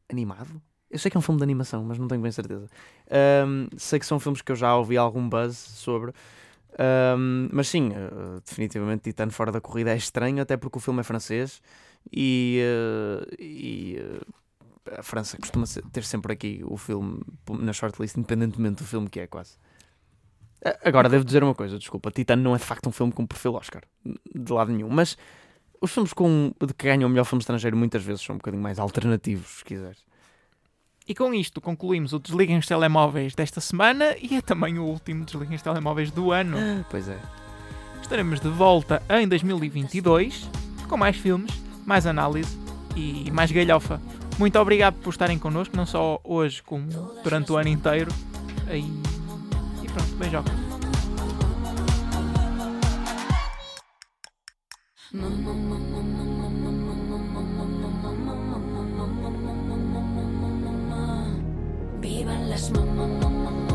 animado. 0.08 0.60
Eu 0.90 0.98
sei 0.98 1.10
que 1.10 1.16
é 1.16 1.20
um 1.20 1.22
filme 1.22 1.38
de 1.38 1.44
animação, 1.44 1.84
mas 1.84 1.98
não 1.98 2.08
tenho 2.08 2.20
bem 2.20 2.32
certeza. 2.32 2.68
Um, 3.46 3.68
sei 3.78 4.00
que 4.00 4.06
são 4.06 4.18
filmes 4.18 4.42
que 4.42 4.50
eu 4.50 4.56
já 4.56 4.74
ouvi 4.74 4.96
algum 4.96 5.28
buzz 5.28 5.56
sobre. 5.56 6.12
Um, 6.78 7.48
mas 7.52 7.68
sim, 7.68 7.90
uh, 7.90 8.40
definitivamente 8.44 9.02
Titan 9.02 9.30
fora 9.30 9.52
da 9.52 9.60
corrida 9.60 9.92
é 9.92 9.96
estranho, 9.96 10.42
até 10.42 10.56
porque 10.56 10.78
o 10.78 10.80
filme 10.80 11.00
é 11.00 11.02
francês 11.02 11.62
e, 12.12 12.60
uh, 12.64 13.34
e, 13.38 13.98
uh, 14.00 14.98
a 14.98 15.02
França 15.02 15.36
costuma 15.36 15.64
ter 15.92 16.04
sempre 16.04 16.32
aqui 16.32 16.60
o 16.64 16.76
filme 16.76 17.22
na 17.48 17.72
shortlist, 17.72 18.16
independentemente 18.16 18.82
do 18.82 18.84
filme 18.84 19.08
que 19.08 19.20
é, 19.20 19.26
quase. 19.26 19.56
Agora, 20.84 21.08
devo 21.08 21.24
dizer 21.24 21.42
uma 21.42 21.54
coisa, 21.54 21.78
desculpa, 21.78 22.10
Titan 22.10 22.36
não 22.36 22.54
é 22.54 22.58
de 22.58 22.64
facto 22.64 22.88
um 22.88 22.92
filme 22.92 23.12
com 23.12 23.26
perfil 23.26 23.54
Oscar, 23.54 23.82
de 24.04 24.52
lado 24.52 24.70
nenhum, 24.70 24.90
mas 24.90 25.16
os 25.80 25.90
filmes 25.90 26.12
com, 26.12 26.52
de 26.60 26.74
que 26.74 26.86
ganham 26.86 27.06
o 27.06 27.10
melhor 27.10 27.24
filme 27.24 27.40
estrangeiro 27.40 27.76
muitas 27.76 28.02
vezes 28.02 28.22
são 28.22 28.34
um 28.34 28.38
bocadinho 28.38 28.62
mais 28.62 28.78
alternativos, 28.78 29.58
se 29.58 29.64
quiseres. 29.64 30.04
E 31.08 31.14
com 31.14 31.32
isto 31.34 31.60
concluímos 31.60 32.12
o 32.12 32.18
Desliguem 32.18 32.58
os 32.58 32.66
Telemóveis 32.66 33.34
desta 33.34 33.60
semana 33.60 34.14
e 34.20 34.36
é 34.36 34.40
também 34.42 34.78
o 34.78 34.84
último 34.84 35.24
Desliguem 35.24 35.56
os 35.56 35.62
Telemóveis 35.62 36.10
do 36.10 36.30
ano. 36.30 36.56
Pois 36.90 37.08
é. 37.08 37.18
Estaremos 38.02 38.40
de 38.40 38.48
volta 38.48 39.02
em 39.08 39.26
2022 39.26 40.48
com 40.88 40.96
mais 40.96 41.16
filmes, 41.16 41.50
mais 41.86 42.06
análise 42.06 42.58
e 42.94 43.30
mais 43.30 43.50
galhofa. 43.50 44.00
Muito 44.38 44.58
obrigado 44.58 44.94
por 45.00 45.10
estarem 45.10 45.38
connosco, 45.38 45.76
não 45.76 45.86
só 45.86 46.20
hoje, 46.22 46.62
como 46.62 46.86
durante 47.22 47.50
o 47.50 47.56
ano 47.56 47.68
inteiro. 47.68 48.12
E 48.72 49.19
pronto, 49.92 50.18
beijoca. 50.18 50.52
Vivan 62.00 62.50
las 62.50 62.70
mamá. 62.70 63.69